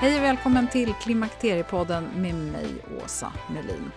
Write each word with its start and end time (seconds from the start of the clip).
Hej 0.00 0.18
och 0.18 0.24
välkommen 0.24 0.68
till 0.68 0.94
Klimakteriepodden 0.94 2.04
med 2.16 2.34
mig, 2.34 2.66
Åsa 3.04 3.32
Melin. 3.54 3.90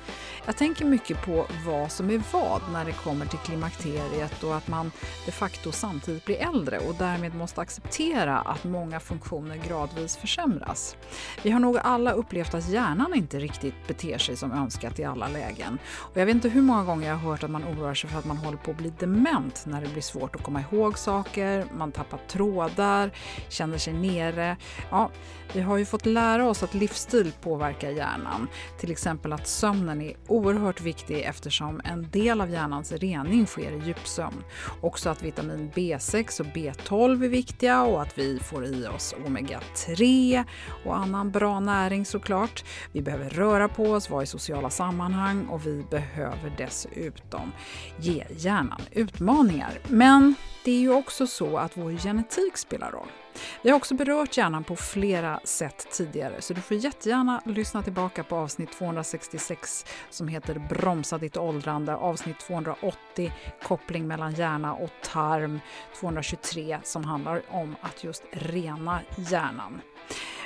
Jag 0.45 0.57
tänker 0.57 0.85
mycket 0.85 1.25
på 1.25 1.45
vad 1.65 1.91
som 1.91 2.09
är 2.09 2.21
vad 2.31 2.61
när 2.71 2.85
det 2.85 2.91
kommer 2.91 3.25
till 3.25 3.39
klimakteriet 3.39 4.43
och 4.43 4.55
att 4.55 4.67
man 4.67 4.91
de 5.25 5.31
facto 5.31 5.71
samtidigt 5.71 6.25
blir 6.25 6.35
äldre 6.35 6.79
och 6.79 6.95
därmed 6.95 7.35
måste 7.35 7.61
acceptera 7.61 8.39
att 8.39 8.63
många 8.63 8.99
funktioner 8.99 9.55
gradvis 9.55 10.17
försämras. 10.17 10.95
Vi 11.43 11.51
har 11.51 11.59
nog 11.59 11.77
alla 11.77 12.11
upplevt 12.11 12.53
att 12.53 12.69
hjärnan 12.69 13.13
inte 13.13 13.39
riktigt 13.39 13.87
beter 13.87 14.17
sig 14.17 14.37
som 14.37 14.51
önskat 14.51 14.99
i 14.99 15.03
alla 15.03 15.27
lägen. 15.27 15.77
Och 15.97 16.17
jag 16.17 16.25
vet 16.25 16.35
inte 16.35 16.49
hur 16.49 16.61
många 16.61 16.83
gånger 16.83 17.07
jag 17.07 17.15
har 17.15 17.31
hört 17.31 17.43
att 17.43 17.51
man 17.51 17.63
oroar 17.63 17.93
sig 17.93 18.09
för 18.09 18.19
att 18.19 18.25
man 18.25 18.37
håller 18.37 18.57
på 18.57 18.71
att 18.71 18.77
bli 18.77 18.93
dement 18.99 19.63
när 19.67 19.81
det 19.81 19.87
blir 19.87 20.01
svårt 20.01 20.35
att 20.35 20.43
komma 20.43 20.63
ihåg 20.71 20.97
saker, 20.97 21.65
man 21.77 21.91
tappar 21.91 22.19
trådar, 22.27 23.11
känner 23.49 23.77
sig 23.77 23.93
nere. 23.93 24.57
Ja, 24.91 25.09
vi 25.53 25.61
har 25.61 25.77
ju 25.77 25.85
fått 25.85 26.05
lära 26.05 26.49
oss 26.49 26.63
att 26.63 26.73
livsstil 26.73 27.31
påverkar 27.41 27.89
hjärnan. 27.89 28.47
Till 28.79 28.91
exempel 28.91 29.33
att 29.33 29.47
sömnen 29.47 30.01
är 30.01 30.13
oerhört 30.33 30.81
viktig 30.81 31.21
eftersom 31.21 31.81
en 31.83 32.09
del 32.11 32.41
av 32.41 32.49
hjärnans 32.49 32.91
rening 32.91 33.45
sker 33.45 33.71
i 33.71 33.81
djupsömn. 33.85 34.43
Också 34.81 35.09
att 35.09 35.23
vitamin 35.23 35.71
B6 35.75 36.41
och 36.41 36.47
B12 36.47 37.23
är 37.23 37.29
viktiga 37.29 37.83
och 37.83 38.01
att 38.01 38.17
vi 38.17 38.39
får 38.39 38.65
i 38.65 38.87
oss 38.87 39.15
omega-3 39.25 40.43
och 40.85 40.97
annan 40.97 41.31
bra 41.31 41.59
näring 41.59 42.05
såklart. 42.05 42.63
Vi 42.91 43.01
behöver 43.01 43.29
röra 43.29 43.67
på 43.67 43.83
oss, 43.83 44.09
vara 44.09 44.23
i 44.23 44.25
sociala 44.25 44.69
sammanhang 44.69 45.45
och 45.45 45.67
vi 45.67 45.83
behöver 45.89 46.53
dessutom 46.57 47.51
ge 47.97 48.25
hjärnan 48.37 48.81
utmaningar. 48.91 49.79
Men 49.87 50.35
det 50.65 50.71
är 50.71 50.79
ju 50.79 50.93
också 50.93 51.27
så 51.27 51.57
att 51.57 51.77
vår 51.77 51.91
genetik 51.91 52.57
spelar 52.57 52.91
roll. 52.91 53.22
Vi 53.61 53.69
har 53.69 53.77
också 53.77 53.95
berört 53.95 54.37
hjärnan 54.37 54.63
på 54.63 54.75
flera 54.75 55.39
sätt 55.43 55.87
tidigare 55.91 56.41
så 56.41 56.53
du 56.53 56.61
får 56.61 56.77
jättegärna 56.77 57.41
lyssna 57.45 57.83
tillbaka 57.83 58.23
på 58.23 58.35
avsnitt 58.35 58.71
266 58.71 59.85
som 60.09 60.27
heter 60.27 60.61
Bromsa 60.69 61.17
ditt 61.17 61.37
åldrande, 61.37 61.95
avsnitt 61.95 62.39
280 62.39 63.33
Koppling 63.63 64.07
mellan 64.07 64.33
hjärna 64.33 64.73
och 64.73 64.91
tarm, 65.01 65.59
223 65.99 66.79
som 66.83 67.03
handlar 67.03 67.41
om 67.49 67.75
att 67.81 68.03
just 68.03 68.23
rena 68.31 68.99
hjärnan. 69.17 69.81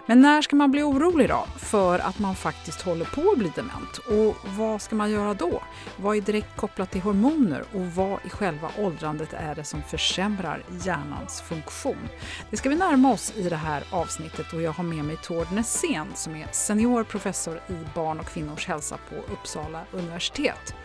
Men 0.10 0.22
när 0.22 0.42
ska 0.42 0.56
man 0.56 0.72
bli 0.72 0.84
orolig 0.84 1.30
då 1.30 1.48
för 1.58 2.00
att 2.00 2.20
man 2.20 2.36
faktiskt 2.36 2.82
håller 2.82 3.06
på 3.06 3.32
att 3.32 3.38
bli 3.38 3.52
dement? 3.56 3.98
Och 3.98 4.36
vad 4.58 4.82
ska 4.82 4.96
man 4.96 5.12
göra 5.12 5.34
då? 5.34 5.64
Vad 5.98 6.18
är 6.18 6.22
direkt 6.22 6.58
kopplat 6.58 6.92
till 6.92 7.02
hormoner 7.02 7.64
och 7.74 7.86
vad 7.86 8.20
i 8.26 8.30
själva 8.30 8.72
åldrandet 8.78 9.34
är 9.34 9.56
det 9.56 9.64
som 9.64 9.82
försämrar 9.84 10.64
hjärnans 10.84 11.42
funktion? 11.42 12.10
Det 12.50 12.58
ska 12.58 12.70
vi 12.70 12.76
närma 12.76 13.12
oss 13.12 13.34
i 13.36 13.50
det 13.50 13.56
här 13.56 13.84
avsnittet 13.92 14.54
och 14.54 14.62
jag 14.62 14.72
har 14.72 14.84
med 14.84 15.06
mig 15.06 15.18
Tord 15.24 15.52
Nässén 15.52 16.08
som 16.16 16.36
är 16.36 16.48
senior 16.52 17.04
professor 17.04 17.62
i 17.68 17.96
barn 17.96 18.20
och 18.20 18.28
kvinnors 18.28 18.68
hälsa 18.68 18.98
på 19.10 19.34
Uppsala 19.34 19.82
universitet. 19.92 20.76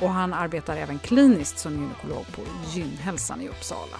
Och 0.00 0.10
han 0.10 0.34
arbetar 0.34 0.76
även 0.76 0.98
kliniskt 0.98 1.58
som 1.58 1.72
gynekolog 1.72 2.26
på 2.32 2.42
Gynhälsan 2.74 3.40
i 3.40 3.48
Uppsala. 3.48 3.96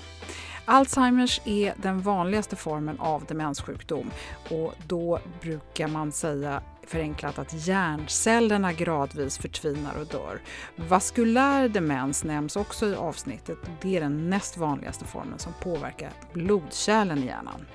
Alzheimers 0.69 1.41
är 1.44 1.75
den 1.77 2.00
vanligaste 2.00 2.56
formen 2.56 3.00
av 3.00 3.25
demenssjukdom. 3.25 4.10
Och 4.50 4.75
då 4.87 5.21
brukar 5.41 5.88
man 5.88 6.12
säga 6.12 6.62
förenklat 6.87 7.39
att 7.39 7.67
hjärncellerna 7.67 8.73
gradvis 8.73 9.39
förtvinar 9.39 9.99
och 10.01 10.07
dör. 10.07 10.41
Vaskulär 10.77 11.69
demens 11.69 12.25
nämns 12.25 12.57
också 12.57 12.87
i 12.87 12.95
avsnittet. 12.95 13.59
Det 13.83 13.97
är 13.97 14.01
den 14.01 14.31
näst 14.31 14.57
vanligaste 14.57 15.05
formen 15.05 15.39
som 15.39 15.53
påverkar 15.61 16.13
blodkärlen 16.33 17.19
i 17.19 17.27
hjärnan. 17.27 17.67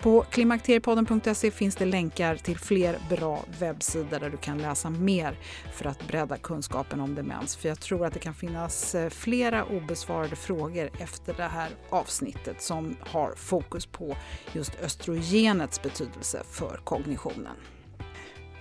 På 0.00 0.22
klimakteriepodden.se 0.22 1.50
finns 1.50 1.76
det 1.76 1.84
länkar 1.84 2.36
till 2.36 2.58
fler 2.58 2.98
bra 3.10 3.44
webbsidor 3.58 4.20
där 4.20 4.30
du 4.30 4.36
kan 4.36 4.58
läsa 4.58 4.90
mer 4.90 5.38
för 5.72 5.86
att 5.86 6.08
bredda 6.08 6.36
kunskapen 6.36 7.00
om 7.00 7.14
demens. 7.14 7.56
För 7.56 7.68
jag 7.68 7.80
tror 7.80 8.06
att 8.06 8.12
det 8.12 8.20
kan 8.20 8.34
finnas 8.34 8.94
eh, 8.94 9.10
flera 9.10 9.64
obesvarade 9.64 10.36
frågor 10.36 10.90
efter 10.98 11.34
det 11.34 11.42
här 11.42 11.68
avsnittet 11.90 12.62
som 12.62 12.96
har 13.00 13.34
fokus 13.36 13.86
på 13.86 14.16
just 14.52 14.80
östrogenets 14.82 15.82
betydelse 15.82 16.42
för 16.50 16.80
kognitionen. 16.84 17.56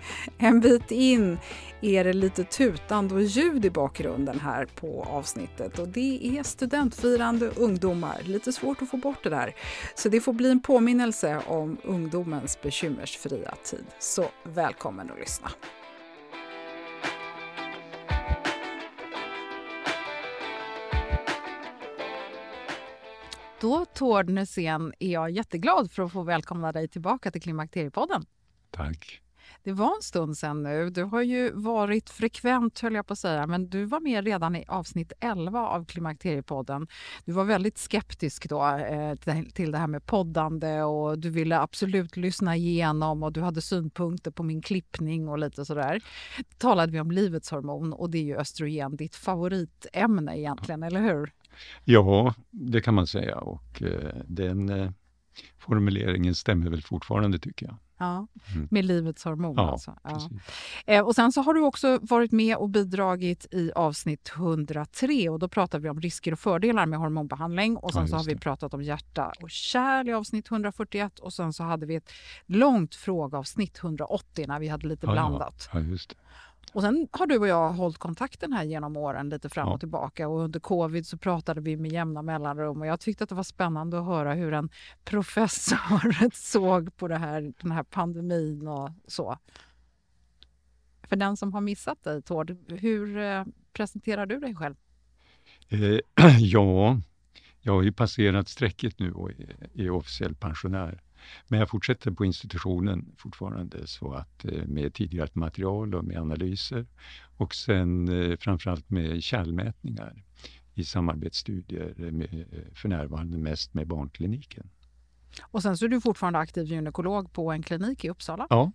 En 0.38 0.60
bit 0.60 0.92
in 0.92 1.38
är 1.82 2.04
det 2.04 2.14
lite 2.14 2.44
tutande 2.44 3.16
och 3.16 3.24
ljud 3.24 3.66
i 3.66 3.70
bakgrunden 3.70 4.40
här 4.40 4.66
på 4.66 5.04
avsnittet 5.04 5.80
och 5.80 5.88
det 5.88 6.38
är 6.38 6.44
studentfirande 6.44 7.50
ungdomar. 7.50 8.22
Lite 8.24 8.54
svårt 8.54 8.82
att 8.82 8.90
få 8.90 8.98
bort 8.98 9.24
det 9.24 9.30
där. 9.30 9.56
Så 9.96 10.10
det 10.10 10.22
får 10.22 10.34
bli 10.34 10.52
en 10.52 10.60
påminnelse 10.60 11.42
om 11.48 11.78
ungdomens 11.84 12.62
bekymmersfria 12.62 13.56
tid. 13.64 13.86
Så 14.00 14.26
välkommen 14.44 15.12
att 15.12 15.20
lyssna. 15.20 15.50
Då, 23.64 23.86
Tord 23.86 24.30
Nässén, 24.30 24.94
är 25.00 25.12
jag 25.12 25.32
jätteglad 25.32 25.92
för 25.92 26.04
att 26.04 26.12
få 26.12 26.24
välkomna 26.24 26.72
dig 26.72 26.88
tillbaka 26.88 27.32
till 27.32 27.42
Klimakteriepodden. 27.42 28.26
Tack. 28.72 29.22
Det 29.64 29.74
var 29.74 29.96
en 29.96 30.02
stund 30.02 30.38
sen 30.38 30.64
nu. 30.64 30.90
Du 30.90 31.04
har 31.04 31.22
ju 31.22 31.52
varit 31.52 32.10
frekvent, 32.10 32.80
höll 32.80 32.94
jag 32.94 33.08
på 33.08 33.14
att 33.14 33.20
säga, 33.20 33.48
men 33.48 33.70
du 33.70 33.86
var 33.86 34.00
med 34.00 34.26
redan 34.26 34.56
i 34.56 34.66
avsnitt 34.68 35.14
11 35.20 35.68
av 35.68 35.86
Klimakteriepodden. 35.86 36.88
Du 37.26 37.32
var 37.32 37.44
väldigt 37.44 37.78
skeptisk 37.78 38.50
då 38.50 38.78
eh, 38.78 39.16
till 39.54 39.72
det 39.72 39.78
här 39.78 39.88
med 39.88 40.06
poddande 40.06 40.82
och 40.82 41.20
du 41.20 41.30
ville 41.30 41.60
absolut 41.60 42.18
lyssna 42.18 42.56
igenom 42.56 43.24
och 43.24 43.34
du 43.34 43.42
hade 43.42 43.62
synpunkter 43.62 44.32
på 44.32 44.44
min 44.44 44.62
klippning 44.62 45.28
och 45.28 45.40
lite 45.40 45.66
sådär. 45.66 46.04
talade 46.58 46.92
vi 46.92 47.00
om 47.00 47.12
livets 47.12 47.52
hormon 47.52 47.94
och 47.94 48.10
det 48.10 48.18
är 48.18 48.24
ju 48.24 48.38
östrogen, 48.38 48.96
ditt 48.96 49.16
favoritämne 49.16 50.40
egentligen, 50.40 50.84
eller 50.84 51.02
hur? 51.02 51.32
Ja, 51.84 52.34
det 52.52 52.82
kan 52.82 52.94
man 52.94 53.08
säga 53.08 53.38
och 53.38 53.82
eh, 53.82 54.16
den 54.26 54.70
eh, 54.70 54.92
formuleringen 55.58 56.36
stämmer 56.36 56.70
väl 56.70 56.82
fortfarande 56.82 57.40
tycker 57.40 57.66
jag. 57.66 57.78
Ja, 58.04 58.28
Mm. 58.56 58.68
med 58.72 58.86
livets 58.86 59.24
hormon 59.24 59.54
Ja, 59.58 59.72
alltså. 59.72 59.96
Ja. 60.04 60.30
Eh, 60.86 61.02
och 61.06 61.16
sen 61.16 61.32
så 61.32 61.42
har 61.42 61.54
du 61.54 61.62
också 61.62 62.00
varit 62.02 62.32
med 62.32 62.56
och 62.58 62.70
bidragit 62.70 63.46
i 63.52 63.72
avsnitt 63.76 64.32
103 64.36 65.30
och 65.30 65.40
då 65.40 65.48
pratar 65.48 65.80
vi 65.80 65.90
om 65.90 66.02
risker 66.02 66.32
och 66.32 66.40
fördelar 66.40 66.86
med 66.86 67.00
hormonbehandling 67.00 67.78
och 67.78 67.94
sen 67.94 68.08
så 68.08 68.16
har 68.16 68.24
vi 68.24 68.36
pratat 68.40 68.74
om 68.74 68.82
hjärta 68.84 69.32
och 69.42 69.50
kärl 69.52 70.10
i 70.10 70.14
avsnitt 70.14 70.52
141 70.52 71.20
och 71.20 71.34
sen 71.34 71.54
så 71.54 71.64
hade 71.64 71.86
vi 71.86 71.96
ett 71.96 72.12
långt 72.46 72.96
frågeavsnitt 72.96 73.78
180 73.84 74.46
när 74.48 74.60
vi 74.60 74.68
hade 74.68 74.88
lite 74.88 75.08
blandat. 75.14 75.70
Och 76.74 76.82
sen 76.82 77.08
har 77.12 77.28
du 77.28 77.38
och 77.38 77.48
jag 77.48 77.74
hållit 77.74 77.98
kontakten 77.98 78.54
här 78.54 78.64
genom 78.64 78.98
åren 78.98 79.30
lite 79.30 79.50
fram 79.50 79.68
och 79.68 79.80
tillbaka 79.80 80.28
och 80.28 80.40
under 80.40 80.60
covid 80.60 81.08
så 81.08 81.18
pratade 81.18 81.62
vi 81.62 81.78
med 81.78 81.92
jämna 81.92 82.22
mellanrum 82.22 82.82
och 82.82 82.88
jag 82.88 83.00
tyckte 83.00 83.24
att 83.24 83.30
det 83.30 83.36
var 83.36 83.44
spännande 83.44 84.00
att 84.00 84.06
höra 84.06 84.34
hur 84.34 84.54
en 84.54 84.70
professor 85.04 86.30
såg 86.34 86.98
på 86.98 87.08
det 87.08 87.18
här, 87.18 87.54
den 87.62 87.72
här 87.72 87.84
pandemin 87.84 88.68
och 88.68 88.90
så. 89.08 89.38
För 91.04 91.16
den 91.16 91.38
som 91.38 91.54
har 91.54 91.62
missat 91.62 92.04
dig 92.04 92.22
Tord, 92.22 92.58
hur 92.68 93.18
eh, 93.18 93.44
presenterar 93.74 94.26
du 94.26 94.40
dig 94.40 94.56
själv? 94.56 94.76
Eh, 95.70 96.00
ja, 96.40 96.98
jag 97.62 97.74
har 97.74 97.84
ju 97.84 97.92
passerat 97.92 98.50
strecket 98.50 99.00
nu 99.00 99.12
och 99.12 99.30
är, 99.32 99.70
är 99.74 99.90
officiell 99.90 100.36
pensionär. 100.36 101.02
Men 101.48 101.60
jag 101.60 101.70
fortsätter 101.70 102.12
på 102.12 102.26
institutionen 102.26 103.16
fortfarande 103.18 103.88
så 103.88 104.14
att 104.14 104.46
eh, 104.46 104.66
med 104.66 104.94
tidigare 104.94 105.30
material 105.34 105.96
och 105.96 106.06
med 106.06 106.18
analyser 106.18 106.86
och 107.38 107.56
sen 107.56 108.08
eh, 108.08 108.38
framförallt 108.38 108.90
med 108.90 109.24
kärlmätningar 109.24 110.24
i 110.74 110.84
samarbetsstudier 110.84 112.12
med, 112.12 112.34
eh, 112.34 112.74
för 112.74 112.90
närvarande 112.90 113.38
mest 113.38 113.74
med 113.74 113.88
barnkliniken. 113.88 114.70
Och 115.42 115.62
sen 115.62 115.78
så 115.78 115.86
är 115.86 115.90
du 115.90 116.02
fortfarande 116.02 116.40
aktiv 116.40 116.66
gynekolog 116.66 117.34
på 117.34 117.52
en 117.52 117.64
klinik 117.64 118.06
i 118.06 118.10
Uppsala. 118.10 118.48
Ja, 118.50 118.72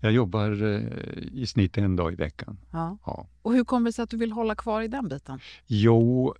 jag 0.00 0.12
jobbar 0.12 0.62
i 1.32 1.46
snitt 1.46 1.78
en 1.78 1.96
dag 1.96 2.12
i 2.12 2.16
veckan. 2.16 2.58
Ja. 2.70 2.98
Ja. 3.06 3.28
Och 3.42 3.52
hur 3.52 3.64
kommer 3.64 3.88
det 3.88 3.92
sig 3.92 4.02
att 4.02 4.10
du 4.10 4.16
vill 4.16 4.32
hålla 4.32 4.54
kvar 4.54 4.82
i 4.82 4.88
den 4.88 5.08
biten? 5.08 5.40
Jo, 5.66 6.34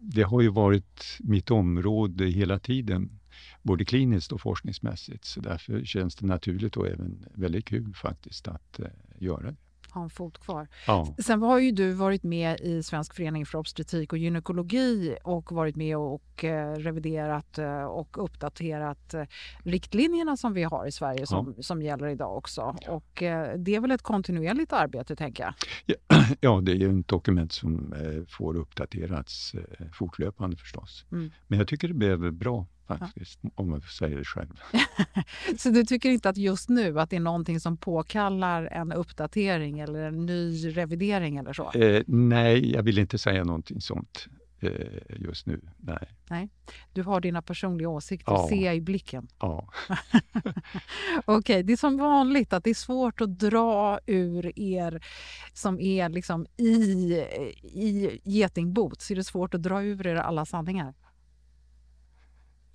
det 0.00 0.22
har 0.22 0.40
ju 0.40 0.48
varit 0.48 1.18
mitt 1.20 1.50
område 1.50 2.24
hela 2.24 2.58
tiden, 2.58 3.18
både 3.62 3.84
kliniskt 3.84 4.32
och 4.32 4.40
forskningsmässigt. 4.40 5.24
Så 5.24 5.40
därför 5.40 5.84
känns 5.84 6.16
det 6.16 6.26
naturligt 6.26 6.76
och 6.76 6.86
även 6.86 7.26
väldigt 7.34 7.64
kul 7.64 7.94
faktiskt 7.94 8.48
att 8.48 8.80
eh, 8.80 8.86
göra 9.18 9.42
det. 9.42 9.56
Ha 9.90 10.02
en 10.02 10.10
fot 10.10 10.38
kvar. 10.38 10.68
Ja, 10.86 11.14
Sen 11.18 11.42
har 11.42 11.58
ju 11.58 11.70
du 11.70 11.92
varit 11.92 12.22
med 12.22 12.60
i 12.60 12.82
Svensk 12.82 13.14
förening 13.14 13.46
för 13.46 13.58
obstetrik 13.58 14.12
och 14.12 14.18
gynekologi 14.18 15.16
och 15.24 15.52
varit 15.52 15.76
med 15.76 15.96
och 15.96 16.44
eh, 16.44 16.74
reviderat 16.74 17.58
eh, 17.58 17.82
och 17.82 18.24
uppdaterat 18.24 19.14
riktlinjerna 19.62 20.36
som 20.36 20.52
vi 20.54 20.62
har 20.62 20.86
i 20.86 20.92
Sverige 20.92 21.26
som, 21.26 21.54
som 21.60 21.82
gäller 21.82 22.06
idag 22.06 22.36
också. 22.36 22.76
Och 22.88 23.22
eh, 23.22 23.58
det 23.58 23.74
är 23.74 23.80
väl 23.80 23.90
ett 23.90 24.02
kontinuerligt 24.02 24.72
arbete 24.72 25.16
tänker 25.16 25.44
jag. 25.44 25.54
ja 26.40 26.60
det 26.64 26.72
är 26.72 26.76
ju 26.76 27.00
ett 27.00 27.08
dokument 27.08 27.52
som 27.52 27.94
får 28.28 28.56
uppdaterats 28.56 29.54
fortlöpande 29.92 30.56
förstås. 30.56 31.04
Mm. 31.12 31.30
Men 31.46 31.58
jag 31.58 31.68
tycker 31.68 31.88
det 31.88 31.94
blev 31.94 32.32
bra 32.32 32.66
faktiskt, 32.88 33.40
om 33.54 33.72
jag 33.72 33.82
får 33.84 33.90
säga 33.90 34.18
det 34.18 34.24
själv. 34.24 34.60
Så 35.58 35.70
du 35.70 35.84
tycker 35.84 36.10
inte 36.10 36.28
att 36.28 36.36
just 36.36 36.68
nu 36.68 37.00
att 37.00 37.10
det 37.10 37.16
är 37.16 37.20
någonting 37.20 37.60
som 37.60 37.76
påkallar 37.76 38.64
en 38.64 38.92
uppdatering 38.92 39.80
eller 39.80 40.02
en 40.02 40.26
ny 40.26 40.68
revidering 40.76 41.36
eller 41.36 41.52
så? 41.52 41.70
Eh, 41.72 42.02
nej, 42.06 42.72
jag 42.72 42.82
vill 42.82 42.98
inte 42.98 43.18
säga 43.18 43.44
någonting 43.44 43.80
sånt 43.80 44.26
eh, 44.60 44.70
just 45.18 45.46
nu. 45.46 45.60
Nej. 46.30 46.48
Du 46.92 47.02
har 47.02 47.20
dina 47.20 47.42
personliga 47.42 47.88
åsikter, 47.88 48.32
Ja. 48.32 48.46
ser 48.48 48.64
jag 48.64 48.76
i 48.76 48.80
blicken. 48.80 49.28
Ja. 49.40 49.68
Okej, 51.24 51.62
det 51.62 51.72
är 51.72 51.76
som 51.76 51.96
vanligt 51.96 52.52
att 52.52 52.64
det 52.64 52.70
är 52.70 52.74
svårt 52.74 53.20
att 53.20 53.38
dra 53.38 53.98
ur 54.06 54.58
er 54.58 55.04
som 55.52 55.80
är 55.80 56.08
liksom 56.08 56.46
i, 56.56 56.72
i 57.62 58.20
getingbot. 58.24 59.00
Så 59.00 59.12
är 59.12 59.16
det 59.16 59.24
svårt 59.24 59.54
att 59.54 59.62
dra 59.62 59.82
ur 59.82 60.06
er 60.06 60.16
alla 60.16 60.44
sanningar. 60.46 60.94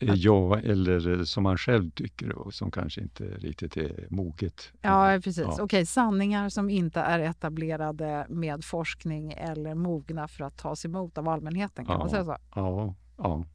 Eh, 0.10 0.16
Ja, 0.16 0.60
eller 0.60 1.18
eh, 1.20 1.24
som 1.24 1.44
man 1.44 1.58
själv 1.58 1.92
tycker 1.92 2.32
och 2.32 2.54
som 2.54 2.72
kanske 2.72 3.02
inte 3.02 3.24
riktigt 3.24 3.78
är 3.78 4.08
moget. 4.10 4.72
Ja, 4.82 5.20
precis. 5.24 5.38
Ja. 5.58 5.58
Okej, 5.64 5.86
sanningar 5.86 6.50
som 6.50 6.70
inte 6.70 7.00
är 7.00 7.20
etablerade 7.20 8.26
med 8.30 8.64
forskning 8.64 9.34
eller 9.34 9.76
mogna 9.76 10.28
för 10.28 10.44
att 10.44 10.58
tas 10.58 10.86
emot 10.86 11.18
av 11.18 11.30
allmänheten. 11.30 11.86
Kan 11.86 11.94
Ja. 11.94 12.00
man 12.00 12.10
säga 12.10 12.26
så? 12.26 12.38
Ja, 12.56 12.96
ja. 13.18 13.46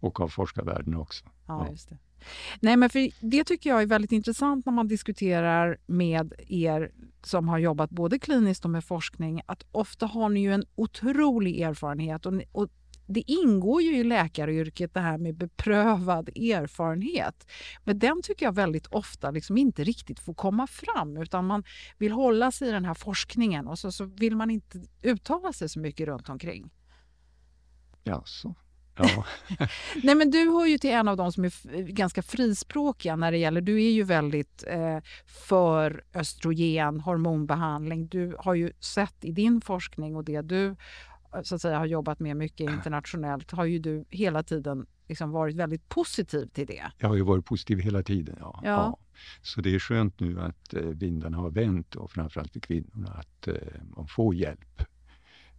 Och 0.00 0.20
av 0.20 0.28
forskarvärlden 0.28 0.94
också. 0.96 1.24
Ja, 1.46 1.64
Ja. 1.66 1.70
just 1.70 1.88
det. 1.88 1.98
Nej, 2.60 2.76
men 2.76 2.90
för 2.90 3.08
det 3.30 3.44
tycker 3.44 3.70
jag 3.70 3.82
är 3.82 3.86
väldigt 3.86 4.12
intressant 4.12 4.66
när 4.66 4.72
man 4.72 4.88
diskuterar 4.88 5.76
med 5.86 6.32
er 6.48 6.90
som 7.22 7.48
har 7.48 7.58
jobbat 7.58 7.90
både 7.90 8.18
kliniskt 8.18 8.64
och 8.64 8.70
med 8.70 8.84
forskning, 8.84 9.42
att 9.46 9.62
ofta 9.72 10.06
har 10.06 10.28
ni 10.28 10.40
ju 10.40 10.52
en 10.54 10.64
otrolig 10.74 11.60
erfarenhet 11.60 12.26
och, 12.26 12.32
ni, 12.34 12.44
och 12.52 12.68
det 13.12 13.30
ingår 13.30 13.82
ju 13.82 13.96
i 13.96 14.04
läkaryrket 14.04 14.94
det 14.94 15.00
här 15.00 15.18
med 15.18 15.34
beprövad 15.34 16.28
erfarenhet. 16.28 17.46
Men 17.84 17.98
den 17.98 18.22
tycker 18.22 18.46
jag 18.46 18.54
väldigt 18.54 18.86
ofta 18.86 19.30
liksom 19.30 19.58
inte 19.58 19.84
riktigt 19.84 20.20
får 20.20 20.34
komma 20.34 20.66
fram 20.66 21.16
utan 21.16 21.46
man 21.46 21.64
vill 21.98 22.12
hålla 22.12 22.52
sig 22.52 22.68
i 22.68 22.72
den 22.72 22.84
här 22.84 22.94
forskningen 22.94 23.68
och 23.68 23.78
så, 23.78 23.92
så 23.92 24.04
vill 24.04 24.36
man 24.36 24.50
inte 24.50 24.82
uttala 25.02 25.52
sig 25.52 25.68
så 25.68 25.80
mycket 25.80 26.06
runt 26.06 26.28
omkring. 26.28 26.70
Jaså? 28.04 28.54
Ja, 28.96 29.24
Nej, 30.02 30.14
men 30.14 30.30
du 30.30 30.50
hör 30.50 30.66
ju 30.66 30.78
till 30.78 30.90
en 30.90 31.08
av 31.08 31.16
de 31.16 31.32
som 31.32 31.44
är 31.44 31.82
ganska 31.82 32.22
frispråkiga 32.22 33.16
när 33.16 33.32
det 33.32 33.38
gäller... 33.38 33.60
Du 33.60 33.82
är 33.82 33.90
ju 33.90 34.02
väldigt 34.02 34.64
eh, 34.66 34.98
för 35.26 36.04
östrogen, 36.14 37.00
hormonbehandling. 37.00 38.06
Du 38.06 38.36
har 38.38 38.54
ju 38.54 38.72
sett 38.80 39.24
i 39.24 39.32
din 39.32 39.60
forskning 39.60 40.16
och 40.16 40.24
det 40.24 40.42
du 40.42 40.76
så 41.42 41.54
att 41.54 41.62
säga, 41.62 41.78
har 41.78 41.86
jobbat 41.86 42.20
med 42.20 42.36
mycket 42.36 42.70
internationellt 42.70 43.50
har 43.50 43.64
ju 43.64 43.78
du 43.78 44.04
hela 44.10 44.42
tiden 44.42 44.86
liksom 45.08 45.30
varit 45.30 45.56
väldigt 45.56 45.88
positiv 45.88 46.46
till 46.46 46.66
det. 46.66 46.82
jag 46.98 47.08
har 47.08 47.16
ju 47.16 47.22
varit 47.22 47.44
positiv 47.44 47.78
hela 47.78 48.02
tiden. 48.02 48.36
Ja. 48.40 48.60
Ja. 48.64 48.98
Så 49.42 49.60
det 49.60 49.74
är 49.74 49.78
skönt 49.78 50.20
nu 50.20 50.40
att 50.40 50.74
eh, 50.74 50.82
vindarna 50.82 51.36
har 51.36 51.50
vänt 51.50 51.94
och 51.94 52.10
framförallt 52.10 52.52
för 52.52 52.60
kvinnorna 52.60 53.08
att 53.08 53.48
eh, 53.48 53.54
man 53.96 54.06
får 54.08 54.34
hjälp. 54.34 54.82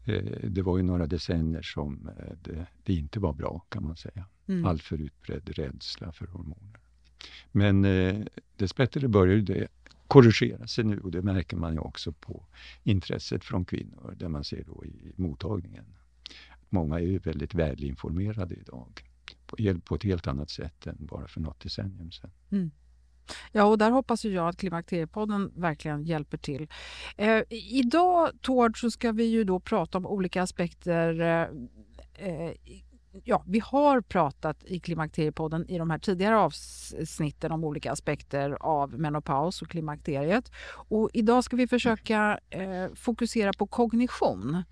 Eh, 0.06 0.50
det 0.50 0.62
var 0.62 0.78
ju 0.78 0.84
några 0.84 1.08
decennier 1.08 1.62
som 1.62 2.10
eh, 2.20 2.36
det, 2.42 2.66
det 2.84 2.94
inte 2.94 3.20
var 3.20 3.34
bra 3.34 3.66
kan 3.70 3.84
man 3.84 3.96
säga. 3.96 4.26
Mm. 4.48 4.66
Alltför 4.66 5.02
utbredd 5.02 5.50
rädsla 5.50 6.12
för 6.12 6.26
hormoner. 6.26 6.80
Men 7.52 7.86
eh, 7.86 8.26
dessbättre 8.56 9.08
börjar 9.08 9.36
ju 9.36 9.42
det 9.42 9.68
korrigera 10.14 10.68
sig 10.68 10.84
nu 10.84 11.00
och 11.00 11.12
det 11.12 11.22
märker 11.22 11.58
man 11.58 11.74
ju 11.74 11.80
också 11.80 12.12
på 12.12 12.46
intresset 12.84 13.44
från 13.44 13.66
kvinnor 13.66 14.16
där 14.18 14.28
man 14.28 14.44
ser 14.44 14.64
då 14.64 14.86
i 14.86 15.14
mottagningen. 15.16 15.86
Många 16.70 16.96
är 16.96 17.04
ju 17.04 17.18
väldigt 17.18 17.54
välinformerade 17.54 18.56
idag 18.56 19.04
på, 19.46 19.58
på 19.86 19.96
ett 19.96 20.04
helt 20.04 20.28
annat 20.28 20.50
sätt 20.50 20.88
än 20.88 20.98
bara 21.00 21.28
för 21.28 21.42
något 21.42 21.60
decennium 21.60 22.12
sedan. 22.12 22.32
Mm. 22.52 22.72
Ja, 23.52 23.64
och 23.66 23.78
där 23.78 23.92
hoppas 23.92 24.26
ju 24.26 24.34
jag 24.34 24.48
att 24.48 24.58
Klimakteriepodden 24.58 25.52
verkligen 25.56 26.04
hjälper 26.04 26.38
till. 26.38 26.68
Eh, 27.18 27.44
idag, 27.50 28.30
Tord, 28.42 28.82
så 28.82 28.92
ska 28.92 29.12
vi 29.12 29.24
ju 29.24 29.44
då 29.44 29.60
prata 29.60 29.98
om 29.98 30.06
olika 30.06 30.42
aspekter. 30.44 31.20
Eh, 32.14 32.52
ja, 33.24 33.44
vi 33.48 33.60
har 33.60 34.02
pratat 34.02 34.64
i 34.64 34.80
Klimakteriepodden 34.80 35.70
i 35.70 35.78
de 35.78 35.90
här 35.90 35.98
tidigare 35.98 36.38
avsnitten 36.38 37.52
om 37.52 37.64
olika 37.64 37.92
aspekter 37.92 38.58
av 38.60 39.00
menopaus 39.00 39.62
och 39.62 39.68
klimakteriet. 39.68 40.52
Och 40.90 41.10
idag 41.14 41.44
ska 41.44 41.56
vi 41.56 41.68
försöka 41.68 42.40
eh, 42.50 42.94
fokusera 42.96 43.52
på 43.54 43.68
kognition 43.68 44.64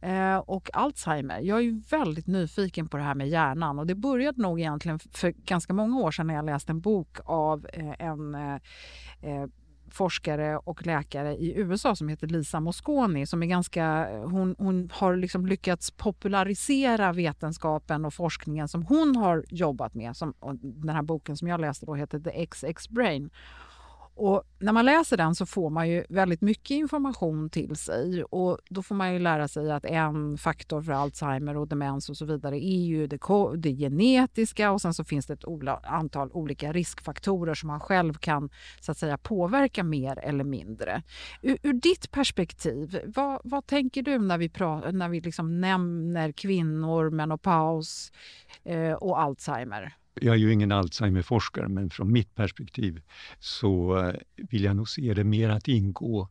eh, 0.00 0.36
och 0.36 0.70
Alzheimer. 0.72 1.40
Jag 1.40 1.58
är 1.58 1.62
ju 1.62 1.82
väldigt 1.90 2.26
nyfiken 2.26 2.88
på 2.88 2.96
det 2.96 3.02
här 3.02 3.14
med 3.14 3.28
hjärnan 3.28 3.78
och 3.78 3.86
det 3.86 3.94
började 3.94 4.42
nog 4.42 4.60
egentligen 4.60 4.98
för 4.98 5.30
ganska 5.30 5.72
många 5.72 6.00
år 6.00 6.10
sedan 6.10 6.26
när 6.26 6.34
jag 6.34 6.44
läste 6.44 6.72
en 6.72 6.80
bok 6.80 7.18
av 7.24 7.66
eh, 7.72 7.94
en 7.98 8.34
eh, 8.34 8.54
eh, 9.20 9.46
forskare 9.92 10.56
och 10.56 10.86
läkare 10.86 11.36
i 11.36 11.52
USA 11.56 11.96
som 11.96 12.08
heter 12.08 12.26
Lisa 12.26 12.60
Mosconi 12.60 13.26
som 13.26 13.42
är 13.42 13.46
ganska, 13.46 14.08
hon, 14.24 14.54
hon 14.58 14.90
har 14.92 15.16
liksom 15.16 15.46
lyckats 15.46 15.90
popularisera 15.90 17.12
vetenskapen 17.12 18.04
och 18.04 18.14
forskningen 18.14 18.68
som 18.68 18.82
hon 18.82 19.16
har 19.16 19.44
jobbat 19.48 19.94
med. 19.94 20.16
Som, 20.16 20.34
den 20.62 20.94
här 20.94 21.02
boken 21.02 21.36
som 21.36 21.48
jag 21.48 21.60
läste 21.60 21.86
då 21.86 21.94
heter 21.94 22.20
The 22.20 22.46
XX 22.46 22.88
Brain. 22.88 23.30
Och 24.24 24.42
när 24.58 24.72
man 24.72 24.84
läser 24.84 25.16
den 25.16 25.34
så 25.34 25.46
får 25.46 25.70
man 25.70 25.88
ju 25.88 26.04
väldigt 26.08 26.40
mycket 26.40 26.70
information 26.70 27.50
till 27.50 27.76
sig 27.76 28.24
och 28.24 28.58
då 28.68 28.82
får 28.82 28.94
man 28.94 29.12
ju 29.12 29.18
lära 29.18 29.48
sig 29.48 29.72
att 29.72 29.84
en 29.84 30.38
faktor 30.38 30.82
för 30.82 30.92
Alzheimer 30.92 31.56
och 31.56 31.68
demens 31.68 32.10
och 32.10 32.16
så 32.16 32.24
vidare 32.24 32.64
är 32.64 32.84
ju 32.84 33.06
det, 33.06 33.18
det 33.56 33.70
genetiska 33.70 34.72
och 34.72 34.80
sen 34.80 34.94
så 34.94 35.04
finns 35.04 35.26
det 35.26 35.32
ett 35.32 35.44
antal 35.82 36.32
olika 36.32 36.72
riskfaktorer 36.72 37.54
som 37.54 37.66
man 37.66 37.80
själv 37.80 38.14
kan 38.14 38.50
så 38.80 38.92
att 38.92 38.98
säga 38.98 39.18
påverka 39.18 39.84
mer 39.84 40.18
eller 40.18 40.44
mindre. 40.44 41.02
Ur, 41.42 41.58
ur 41.62 41.72
ditt 41.72 42.10
perspektiv, 42.10 43.00
vad, 43.06 43.40
vad 43.44 43.66
tänker 43.66 44.02
du 44.02 44.18
när 44.18 44.38
vi, 44.38 44.48
pratar, 44.48 44.92
när 44.92 45.08
vi 45.08 45.20
liksom 45.20 45.60
nämner 45.60 46.32
kvinnor, 46.32 47.10
menopaus 47.10 48.12
eh, 48.64 48.92
och 48.92 49.20
Alzheimer? 49.20 49.96
Jag 50.14 50.34
är 50.34 50.38
ju 50.38 50.52
ingen 50.52 50.72
Alzheimer-forskare, 50.72 51.68
men 51.68 51.90
från 51.90 52.12
mitt 52.12 52.34
perspektiv 52.34 53.02
så 53.38 53.98
eh, 53.98 54.14
vill 54.36 54.64
jag 54.64 54.76
nog 54.76 54.88
se 54.88 55.14
det 55.14 55.24
mer 55.24 55.48
att 55.48 55.68
ingå 55.68 56.28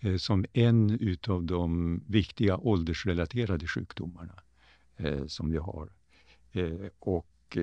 eh, 0.00 0.16
som 0.16 0.44
en 0.52 0.90
utav 0.90 1.44
de 1.44 2.00
viktiga 2.06 2.56
åldersrelaterade 2.56 3.66
sjukdomarna 3.66 4.42
eh, 4.96 5.26
som 5.26 5.50
vi 5.50 5.58
har. 5.58 5.88
Och 6.98 7.58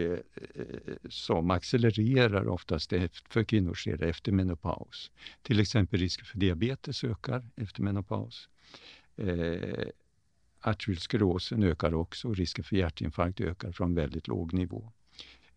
som 1.09 1.51
accelererar 1.51 2.47
oftast 2.47 2.93
för 3.29 3.43
kvinnor 3.43 3.77
efter 4.01 4.31
menopaus. 4.31 5.11
Till 5.41 5.59
exempel 5.59 5.99
risken 5.99 6.25
för 6.25 6.37
diabetes 6.37 7.03
ökar 7.03 7.49
efter 7.55 7.83
menopaus. 7.83 8.49
Eh, 9.15 9.87
arteriosklerosen 10.59 11.63
ökar 11.63 11.93
också 11.93 12.27
och 12.27 12.35
risken 12.35 12.63
för 12.63 12.75
hjärtinfarkt 12.75 13.41
ökar 13.41 13.71
från 13.71 13.95
väldigt 13.95 14.27
låg 14.27 14.53
nivå. 14.53 14.91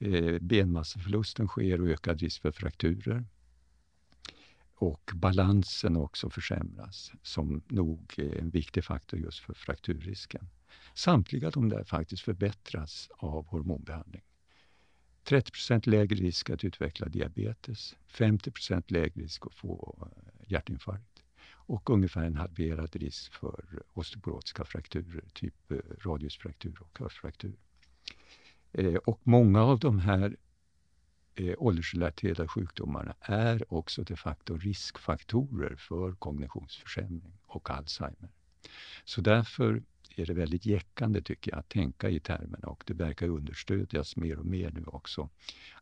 Eh, 0.04 0.38
benmasseförlusten 0.38 1.48
sker 1.48 1.80
och 1.80 1.88
ökad 1.88 2.20
risk 2.20 2.42
för 2.42 2.52
frakturer. 2.52 3.24
Och 4.74 5.10
balansen 5.14 5.96
också 5.96 6.30
försämras, 6.30 7.12
som 7.22 7.62
nog 7.68 8.14
är 8.16 8.38
en 8.38 8.50
viktig 8.50 8.84
faktor 8.84 9.20
just 9.20 9.38
för 9.38 9.54
frakturrisken. 9.54 10.48
Samtliga 10.94 11.50
de 11.50 11.68
där 11.68 11.84
faktiskt 11.84 12.22
förbättras 12.22 13.08
av 13.16 13.46
hormonbehandling. 13.46 14.22
30% 15.24 15.88
lägre 15.88 16.16
risk 16.16 16.50
att 16.50 16.64
utveckla 16.64 17.08
diabetes, 17.08 17.96
50% 18.08 18.84
lägre 18.86 19.22
risk 19.22 19.46
att 19.46 19.54
få 19.54 19.98
eh, 20.00 20.50
hjärtinfarkt 20.52 21.22
och 21.46 21.90
ungefär 21.90 22.24
en 22.24 22.36
halverad 22.36 22.96
risk 22.96 23.34
för 23.34 23.82
osteoporotiska 23.92 24.64
frakturer, 24.64 25.24
typ 25.34 25.70
eh, 25.70 25.78
radiusfraktur 26.04 26.78
och 26.80 26.98
höftfraktur. 26.98 27.56
Eh, 28.74 28.94
och 28.94 29.20
många 29.22 29.62
av 29.62 29.78
de 29.78 29.98
här 29.98 30.36
eh, 31.34 31.54
åldersrelaterade 31.58 32.48
sjukdomarna 32.48 33.14
är 33.20 33.72
också 33.74 34.02
de 34.02 34.16
facto 34.16 34.58
riskfaktorer 34.58 35.76
för 35.76 36.12
kognitionsförsämring 36.12 37.38
och 37.46 37.70
Alzheimer. 37.70 38.28
Så 39.04 39.20
därför 39.20 39.82
är 40.16 40.26
det 40.26 40.34
väldigt 40.34 40.66
jäckande 40.66 41.22
tycker 41.22 41.50
jag 41.50 41.58
att 41.58 41.68
tänka 41.68 42.10
i 42.10 42.20
termerna 42.20 42.68
och 42.68 42.84
det 42.86 42.94
verkar 42.94 43.28
understödjas 43.28 44.16
mer 44.16 44.38
och 44.38 44.46
mer 44.46 44.70
nu 44.70 44.84
också 44.86 45.28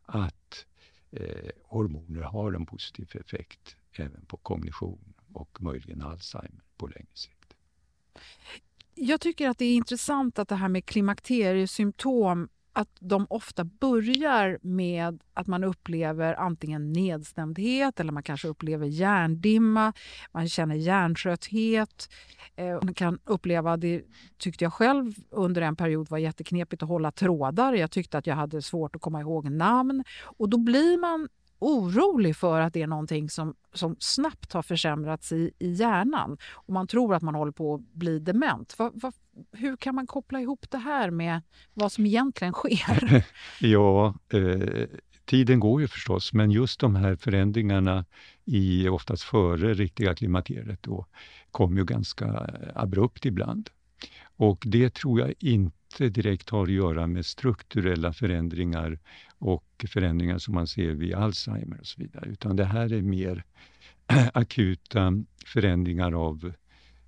att 0.01 0.65
eh, 1.11 1.49
hormoner 1.63 2.21
har 2.21 2.53
en 2.53 2.65
positiv 2.65 3.09
effekt 3.13 3.75
även 3.91 4.25
på 4.25 4.37
kognition 4.37 5.13
och 5.33 5.61
möjligen 5.61 6.01
Alzheimer 6.01 6.63
på 6.77 6.87
längre 6.87 7.07
sikt. 7.13 7.53
Jag 8.95 9.21
tycker 9.21 9.49
att 9.49 9.57
det 9.57 9.65
är 9.65 9.75
intressant 9.75 10.39
att 10.39 10.47
det 10.47 10.55
här 10.55 10.69
med 10.69 10.85
klimakteriesymptom 10.85 12.49
att 12.73 12.89
de 12.99 13.27
ofta 13.29 13.63
börjar 13.63 14.59
med 14.61 15.23
att 15.33 15.47
man 15.47 15.63
upplever 15.63 16.33
antingen 16.33 16.93
nedstämdhet 16.93 17.99
eller 17.99 18.11
man 18.11 18.23
kanske 18.23 18.47
upplever 18.47 18.85
hjärndimma, 18.85 19.93
man 20.31 20.49
känner 20.49 20.75
hjärntrötthet. 20.75 22.09
Eh, 22.55 22.79
man 22.83 22.93
kan 22.93 23.19
uppleva, 23.25 23.77
det 23.77 24.03
tyckte 24.37 24.65
jag 24.65 24.73
själv 24.73 25.13
under 25.29 25.61
en 25.61 25.75
period 25.75 26.09
var 26.09 26.17
jätteknepigt 26.17 26.83
att 26.83 26.89
hålla 26.89 27.11
trådar. 27.11 27.73
Jag 27.73 27.91
tyckte 27.91 28.17
att 28.17 28.27
jag 28.27 28.35
hade 28.35 28.61
svårt 28.61 28.95
att 28.95 29.01
komma 29.01 29.21
ihåg 29.21 29.51
namn 29.51 30.03
och 30.23 30.49
då 30.49 30.57
blir 30.57 30.97
man 30.97 31.29
orolig 31.63 32.35
för 32.35 32.59
att 32.59 32.73
det 32.73 32.81
är 32.81 32.87
någonting 32.87 33.29
som, 33.29 33.55
som 33.73 33.95
snabbt 33.99 34.53
har 34.53 34.63
försämrats 34.63 35.31
i, 35.31 35.51
i 35.59 35.71
hjärnan 35.71 36.37
och 36.51 36.73
man 36.73 36.87
tror 36.87 37.15
att 37.15 37.21
man 37.21 37.35
håller 37.35 37.51
på 37.51 37.75
att 37.75 37.81
bli 37.93 38.19
dement. 38.19 38.79
Va, 38.79 38.91
va, 38.93 39.11
hur 39.51 39.77
kan 39.77 39.95
man 39.95 40.07
koppla 40.07 40.41
ihop 40.41 40.65
det 40.69 40.77
här 40.77 41.09
med 41.09 41.41
vad 41.73 41.91
som 41.91 42.05
egentligen 42.05 42.53
sker? 42.53 43.25
ja, 43.59 44.13
eh, 44.33 44.87
tiden 45.25 45.59
går 45.59 45.81
ju 45.81 45.87
förstås, 45.87 46.33
men 46.33 46.51
just 46.51 46.79
de 46.79 46.95
här 46.95 47.15
förändringarna 47.15 48.05
i 48.45 48.87
oftast 48.89 49.23
före 49.23 49.73
riktiga 49.73 50.15
klimakteriet 50.15 50.83
då 50.83 51.05
kom 51.51 51.77
ju 51.77 51.85
ganska 51.85 52.49
abrupt 52.75 53.25
ibland. 53.25 53.69
Och 54.43 54.63
det 54.65 54.93
tror 54.93 55.19
jag 55.19 55.33
inte 55.39 56.09
direkt 56.09 56.49
har 56.49 56.63
att 56.63 56.71
göra 56.71 57.07
med 57.07 57.25
strukturella 57.25 58.13
förändringar 58.13 58.99
och 59.37 59.85
förändringar 59.87 60.37
som 60.37 60.53
man 60.53 60.67
ser 60.67 60.91
vid 60.91 61.13
Alzheimer 61.13 61.79
och 61.79 61.87
så 61.87 62.01
vidare, 62.01 62.29
utan 62.29 62.55
det 62.55 62.65
här 62.65 62.93
är 62.93 63.01
mer 63.01 63.43
akuta 64.33 65.23
förändringar 65.45 66.11
av 66.11 66.53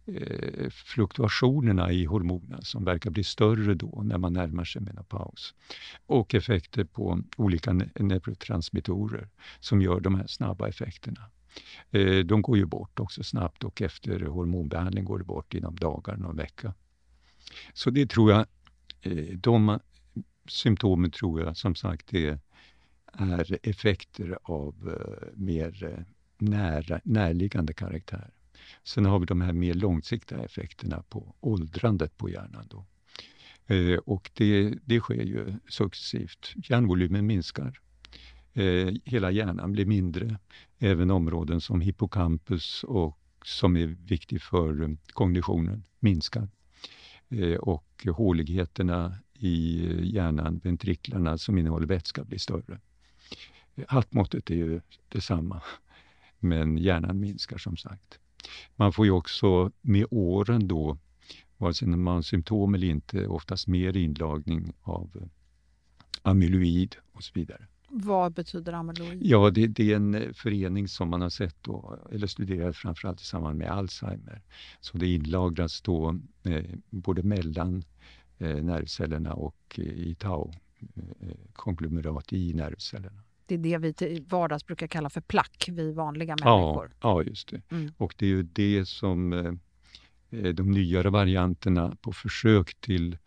eh, 0.05 0.69
fluktuationerna 0.69 1.91
i 1.91 2.05
hormonerna 2.05 2.61
som 2.61 2.85
verkar 2.85 3.09
bli 3.09 3.23
större 3.23 3.73
då 3.73 4.01
när 4.05 4.17
man 4.17 4.33
närmar 4.33 4.63
sig 4.63 4.81
menopaus. 4.81 5.53
Och 6.05 6.35
effekter 6.35 6.83
på 6.83 7.21
olika 7.37 7.73
ne 7.73 7.89
neurotransmittorer 7.99 9.29
som 9.59 9.81
gör 9.81 9.99
de 9.99 10.15
här 10.15 10.27
snabba 10.27 10.67
effekterna. 10.67 11.21
Eh, 11.91 12.17
de 12.25 12.41
går 12.41 12.57
ju 12.57 12.65
bort 12.65 12.99
också 12.99 13.23
snabbt 13.23 13.63
och 13.63 13.81
efter 13.81 14.19
hormonbehandling 14.19 15.05
går 15.05 15.17
det 15.19 15.25
bort 15.25 15.53
inom 15.53 15.75
dagar, 15.75 16.17
någon 16.17 16.35
vecka. 16.35 16.73
Så 17.73 17.89
det 17.89 18.09
tror 18.09 18.31
jag, 18.31 18.45
eh, 19.01 19.37
de 19.37 19.79
symptomen 20.47 21.11
tror 21.11 21.41
jag 21.41 21.57
som 21.57 21.75
sagt 21.75 22.13
är, 22.13 22.39
är 23.13 23.57
effekter 23.63 24.37
av 24.43 24.75
eh, 24.87 25.27
mer 25.35 25.83
eh, 25.83 26.03
nära, 26.37 27.01
närliggande 27.03 27.73
karaktär. 27.73 28.31
Sen 28.83 29.05
har 29.05 29.19
vi 29.19 29.25
de 29.25 29.41
här 29.41 29.53
mer 29.53 29.73
långsiktiga 29.73 30.39
effekterna 30.39 31.03
på 31.09 31.35
åldrandet 31.39 32.17
på 32.17 32.29
hjärnan. 32.29 32.67
Då. 32.69 32.85
Eh, 33.75 33.97
och 33.97 34.31
det, 34.33 34.73
det 34.85 34.99
sker 34.99 35.23
ju 35.23 35.53
successivt. 35.69 36.53
Hjärnvolymen 36.55 37.25
minskar. 37.25 37.79
Eh, 38.53 38.93
hela 39.03 39.31
hjärnan 39.31 39.71
blir 39.71 39.85
mindre. 39.85 40.39
Även 40.79 41.11
områden 41.11 41.61
som 41.61 41.81
hippocampus 41.81 42.83
och 42.83 43.19
som 43.45 43.77
är 43.77 43.87
viktig 43.87 44.41
för 44.41 44.97
kognitionen 45.13 45.83
minskar. 45.99 46.49
Eh, 47.35 47.57
och 47.57 48.05
håligheterna 48.07 49.17
i 49.33 49.85
hjärnan, 50.03 50.61
ventriklarna 50.63 51.37
som 51.37 51.57
innehåller 51.57 51.87
vätska, 51.87 52.23
blir 52.23 52.39
större. 52.39 52.79
Eh, 53.75 53.85
Hattmåttet 53.87 54.49
är 54.49 54.55
ju 54.55 54.81
detsamma, 55.09 55.61
men 56.39 56.77
hjärnan 56.77 57.19
minskar 57.19 57.57
som 57.57 57.77
sagt. 57.77 58.19
Man 58.75 58.93
får 58.93 59.05
ju 59.05 59.11
också 59.11 59.71
med 59.81 60.05
åren 60.11 60.67
då, 60.67 60.97
vare 61.57 61.73
sig 61.73 61.87
man 61.87 62.15
har 62.15 62.21
symptom 62.21 62.75
eller 62.75 62.87
inte, 62.87 63.27
oftast 63.27 63.67
mer 63.67 63.97
inlagning 63.97 64.73
av 64.81 65.29
amyloid 66.21 66.95
och 67.11 67.23
så 67.23 67.31
vidare. 67.35 67.67
Vad 67.97 68.33
betyder 68.33 68.73
amyloid? 68.73 69.19
Ja, 69.21 69.49
det, 69.49 69.67
det, 69.67 69.91
är 69.91 69.95
en 69.95 70.33
förening 70.33 70.87
som 70.87 71.09
man 71.09 71.21
har 71.21 71.29
sett 71.29 71.55
då, 71.61 71.99
eller 72.11 72.27
studerat 72.27 72.75
framförallt 72.75 73.21
i 73.21 73.25
samband 73.25 73.57
med 73.57 73.71
Alzheimer. 73.71 74.41
Så 74.79 74.97
det 74.97 75.07
inlagras 75.07 75.81
då 75.81 76.19
eh, 76.43 76.65
både 76.89 77.23
mellan 77.23 77.83
eh, 78.37 78.55
nervcellerna 78.55 79.33
och 79.33 79.57
eh, 79.77 79.83
i 79.83 80.15
tau, 80.15 80.51
eh, 80.95 81.29
konglomerat 81.53 82.33
i 82.33 82.53
nervcellerna. 82.53 83.21
Det 83.45 83.55
är 83.55 83.59
det 83.59 83.77
vi 83.77 83.93
till 83.93 84.23
vardags 84.29 84.65
brukar 84.65 84.87
kalla 84.87 85.09
för 85.09 85.21
plack, 85.21 85.69
vi 85.71 85.93
vanliga 85.93 86.35
människor. 86.41 86.91
Ja, 87.01 87.09
ja 87.09 87.23
just 87.23 87.47
det. 87.47 87.61
Mm. 87.71 87.93
Och 87.97 88.15
det 88.17 88.25
är 88.25 88.29
ju 88.29 88.43
det 88.43 88.85
som 88.85 89.33
eh, 89.33 89.53
eh 90.39 90.53
de 90.53 90.71
nyare 90.71 91.09
varianterna 91.09 91.97
på 92.01 92.13
försök 92.13 92.75
till 92.81 93.17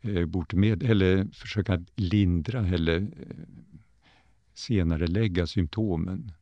eh, 0.00 0.26
botemedel, 0.26 0.90
eller 0.90 1.28
försöka 1.32 1.84
lindra 1.96 2.66
eller 2.66 2.96
eh, 2.96 3.36
senare 4.60 5.06
lägga 5.06 5.46
symptomen 5.46 6.32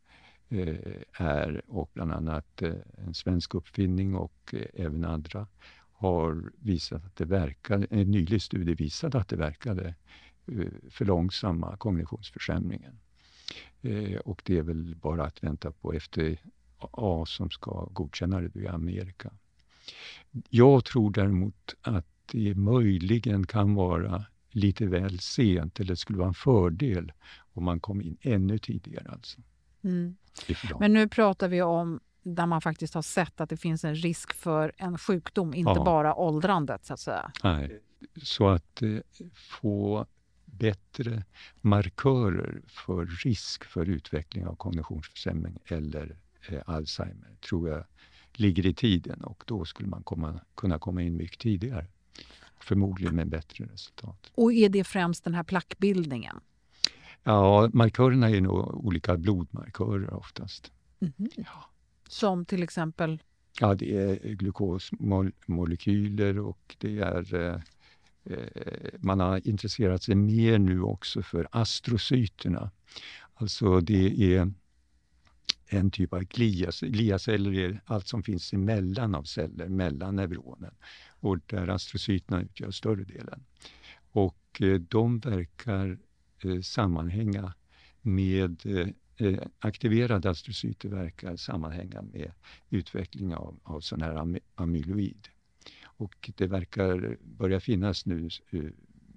eh, 0.48 0.76
är, 1.12 1.62
och 1.66 1.90
bland 1.94 2.12
annat 2.12 2.62
eh, 2.62 2.72
en 3.06 3.14
svensk 3.14 3.54
uppfinning 3.54 4.14
och 4.14 4.54
eh, 4.54 4.84
även 4.84 5.04
andra 5.04 5.46
har 5.92 6.52
visat 6.58 7.04
att 7.04 7.16
det 7.16 7.24
verkade... 7.24 7.86
en 7.90 8.10
nylig 8.10 8.42
studie 8.42 8.74
visade 8.74 9.18
att 9.18 9.28
det 9.28 9.36
verkade 9.36 9.94
för 10.90 11.04
långsamma 11.04 11.76
kognitionsförsämringen. 11.76 12.98
Och 14.24 14.42
det 14.44 14.58
är 14.58 14.62
väl 14.62 14.96
bara 14.96 15.24
att 15.24 15.44
vänta 15.44 15.72
på 15.72 15.92
FDA 16.00 17.26
som 17.26 17.50
ska 17.50 17.88
godkänna 17.92 18.40
det 18.40 18.60
i 18.60 18.68
Amerika. 18.68 19.30
Jag 20.48 20.84
tror 20.84 21.10
däremot 21.10 21.74
att 21.80 22.06
det 22.32 22.54
möjligen 22.54 23.46
kan 23.46 23.74
vara 23.74 24.24
lite 24.50 24.86
väl 24.86 25.18
sent, 25.18 25.80
eller 25.80 25.94
skulle 25.94 26.18
vara 26.18 26.28
en 26.28 26.34
fördel 26.34 27.12
om 27.58 27.64
man 27.64 27.80
kom 27.80 28.00
in 28.02 28.16
ännu 28.20 28.58
tidigare. 28.58 29.08
Alltså. 29.08 29.40
Mm. 29.84 30.16
Men 30.80 30.92
nu 30.92 31.08
pratar 31.08 31.48
vi 31.48 31.62
om 31.62 32.00
där 32.22 32.46
man 32.46 32.60
faktiskt 32.60 32.94
har 32.94 33.02
sett 33.02 33.40
att 33.40 33.50
det 33.50 33.56
finns 33.56 33.84
en 33.84 33.94
risk 33.94 34.32
för 34.32 34.72
en 34.76 34.98
sjukdom, 34.98 35.54
inte 35.54 35.72
ja. 35.76 35.84
bara 35.84 36.14
åldrandet 36.14 36.84
så 36.84 36.94
att 36.94 37.00
säga. 37.00 37.32
Nej, 37.44 37.80
så 38.22 38.48
att 38.48 38.82
eh, 38.82 38.98
få 39.34 40.06
bättre 40.44 41.24
markörer 41.60 42.62
för 42.66 43.06
risk 43.06 43.64
för 43.64 43.88
utveckling 43.88 44.46
av 44.46 44.56
kognitionsförsämring 44.56 45.58
eller 45.66 46.16
eh, 46.48 46.60
Alzheimer 46.66 47.36
tror 47.48 47.68
jag 47.68 47.84
ligger 48.32 48.66
i 48.66 48.74
tiden 48.74 49.24
och 49.24 49.44
då 49.46 49.64
skulle 49.64 49.88
man 49.88 50.02
komma, 50.02 50.40
kunna 50.54 50.78
komma 50.78 51.02
in 51.02 51.16
mycket 51.16 51.38
tidigare. 51.38 51.86
Förmodligen 52.60 53.14
med 53.14 53.28
bättre 53.28 53.64
resultat. 53.64 54.32
Och 54.34 54.52
är 54.52 54.68
det 54.68 54.84
främst 54.84 55.24
den 55.24 55.34
här 55.34 55.42
plackbildningen? 55.42 56.40
Ja, 57.28 57.70
markörerna 57.72 58.30
är 58.30 58.40
nog 58.40 58.86
olika 58.86 59.16
blodmarkörer 59.16 60.14
oftast. 60.14 60.72
Mm. 61.00 61.12
Ja. 61.36 61.70
Som 62.08 62.44
till 62.44 62.62
exempel? 62.62 63.22
Ja, 63.60 63.74
det 63.74 63.96
är 63.96 64.34
glukosmolekyler 64.34 66.38
och 66.38 66.76
det 66.78 66.98
är 66.98 67.34
eh, 67.34 67.60
eh, 68.24 68.92
man 68.98 69.20
har 69.20 69.48
intresserat 69.48 70.02
sig 70.02 70.14
mer 70.14 70.58
nu 70.58 70.82
också 70.82 71.22
för 71.22 71.48
astrocyterna. 71.52 72.70
Alltså 73.34 73.80
det 73.80 74.34
är 74.34 74.52
en 75.66 75.90
typ 75.90 76.12
av 76.12 76.22
glias, 76.22 76.80
gliaceller, 76.80 77.54
är 77.54 77.80
allt 77.84 78.08
som 78.08 78.22
finns 78.22 78.52
emellan 78.52 79.14
av 79.14 79.22
celler, 79.22 79.68
mellan 79.68 80.16
neuronen. 80.16 80.74
Och 81.20 81.38
där 81.46 81.68
astrocyterna 81.68 82.42
utgör 82.42 82.70
större 82.70 83.04
delen. 83.04 83.44
Och 84.12 84.60
eh, 84.60 84.74
de 84.74 85.18
verkar 85.18 85.98
Eh, 86.44 86.60
sammanhänga 86.60 87.54
med 88.02 88.66
eh, 88.66 88.78
eh, 88.78 88.88
aktiverad 89.16 89.50
aktiverade 89.58 90.30
astrocyter 90.30 90.88
verkar 90.88 91.36
sammanhänga 91.36 92.02
med 92.02 92.32
utveckling 92.70 93.34
av, 93.34 93.60
av 93.62 93.80
sån 93.80 94.02
här 94.02 94.40
amyloid. 94.54 95.28
Och 95.84 96.30
det 96.36 96.46
verkar 96.46 97.16
börja 97.22 97.60
finnas 97.60 98.06
nu 98.06 98.28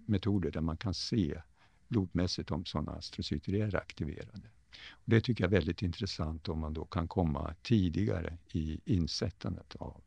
metoder 0.06 0.52
där 0.52 0.62
man 0.62 0.78
kan 0.78 0.94
se 0.94 1.42
blodmässigt 1.88 2.52
om 2.52 2.66
sådana 2.66 2.92
astrocyter 2.92 3.54
är 3.54 3.76
aktiverade. 3.76 4.50
Och 4.92 5.10
det 5.10 5.22
tycker 5.22 5.44
jag 5.44 5.54
är 5.54 5.58
väldigt 5.58 5.82
intressant 5.82 6.50
om 6.50 6.60
man 6.60 6.74
då 6.74 6.86
kan 6.86 7.08
komma 7.08 7.56
tidigare 7.62 8.38
i 8.54 8.80
insättandet 8.86 9.76
av 9.76 10.02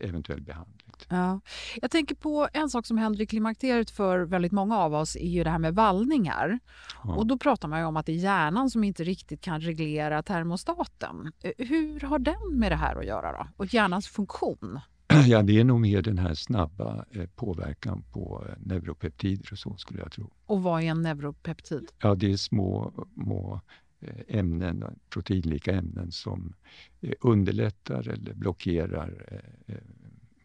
eventuell 0.00 0.40
behandling. 0.40 0.92
Ja. 1.08 1.40
Jag 1.82 1.90
tänker 1.90 2.14
på 2.14 2.48
en 2.52 2.70
sak 2.70 2.86
som 2.86 2.98
händer 2.98 3.20
i 3.20 3.26
klimakteriet 3.26 3.90
för 3.90 4.18
väldigt 4.18 4.52
många 4.52 4.78
av 4.78 4.94
oss 4.94 5.16
är 5.16 5.28
ju 5.28 5.44
det 5.44 5.50
här 5.50 5.58
med 5.58 5.74
vallningar. 5.74 6.58
Ja. 7.04 7.14
Och 7.14 7.26
då 7.26 7.38
pratar 7.38 7.68
man 7.68 7.80
ju 7.80 7.86
om 7.86 7.96
att 7.96 8.06
det 8.06 8.12
är 8.12 8.16
hjärnan 8.16 8.70
som 8.70 8.84
inte 8.84 9.04
riktigt 9.04 9.40
kan 9.40 9.60
reglera 9.60 10.22
termostaten. 10.22 11.32
Eh, 11.40 11.52
hur 11.58 12.00
har 12.00 12.18
den 12.18 12.58
med 12.58 12.72
det 12.72 12.76
här 12.76 12.96
att 12.96 13.06
göra 13.06 13.32
då? 13.32 13.46
Och 13.56 13.74
hjärnans 13.74 14.08
funktion? 14.08 14.80
Ja, 15.26 15.42
det 15.42 15.60
är 15.60 15.64
nog 15.64 15.80
mer 15.80 16.02
den 16.02 16.18
här 16.18 16.34
snabba 16.34 17.04
eh, 17.10 17.26
påverkan 17.26 18.04
på 18.12 18.44
neuropeptider 18.58 19.52
och 19.52 19.58
så 19.58 19.76
skulle 19.76 20.00
jag 20.00 20.12
tro. 20.12 20.30
Och 20.46 20.62
vad 20.62 20.82
är 20.82 20.86
en 20.86 21.02
neuropeptid? 21.02 21.88
Ja, 21.98 22.14
det 22.14 22.32
är 22.32 22.36
små, 22.36 22.92
små 23.14 23.52
Eh, 23.54 23.81
ämnen, 24.28 24.84
proteinlika 25.10 25.72
ämnen 25.72 26.12
som 26.12 26.54
eh, 27.00 27.12
underlättar 27.20 28.08
eller 28.08 28.34
blockerar 28.34 29.24
eh, 29.66 29.74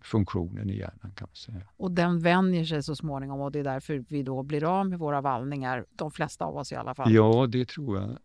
funktionen 0.01 0.69
i 0.69 0.77
hjärnan 0.77 1.11
kan 1.15 1.27
man 1.27 1.35
säga. 1.35 1.61
Och 1.77 1.91
den 1.91 2.19
vänjer 2.19 2.65
sig 2.65 2.83
så 2.83 2.95
småningom 2.95 3.41
och 3.41 3.51
det 3.51 3.59
är 3.59 3.63
därför 3.63 4.05
vi 4.09 4.23
då 4.23 4.43
blir 4.43 4.79
av 4.79 4.89
med 4.89 4.99
våra 4.99 5.21
vallningar, 5.21 5.85
de 5.95 6.11
flesta 6.11 6.45
av 6.45 6.57
oss 6.57 6.71
i 6.71 6.75
alla 6.75 6.95
fall? 6.95 7.13
Ja, 7.13 7.47
det 7.47 7.67
tror 7.67 7.97
jag. 7.97 8.17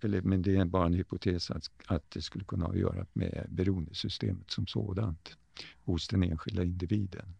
Eller, 0.00 0.22
men 0.22 0.42
det 0.42 0.56
är 0.56 0.64
bara 0.64 0.86
en 0.86 0.94
hypotes 0.94 1.50
att, 1.50 1.70
att 1.86 2.10
det 2.10 2.22
skulle 2.22 2.44
kunna 2.44 2.64
ha 2.64 2.72
att 2.72 2.78
göra 2.78 3.06
med 3.12 3.46
beroendesystemet 3.48 4.50
som 4.50 4.66
sådant 4.66 5.36
hos 5.84 6.08
den 6.08 6.22
enskilda 6.22 6.62
individen. 6.62 7.34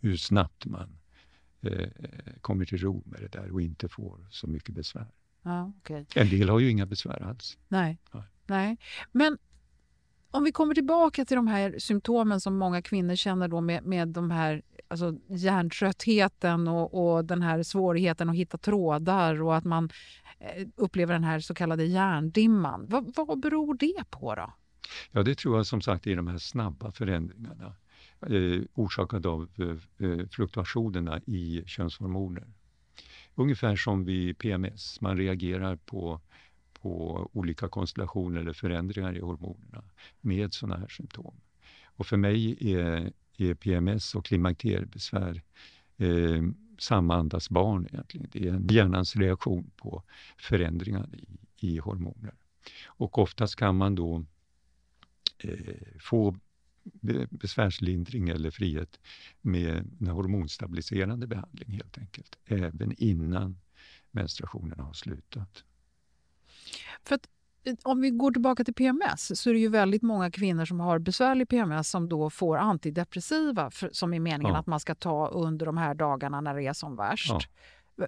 Hur 0.00 0.16
snabbt 0.16 0.66
man 0.66 0.98
eh, 1.60 1.88
kommer 2.40 2.64
till 2.64 2.78
ro 2.78 3.02
med 3.06 3.20
det 3.20 3.28
där 3.38 3.50
och 3.50 3.62
inte 3.62 3.88
får 3.88 4.26
så 4.30 4.46
mycket 4.46 4.74
besvär. 4.74 5.06
Ja, 5.42 5.72
okay. 5.80 6.04
En 6.14 6.28
del 6.28 6.48
har 6.48 6.58
ju 6.58 6.70
inga 6.70 6.86
besvär 6.86 7.22
alls. 7.22 7.58
Nej. 7.68 7.98
Nej. 8.12 8.22
Nej. 8.46 8.78
Men 9.12 9.38
om 10.30 10.44
vi 10.44 10.52
kommer 10.52 10.74
tillbaka 10.74 11.24
till 11.24 11.36
de 11.36 11.46
här 11.46 11.78
symptomen 11.78 12.40
som 12.40 12.58
många 12.58 12.82
kvinnor 12.82 13.14
känner 13.14 13.48
då 13.48 13.60
med, 13.60 13.84
med 13.84 14.08
de 14.08 14.30
här 14.30 14.62
alltså 14.88 15.16
hjärntröttheten 15.28 16.68
och, 16.68 17.14
och 17.14 17.24
den 17.24 17.42
här 17.42 17.62
svårigheten 17.62 18.30
att 18.30 18.36
hitta 18.36 18.58
trådar 18.58 19.42
och 19.42 19.56
att 19.56 19.64
man 19.64 19.90
eh, 20.38 20.68
upplever 20.76 21.12
den 21.12 21.24
här 21.24 21.40
så 21.40 21.54
kallade 21.54 21.84
hjärndimman. 21.84 22.86
Vad, 22.88 23.14
vad 23.16 23.40
beror 23.40 23.74
det 23.74 24.04
på 24.10 24.34
då? 24.34 24.52
Ja, 25.10 25.22
det 25.22 25.34
tror 25.34 25.56
jag 25.56 25.66
som 25.66 25.80
sagt 25.80 26.06
är 26.06 26.16
de 26.16 26.26
här 26.26 26.38
snabba 26.38 26.92
förändringarna 26.92 27.76
eh, 28.26 28.62
orsakade 28.74 29.28
av 29.28 29.48
eh, 29.58 30.08
eh 30.08 30.26
fluktuationerna 30.30 31.20
i 31.26 31.62
könshormoner. 31.66 32.46
Ungefär 33.34 33.76
som 33.76 34.04
vid 34.04 34.38
PMS, 34.38 35.00
man 35.00 35.16
reagerar 35.16 35.76
på, 35.76 36.20
på 36.72 37.28
olika 37.32 37.68
konstellationer 37.68 38.40
eller 38.40 38.52
förändringar 38.52 39.16
i 39.16 39.20
hormonerna 39.20 39.84
med 40.20 40.54
sådana 40.54 40.80
här 40.80 40.88
symptom. 40.88 41.34
Och 41.84 42.06
för 42.06 42.16
mig 42.16 42.56
är, 42.74 43.12
är 43.36 43.54
PMS 43.54 44.14
och 44.14 44.24
klimakteriebesvär 44.24 45.42
eh, 45.96 46.42
samma 46.78 47.16
andas 47.16 47.50
barn 47.50 47.86
egentligen. 47.92 48.28
Det 48.32 48.48
är 48.48 48.52
en 48.52 48.68
hjärnans 48.70 49.16
reaktion 49.16 49.70
på 49.76 50.02
förändringar 50.38 51.08
i, 51.12 51.26
i 51.56 51.78
hormoner. 51.78 52.34
Och 52.86 53.18
oftast 53.18 53.56
kan 53.56 53.76
man 53.76 53.94
då 53.94 54.24
eh, 55.38 55.74
få 56.00 56.36
besvärslindring 57.30 58.28
eller 58.28 58.50
frihet 58.50 59.00
med 59.40 59.90
en 60.00 60.06
hormonstabiliserande 60.06 61.26
behandling 61.26 61.70
helt 61.70 61.98
enkelt, 61.98 62.38
även 62.46 62.92
innan 62.98 63.58
menstruationen 64.10 64.80
har 64.80 64.92
slutat. 64.92 65.64
För 67.02 67.14
att, 67.14 67.28
om 67.82 68.00
vi 68.00 68.10
går 68.10 68.32
tillbaka 68.32 68.64
till 68.64 68.74
PMS 68.74 69.40
så 69.40 69.50
är 69.50 69.54
det 69.54 69.60
ju 69.60 69.68
väldigt 69.68 70.02
många 70.02 70.30
kvinnor 70.30 70.64
som 70.64 70.80
har 70.80 70.98
besvärlig 70.98 71.48
PMS 71.48 71.90
som 71.90 72.08
då 72.08 72.30
får 72.30 72.56
antidepressiva 72.56 73.70
för, 73.70 73.90
som 73.92 74.14
är 74.14 74.20
meningen 74.20 74.52
ja. 74.52 74.60
att 74.60 74.66
man 74.66 74.80
ska 74.80 74.94
ta 74.94 75.28
under 75.28 75.66
de 75.66 75.76
här 75.76 75.94
dagarna 75.94 76.40
när 76.40 76.54
det 76.54 76.66
är 76.66 76.72
som 76.72 76.96
värst. 76.96 77.30
Ja. 77.30 77.40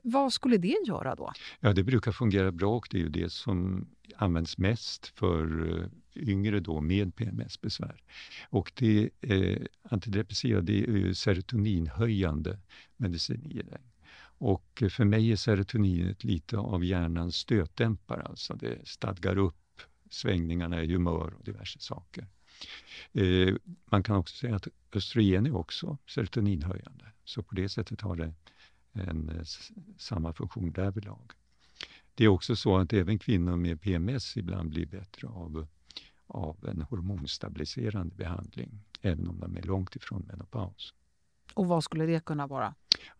Vad 0.02 0.32
skulle 0.32 0.56
det 0.56 0.76
göra 0.86 1.14
då? 1.14 1.32
Ja, 1.60 1.72
det 1.72 1.82
brukar 1.82 2.12
fungera 2.12 2.52
bra 2.52 2.76
och 2.76 2.88
det 2.90 2.96
är 2.96 3.02
ju 3.02 3.08
det 3.08 3.32
som 3.32 3.88
används 4.16 4.58
mest 4.58 5.06
för 5.06 5.70
eh, 5.78 5.86
yngre 6.16 6.60
då 6.60 6.80
med 6.80 7.16
PMS-besvär. 7.16 8.02
Och 8.48 8.72
det 8.74 9.10
eh, 9.20 9.62
antidepressiva 9.82 10.60
det 10.60 10.84
är 10.84 10.96
ju 10.96 11.14
serotoninhöjande 11.14 12.58
medicinering. 12.96 13.92
Och 14.38 14.82
för 14.90 15.04
mig 15.04 15.32
är 15.32 15.36
serotoninet 15.36 16.24
lite 16.24 16.58
av 16.58 16.84
hjärnans 16.84 17.36
stötdämpare, 17.36 18.22
alltså 18.22 18.54
det 18.54 18.88
stadgar 18.88 19.38
upp 19.38 19.80
svängningarna 20.10 20.82
i 20.82 20.92
humör 20.92 21.34
och 21.38 21.44
diverse 21.44 21.78
saker. 21.80 22.26
Eh, 23.12 23.54
man 23.84 24.02
kan 24.02 24.16
också 24.16 24.36
säga 24.36 24.56
att 24.56 24.68
östrogen 24.92 25.46
är 25.46 25.56
också 25.56 25.98
serotoninhöjande, 26.06 27.04
så 27.24 27.42
på 27.42 27.54
det 27.54 27.68
sättet 27.68 28.00
har 28.00 28.16
det 28.16 28.34
en, 28.92 29.28
eh, 29.28 29.44
samma 29.96 30.32
funktion 30.32 30.72
därvidlag. 30.72 31.32
Det 32.14 32.24
är 32.24 32.28
också 32.28 32.56
så 32.56 32.76
att 32.76 32.92
även 32.92 33.18
kvinnor 33.18 33.56
med 33.56 33.80
PMS 33.80 34.36
ibland 34.36 34.70
blir 34.70 34.86
bättre 34.86 35.28
av, 35.28 35.66
av 36.32 36.56
en 36.68 36.82
hormonstabiliserande 36.82 38.14
behandling, 38.14 38.84
även 39.00 39.28
om 39.28 39.40
de 39.40 39.56
är 39.56 39.62
långt 39.62 39.96
ifrån 39.96 40.22
menopaus. 40.28 40.94
Och 41.54 41.66
vad 41.66 41.84
skulle 41.84 42.06
det 42.06 42.24
kunna 42.24 42.46
vara? 42.46 42.74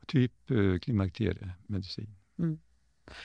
Typ 0.07 0.51
eh, 0.51 0.79
klimakteriemedicin. 0.79 2.14
Mm. 2.38 2.59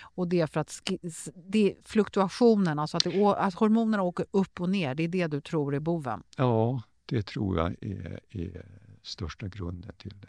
Och 0.02 0.28
det 0.28 0.41
är 0.41 0.47
för 0.47 0.60
att 0.60 0.91
det 1.36 1.76
fluktuationen, 1.84 2.80
alltså 2.80 2.97
att, 2.97 3.04
det, 3.04 3.26
att 3.26 3.54
hormonerna 3.54 4.04
åker 4.04 4.26
upp 4.32 4.62
och 4.62 4.69
ner, 4.69 4.95
det 4.95 5.04
är 5.04 5.08
det 5.08 5.28
du 5.28 5.41
tror 5.41 5.76
är 5.76 5.80
boven? 5.80 6.23
Ja, 6.38 6.84
det 7.06 7.26
tror 7.26 7.58
jag 7.58 7.76
är, 7.82 8.19
är 8.30 8.65
största 9.02 9.47
grunden 9.47 9.93
till 9.97 10.13
det. 10.21 10.28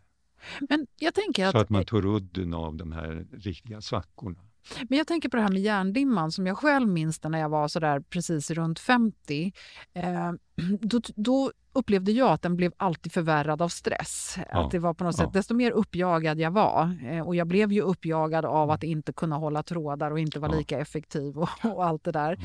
Men 0.69 0.87
jag 0.97 1.15
tänker 1.15 1.47
att, 1.47 1.53
så 1.53 1.59
att 1.59 1.71
man 1.71 1.85
tar 1.85 2.07
udden 2.07 2.55
av 2.55 2.77
de 2.77 2.93
här 2.93 3.27
riktiga 3.33 3.81
svackorna. 3.81 4.48
Men 4.89 4.99
jag 4.99 5.07
tänker 5.07 5.29
på 5.29 5.37
det 5.37 5.43
här 5.43 5.53
med 5.53 5.63
hjärndimman 5.63 6.33
som 6.33 6.47
jag 6.47 6.59
själv 6.59 6.89
minns 6.89 7.23
när 7.23 7.39
jag 7.39 7.49
var 7.49 7.69
så 7.69 7.81
där 7.81 8.01
precis 8.01 8.51
runt 8.51 8.79
50. 8.79 9.53
Eh, 9.93 10.33
då, 10.81 11.01
då, 11.15 11.53
upplevde 11.79 12.13
jag 12.13 12.31
att 12.31 12.43
den 12.43 12.57
blev 12.57 12.73
alltid 12.77 13.13
förvärrad 13.13 13.63
av 13.63 13.69
stress. 13.69 14.39
Ja. 14.53 14.65
Att 14.65 14.71
det 14.71 14.79
var 14.79 14.95
på 14.95 15.05
något 15.05 15.19
ja. 15.19 15.25
sätt, 15.25 15.33
desto 15.33 15.55
mer 15.55 15.71
uppjagad 15.71 16.41
jag 16.41 16.51
var 16.51 16.97
eh, 17.05 17.21
och 17.21 17.37
jag 17.37 17.47
blev 17.47 17.73
ju 17.73 17.81
uppjagad 17.81 18.45
av 18.45 18.71
att 18.71 18.83
inte 18.83 19.13
kunna 19.13 19.37
hålla 19.37 19.63
trådar 19.63 20.11
och 20.11 20.19
inte 20.19 20.39
vara 20.41 20.53
ja. 20.53 20.59
lika 20.59 20.79
effektiv 20.79 21.39
och, 21.39 21.49
och, 21.65 21.85
allt 21.85 22.05
det 22.05 22.13
där. 22.13 22.39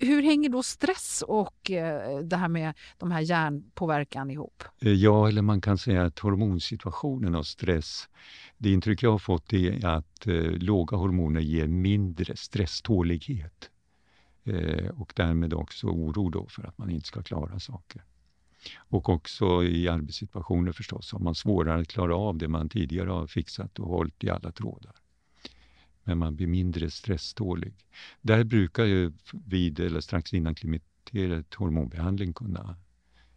Hur 0.00 0.22
hänger 0.22 0.48
då 0.48 0.62
stress 0.62 1.24
och 1.28 1.70
eh, 1.70 2.18
det 2.18 2.36
här 2.36 2.48
med 2.48 2.74
de 2.98 3.10
här 3.10 3.20
hjärnpåverkan 3.20 4.30
ihop? 4.30 4.64
Eh, 4.80 4.92
ja, 4.92 5.28
eller 5.28 5.42
man 5.42 5.60
kan 5.60 5.78
säga 5.78 6.04
att 6.04 6.18
hormonsituationen 6.18 7.34
och 7.34 7.46
stress 7.46 8.08
det 8.58 8.72
intryck 8.72 9.02
jag 9.02 9.10
har 9.10 9.18
fått 9.18 9.52
är 9.52 9.86
att 9.86 10.26
eh, 10.26 10.34
låga 10.34 10.96
hormoner 10.96 11.40
ger 11.40 11.66
mindre 11.66 12.36
stresstålighet 12.36 13.70
eh, 14.44 14.90
och 15.00 15.12
därmed 15.16 15.54
också 15.54 15.86
oro 15.86 16.30
då 16.30 16.46
för 16.48 16.66
att 16.66 16.78
man 16.78 16.90
inte 16.90 17.06
ska 17.06 17.22
klara 17.22 17.60
saker. 17.60 18.02
Och 18.76 19.08
också 19.08 19.64
i 19.64 19.88
arbetssituationer 19.88 20.72
förstås 20.72 21.12
har 21.12 21.18
man 21.18 21.34
svårare 21.34 21.80
att 21.80 21.88
klara 21.88 22.16
av 22.16 22.38
det 22.38 22.48
man 22.48 22.68
tidigare 22.68 23.10
har 23.10 23.26
fixat 23.26 23.78
och 23.78 23.88
hållit 23.88 24.24
i 24.24 24.30
alla 24.30 24.52
trådar. 24.52 24.94
Men 26.04 26.18
man 26.18 26.36
blir 26.36 26.46
mindre 26.46 26.90
stresstålig. 26.90 27.74
Där 28.20 28.44
brukar 28.44 28.84
ju 28.84 29.12
vid 29.32 29.80
eller 29.80 30.00
strax 30.00 30.34
innan 30.34 30.54
klimakteriet 30.54 31.54
hormonbehandling 31.54 32.32
kunna 32.32 32.76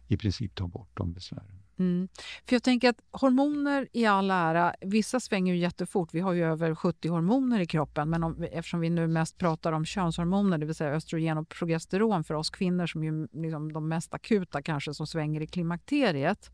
i 0.08 0.16
princip 0.16 0.54
ta 0.54 0.66
bort 0.66 0.90
de 0.94 1.12
besvären. 1.12 1.63
Mm. 1.78 2.08
För 2.48 2.54
jag 2.54 2.62
tänker 2.62 2.88
att 2.88 3.00
hormoner 3.12 3.88
i 3.92 4.06
all 4.06 4.30
ära, 4.30 4.74
vissa 4.80 5.20
svänger 5.20 5.54
ju 5.54 5.60
jättefort. 5.60 6.14
Vi 6.14 6.20
har 6.20 6.32
ju 6.32 6.44
över 6.44 6.74
70 6.74 7.08
hormoner 7.08 7.60
i 7.60 7.66
kroppen, 7.66 8.10
men 8.10 8.24
om, 8.24 8.42
eftersom 8.52 8.80
vi 8.80 8.90
nu 8.90 9.06
mest 9.06 9.38
pratar 9.38 9.72
om 9.72 9.84
könshormoner, 9.84 10.58
det 10.58 10.66
vill 10.66 10.74
säga 10.74 10.90
östrogen 10.90 11.38
och 11.38 11.48
progesteron 11.48 12.24
för 12.24 12.34
oss 12.34 12.50
kvinnor 12.50 12.86
som 12.86 13.02
är 13.02 13.42
liksom 13.42 13.72
de 13.72 13.88
mest 13.88 14.14
akuta 14.14 14.62
kanske 14.62 14.94
som 14.94 15.06
svänger 15.06 15.40
i 15.40 15.46
klimakteriet, 15.46 16.50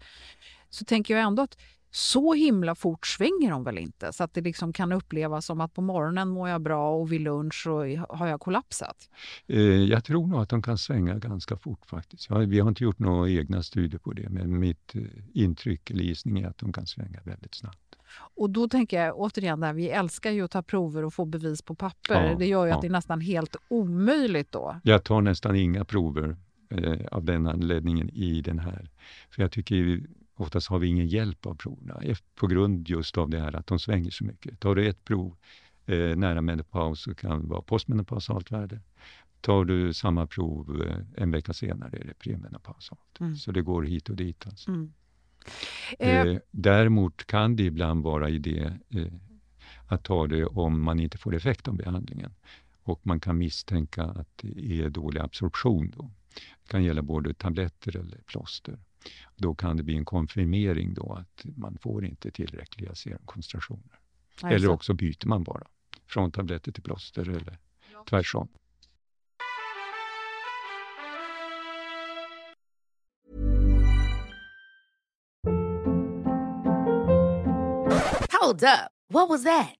så 0.70 0.84
tänker 0.84 1.14
jag 1.14 1.22
ändå 1.22 1.42
att 1.42 1.56
så 1.90 2.34
himla 2.34 2.74
fort 2.74 3.06
svänger 3.06 3.50
de 3.50 3.64
väl 3.64 3.78
inte 3.78 4.12
så 4.12 4.24
att 4.24 4.34
det 4.34 4.40
liksom 4.40 4.72
kan 4.72 4.92
upplevas 4.92 5.46
som 5.46 5.60
att 5.60 5.74
på 5.74 5.82
morgonen 5.82 6.28
mår 6.28 6.48
jag 6.48 6.60
bra 6.60 6.90
och 6.90 7.12
vid 7.12 7.20
lunch 7.20 7.62
så 7.64 7.96
har 8.08 8.26
jag 8.26 8.40
kollapsat? 8.40 9.10
Eh, 9.46 9.60
jag 9.60 10.04
tror 10.04 10.26
nog 10.26 10.40
att 10.40 10.48
de 10.48 10.62
kan 10.62 10.78
svänga 10.78 11.14
ganska 11.14 11.56
fort 11.56 11.86
faktiskt. 11.86 12.30
Vi 12.30 12.60
har 12.60 12.68
inte 12.68 12.84
gjort 12.84 12.98
några 12.98 13.30
egna 13.30 13.62
studier 13.62 13.98
på 13.98 14.12
det 14.12 14.28
men 14.28 14.58
mitt 14.58 14.94
eh, 14.94 15.02
intryck 15.32 15.90
eller 15.90 16.02
gissning 16.02 16.40
är 16.40 16.48
att 16.48 16.58
de 16.58 16.72
kan 16.72 16.86
svänga 16.86 17.20
väldigt 17.24 17.54
snabbt. 17.54 17.96
Och 18.36 18.50
då 18.50 18.68
tänker 18.68 19.02
jag 19.02 19.18
återigen, 19.18 19.60
där, 19.60 19.72
vi 19.72 19.88
älskar 19.88 20.30
ju 20.30 20.44
att 20.44 20.50
ta 20.50 20.62
prover 20.62 21.04
och 21.04 21.14
få 21.14 21.24
bevis 21.24 21.62
på 21.62 21.74
papper. 21.74 22.30
Ja, 22.30 22.38
det 22.38 22.46
gör 22.46 22.64
ju 22.64 22.70
ja. 22.70 22.76
att 22.76 22.82
det 22.82 22.88
är 22.88 22.92
nästan 22.92 23.20
helt 23.20 23.56
omöjligt 23.68 24.52
då. 24.52 24.80
Jag 24.84 25.04
tar 25.04 25.20
nästan 25.20 25.56
inga 25.56 25.84
prover 25.84 26.36
eh, 26.70 27.06
av 27.10 27.24
den 27.24 27.46
anledningen 27.46 28.10
i 28.10 28.42
den 28.42 28.58
här. 28.58 28.90
För 29.30 29.42
jag 29.42 29.52
tycker 29.52 30.00
Oftast 30.40 30.68
har 30.68 30.78
vi 30.78 30.86
ingen 30.86 31.06
hjälp 31.06 31.46
av 31.46 31.54
proverna 31.54 32.14
på 32.34 32.46
grund 32.46 32.88
just 32.88 33.18
av 33.18 33.30
det 33.30 33.40
här 33.40 33.56
att 33.56 33.66
de 33.66 33.78
svänger 33.78 34.10
så 34.10 34.24
mycket. 34.24 34.60
Tar 34.60 34.74
du 34.74 34.88
ett 34.88 35.04
prov 35.04 35.36
eh, 35.86 36.16
nära 36.16 36.40
menopaus 36.40 37.02
så 37.02 37.14
kan 37.14 37.40
det 37.40 37.46
vara 37.46 37.62
postmenopausalt 37.62 38.52
värde. 38.52 38.80
Tar 39.40 39.64
du 39.64 39.92
samma 39.92 40.26
prov 40.26 40.82
eh, 40.82 41.22
en 41.22 41.30
vecka 41.30 41.52
senare 41.52 41.96
är 41.96 42.04
det 42.04 42.14
premenopausalt. 42.14 43.20
Mm. 43.20 43.36
Så 43.36 43.52
det 43.52 43.62
går 43.62 43.82
hit 43.82 44.08
och 44.08 44.16
dit. 44.16 44.46
Alltså. 44.46 44.70
Mm. 44.70 44.92
Eh, 45.98 46.20
eh 46.20 46.38
däremot 46.50 47.26
kan 47.26 47.56
det 47.56 47.62
ibland 47.62 48.02
vara 48.04 48.28
idé 48.28 48.72
eh, 48.88 49.12
att 49.86 50.04
ta 50.04 50.26
det 50.26 50.44
om 50.44 50.82
man 50.82 51.00
inte 51.00 51.18
får 51.18 51.34
effekt 51.34 51.68
av 51.68 51.76
behandlingen 51.76 52.34
och 52.82 53.00
man 53.06 53.20
kan 53.20 53.38
misstänka 53.38 54.02
att 54.02 54.28
det 54.36 54.80
är 54.80 54.90
dålig 54.90 55.20
absorption. 55.20 55.92
Då. 55.96 56.10
Det 56.62 56.70
kan 56.70 56.84
gälla 56.84 57.02
både 57.02 57.34
tabletter 57.34 57.96
eller 57.96 58.18
plåster. 58.26 58.78
Då 59.36 59.54
kan 59.54 59.76
det 59.76 59.82
bli 59.82 59.96
en 59.96 60.04
konfirmering 60.04 60.94
då 60.94 61.12
att 61.12 61.44
man 61.56 61.78
får 61.78 62.04
inte 62.04 62.30
tillräckliga 62.30 62.94
serumkoncentrationer. 62.94 64.00
Alltså. 64.30 64.46
Eller 64.46 64.68
också 64.68 64.94
byter 64.94 65.26
man 65.26 65.44
bara 65.44 65.66
från 66.06 66.32
tabletter 66.32 66.72
till 66.72 66.82
plåster 66.82 67.28
eller 67.28 67.58
ja. 67.92 68.04
tvärsom. 68.08 68.48
Hold 78.40 78.62
up. 78.62 78.90
What 79.12 79.28
was 79.28 79.44
that? 79.44 79.79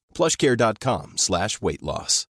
plushcare.com 0.17 1.13
slash 1.15 1.49
weight 1.61 1.81
loss. 1.81 2.27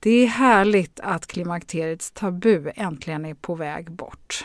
Det 0.00 0.10
är 0.10 0.26
härligt 0.26 1.00
att 1.00 1.26
klimakteriets 1.26 2.12
tabu 2.12 2.72
äntligen 2.74 3.24
är 3.24 3.34
på 3.34 3.54
väg 3.54 3.92
bort. 3.92 4.44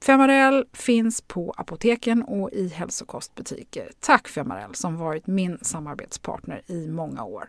Femarel 0.00 0.66
finns 0.72 1.20
på 1.20 1.54
apoteken 1.56 2.22
och 2.22 2.50
i 2.52 2.68
hälsokostbutiker. 2.68 3.90
Tack 4.00 4.28
Femarel 4.28 4.74
som 4.74 4.96
varit 4.96 5.26
min 5.26 5.58
samarbetspartner 5.62 6.62
i 6.66 6.88
många 6.88 7.24
år. 7.24 7.48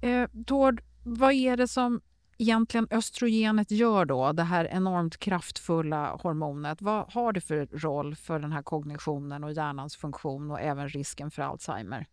Eh, 0.00 0.28
Tord, 0.46 0.82
vad 1.04 1.32
är 1.32 1.56
det 1.56 1.68
som 1.68 2.00
egentligen 2.38 2.88
östrogenet 2.90 3.70
gör 3.70 4.04
då, 4.04 4.32
det 4.32 4.42
här 4.42 4.64
enormt 4.64 5.16
kraftfulla 5.16 6.16
hormonet? 6.22 6.82
Vad 6.82 7.12
har 7.12 7.32
det 7.32 7.40
för 7.40 7.66
roll 7.66 8.16
för 8.16 8.38
den 8.38 8.52
här 8.52 8.62
kognitionen 8.62 9.44
och 9.44 9.52
hjärnans 9.52 9.96
funktion 9.96 10.50
och 10.50 10.60
även 10.60 10.88
risken 10.88 11.30
för 11.30 11.42
Alzheimer? 11.42 12.06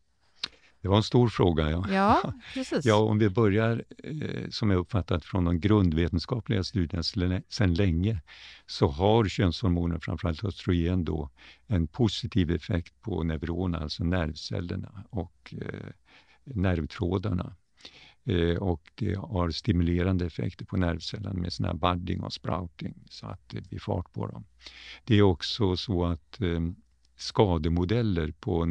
Det 0.85 0.89
var 0.89 0.97
en 0.97 1.03
stor 1.03 1.27
fråga. 1.27 1.69
Ja, 1.69 1.85
ja 1.89 2.33
precis. 2.53 2.85
ja 2.85 2.95
om 2.95 3.19
vi 3.19 3.29
börjar, 3.29 3.83
eh, 4.03 4.49
som 4.49 4.69
jag 4.69 4.79
uppfattat 4.79 5.25
från 5.25 5.45
de 5.45 5.59
grundvetenskapliga 5.59 6.63
studierna 6.63 7.03
sedan 7.49 7.73
länge, 7.73 8.21
så 8.65 8.87
har 8.87 9.25
könshormoner, 9.25 9.99
framförallt 9.99 10.43
östrogen, 10.43 11.05
då, 11.05 11.29
en 11.67 11.87
positiv 11.87 12.51
effekt 12.51 13.01
på 13.01 13.23
neuronerna, 13.23 13.83
alltså 13.83 14.03
nervcellerna 14.03 15.03
och 15.09 15.53
eh, 15.61 15.89
nervtrådarna. 16.43 17.55
Eh, 18.25 18.57
och 18.57 18.91
det 18.95 19.15
har 19.15 19.51
stimulerande 19.51 20.25
effekter 20.25 20.65
på 20.65 20.77
nervcellerna 20.77 21.33
med 21.33 21.53
sån 21.53 21.65
här 21.65 21.73
budding 21.73 22.23
och 22.23 22.33
sprouting 22.33 22.95
så 23.09 23.27
att 23.27 23.49
det 23.49 23.69
blir 23.69 23.79
fart 23.79 24.13
på 24.13 24.27
dem. 24.27 24.45
Det 25.03 25.15
är 25.15 25.21
också 25.21 25.77
så 25.77 26.05
att 26.05 26.41
eh, 26.41 26.61
skademodeller 27.15 28.33
på 28.39 28.65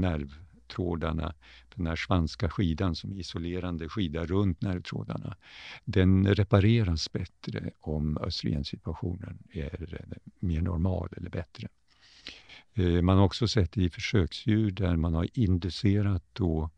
nervtrådarna, 0.65 1.35
den 1.77 1.87
här 1.87 1.97
svanska 1.97 2.51
skidan 2.51 2.95
som 2.95 3.13
isolerande 3.13 3.89
skida 3.89 4.27
runt 4.27 4.63
nervtrådarna, 4.63 5.37
den 5.85 6.35
repareras 6.35 7.13
bättre 7.13 7.71
om 7.81 8.19
östrogensituationen 8.19 9.39
är 9.53 10.07
mer 10.41 10.63
normal 10.63 11.09
eller 11.17 11.31
bättre. 11.31 11.69
Eh, 12.75 13.03
man 13.03 13.17
har 13.19 13.25
också 13.25 13.49
sett 13.49 13.79
i 13.79 13.91
försöksdjur 13.91 14.71
där 14.71 14.97
man 14.97 15.15
har 15.15 15.29
inducerat 15.35 16.25
då, 16.33 16.71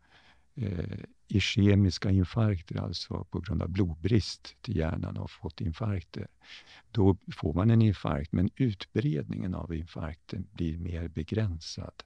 eh, 0.57 1.01
ischemiska 1.29 2.11
infarkter, 2.11 2.81
alltså 2.81 3.25
på 3.31 3.41
grund 3.41 3.63
av 3.63 3.69
blodbrist 3.69 4.57
till 4.63 4.77
hjärnan 4.77 5.17
och 5.17 5.31
fått 5.31 5.61
infarkter, 5.61 6.27
då 6.93 7.17
får 7.37 7.55
man 7.55 7.71
en 7.71 7.83
infarkt, 7.83 8.33
men 8.33 8.51
utbredningen 8.57 9.55
av 9.55 9.75
infarkten 9.75 10.47
blir 10.53 10.79
mer 10.79 11.09
begränsad 11.09 12.03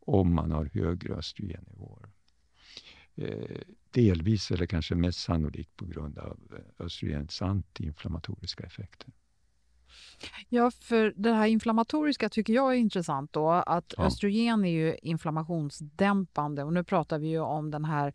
om 0.00 0.34
man 0.34 0.50
har 0.50 0.64
högre 0.64 1.14
östrogennivåer. 1.14 2.08
Eh, 3.14 3.60
delvis 3.90 4.50
eller 4.50 4.66
kanske 4.66 4.94
mest 4.94 5.18
sannolikt 5.18 5.76
på 5.76 5.86
grund 5.86 6.18
av 6.18 6.38
eh, 6.52 6.84
östrogens 6.84 7.42
antiinflammatoriska 7.42 8.64
effekter. 8.64 9.12
Ja, 10.48 10.70
för 10.70 11.12
det 11.16 11.32
här 11.32 11.46
inflammatoriska 11.46 12.28
tycker 12.28 12.52
jag 12.52 12.72
är 12.72 12.78
intressant 12.78 13.32
då. 13.32 13.50
Att 13.50 13.94
ja. 13.96 14.04
östrogen 14.04 14.64
är 14.64 14.70
ju 14.70 14.96
inflammationsdämpande 15.02 16.64
och 16.64 16.72
nu 16.72 16.84
pratar 16.84 17.18
vi 17.18 17.28
ju 17.28 17.40
om 17.40 17.70
den 17.70 17.84
här 17.84 18.12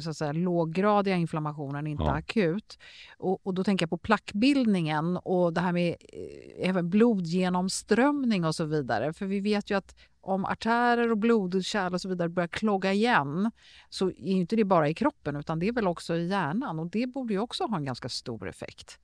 så 0.00 0.10
att 0.10 0.16
säga, 0.16 0.32
låggradiga 0.32 1.16
inflammationen, 1.16 1.86
inte 1.86 2.04
ja. 2.04 2.12
akut. 2.12 2.78
Och, 3.18 3.46
och, 3.46 3.54
då 3.54 3.64
tänker 3.64 3.82
jag 3.82 3.90
på 3.90 3.98
plackbildningen 3.98 5.16
och 5.16 5.52
det 5.52 5.60
här 5.60 5.72
med 5.72 5.88
eh, 5.88 6.68
även 6.68 6.90
blodgenomströmning 6.90 8.44
och 8.44 8.54
så 8.54 8.64
vidare. 8.64 9.12
För 9.12 9.26
vi 9.26 9.40
vet 9.40 9.70
ju 9.70 9.74
att 9.74 9.94
om 10.20 10.44
artärer 10.44 11.10
och 11.10 11.18
blodkärl 11.18 11.94
och 11.94 12.00
så 12.00 12.08
vidare 12.08 12.28
börjar 12.28 12.48
klogga 12.48 12.92
igen 12.92 13.50
så 13.88 14.08
är 14.08 14.18
inte 14.18 14.56
det 14.56 14.64
bara 14.64 14.88
i 14.88 14.94
kroppen 14.94 15.36
utan 15.36 15.58
det 15.58 15.68
är 15.68 15.72
väl 15.72 15.88
också 15.88 16.16
i 16.16 16.28
hjärnan 16.28 16.78
och 16.78 16.86
det 16.86 17.06
borde 17.06 17.34
ju 17.34 17.40
också 17.40 17.64
ha 17.64 17.76
en 17.76 17.84
ganska 17.84 18.08
stor 18.08 18.48
effekt. 18.48 18.98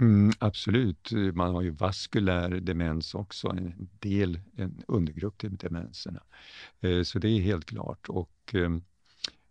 Mm, 0.00 0.32
absolut. 0.38 1.10
Man 1.34 1.54
har 1.54 1.62
ju 1.62 1.70
vaskulär 1.70 2.50
demens 2.50 3.14
också, 3.14 3.48
en 3.48 3.88
del, 3.98 4.40
en 4.56 4.82
undergrupp 4.88 5.38
till 5.38 5.56
demenserna. 5.56 6.22
Eh, 6.80 7.02
så 7.02 7.18
det 7.18 7.28
är 7.28 7.40
helt 7.40 7.64
klart. 7.64 8.08
Och 8.08 8.54
ehm, 8.54 8.82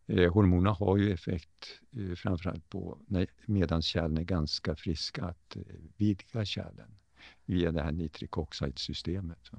eh, 0.08 0.34
hormonerna 0.34 0.72
har 0.72 0.98
ju 0.98 1.12
effekt 1.12 1.82
eh, 1.98 2.16
framförallt 2.16 2.70
på 2.70 2.98
när, 3.08 3.28
medan 3.46 3.82
kärlen 3.82 4.18
är 4.18 4.24
ganska 4.24 4.76
friska 4.76 5.26
att 5.26 5.56
eh, 5.56 5.62
vidga 5.98 6.46
kärlen 6.46 6.98
via 7.46 7.72
det 7.72 7.82
här 7.82 7.92
nitric 7.92 8.30
oxide-systemet. 8.32 9.50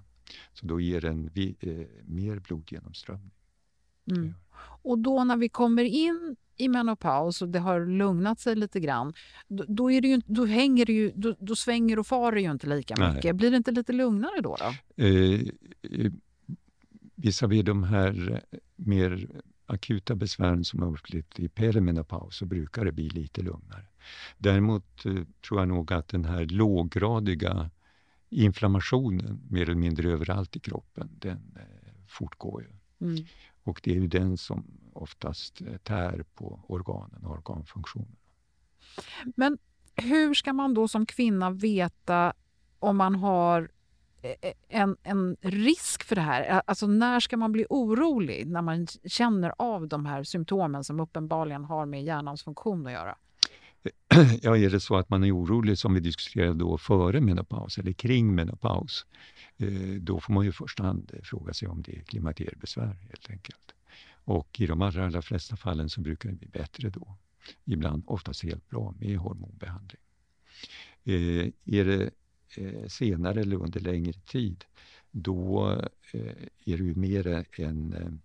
Så 0.53 0.67
då 0.67 0.81
ger 0.81 1.01
den 1.01 1.31
vi, 1.35 1.57
eh, 1.61 2.05
mer 2.05 2.39
blodgenomströmning. 2.39 3.36
Mm. 4.11 4.35
Och 4.83 4.99
då 4.99 5.25
när 5.25 5.37
vi 5.37 5.49
kommer 5.49 5.85
in 5.85 6.37
i 6.57 6.69
menopaus 6.69 7.43
och 7.43 7.49
det 7.49 7.59
har 7.59 7.87
lugnat 7.87 8.41
sig 8.41 8.57
lite 8.57 8.81
grann, 8.81 9.13
då, 9.49 9.65
då, 9.69 9.91
är 9.91 10.01
det 10.01 10.09
ju, 10.09 10.21
då, 10.27 10.45
hänger 10.45 10.87
det 10.87 10.93
ju, 10.93 11.13
då, 11.15 11.35
då 11.39 11.57
svänger 11.57 11.99
och 11.99 12.07
far 12.07 12.33
det 12.33 12.41
ju 12.41 12.51
inte 12.51 12.67
lika 12.67 12.95
Nej. 12.99 13.15
mycket. 13.15 13.37
Blir 13.37 13.51
det 13.51 13.57
inte 13.57 13.71
lite 13.71 13.93
lugnare 13.93 14.41
då? 14.41 14.57
då? 14.59 15.05
Eh, 15.05 15.41
eh, 15.83 16.13
Visavi 17.15 17.63
de 17.63 17.83
här 17.83 18.43
eh, 18.51 18.59
mer 18.77 19.29
akuta 19.67 20.15
besvären 20.15 20.65
som 20.65 20.83
har 20.83 20.93
upplevt 20.93 21.41
i 21.41 21.49
perimenopaus 21.49 22.37
så 22.37 22.47
brukar 22.47 22.85
det 22.85 22.93
bli 22.93 23.09
lite 23.09 23.43
lugnare. 23.43 23.87
Däremot 24.39 25.07
eh, 25.07 25.15
tror 25.49 25.61
jag 25.61 25.69
nog 25.69 25.93
att 25.93 26.09
den 26.09 26.25
här 26.25 26.47
låggradiga 26.47 27.71
inflammationen 28.31 29.41
mer 29.51 29.63
eller 29.63 29.75
mindre 29.75 30.11
överallt 30.11 30.57
i 30.57 30.61
kroppen, 30.61 31.09
den 31.19 31.57
eh, 31.57 31.63
fortgår 32.09 32.63
ju. 32.63 32.69
Mm. 33.07 33.25
Och 33.67 33.81
det 33.85 33.91
är 33.91 33.95
ju 33.95 34.07
den 34.07 34.37
som 34.37 34.65
oftast 34.93 35.61
eh, 35.61 35.77
tär 35.77 36.25
på 36.35 36.61
organen 36.67 37.25
och 37.25 37.33
organfunktionen. 37.33 38.17
Men 39.37 39.59
hur 39.95 40.35
ska 40.35 40.53
man 40.53 40.75
då 40.75 40.89
som 40.89 41.07
kvinna 41.07 41.51
veta 41.51 42.33
om 42.79 42.97
man 42.97 43.15
har 43.15 43.71
eh, 44.23 44.31
eh, 44.43 44.55
en, 44.69 44.97
en 45.03 45.37
risk 45.41 46.05
för 46.05 46.15
det 46.15 46.23
här? 46.23 46.63
Alltså 46.67 46.87
när 46.87 47.21
ska 47.21 47.37
man 47.37 47.53
bli 47.53 47.67
orolig 47.71 48.47
när 48.47 48.63
man 48.63 48.87
känner 48.87 49.53
av 49.59 49.89
de 49.89 50.07
här 50.07 50.23
symptomen 50.23 50.85
som 50.85 51.01
uppenbarligen 51.01 51.65
har 51.65 51.87
med 51.87 52.05
hjärnans 52.05 52.43
funktion 52.43 52.87
att 52.87 52.93
göra? 52.93 53.17
Ja, 54.43 54.57
är 54.57 54.71
det 54.71 54.81
så 54.81 54.97
att 54.97 55.11
man 55.11 55.25
är 55.25 55.37
orolig 55.37 55.79
som 55.79 55.95
vi 55.95 56.01
diskuterade 56.01 56.55
då 56.55 56.79
före 56.79 57.21
menopaus 57.21 57.79
eller 57.79 57.93
kring 57.93 58.35
menopaus, 58.35 59.07
eh, 59.57 60.01
då 60.01 60.21
får 60.21 60.33
man 60.33 60.45
ju 60.45 60.51
i 60.51 60.53
första 60.53 60.83
hand 60.83 61.11
eh, 61.15 61.23
fråga 61.23 61.53
sig 61.53 61.69
om 61.69 61.83
det 61.83 61.97
är 61.97 62.03
klimakteriebesvär 62.03 62.97
helt 63.09 63.31
enkelt. 63.31 63.75
Och 64.25 64.61
i 64.61 64.67
de 64.67 64.83
allra, 64.83 65.07
allra 65.07 65.23
flesta 65.23 65.57
fallen 65.57 65.89
så 65.89 66.01
brukar 66.01 66.29
det 66.29 66.37
bli 66.37 66.49
bättre 66.49 66.91
då. 66.91 67.17
Ibland 67.65 68.03
oftast 68.07 68.43
helt 68.43 68.71
bra 68.71 68.95
med 68.99 69.19
hormonbehandling. 69.19 70.01
Eh, 71.05 71.47
är 71.65 71.85
det 71.85 72.11
senare 72.89 73.41
eller 73.41 73.57
under 73.57 73.81
längre 73.81 74.13
tid, 74.13 74.65
då 75.11 75.67
är 76.65 76.77
det 76.77 76.85
ju 76.85 76.95
mer 76.95 77.45
en 77.57 78.21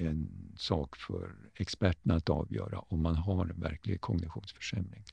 en 0.00 0.28
sak 0.56 0.96
för 0.96 1.32
experterna 1.54 2.14
att 2.14 2.28
avgöra 2.28 2.78
om 2.78 3.02
man 3.02 3.16
har 3.16 3.46
en 3.46 3.60
verklig 3.60 4.00
kognitionsförsämring. 4.00 5.04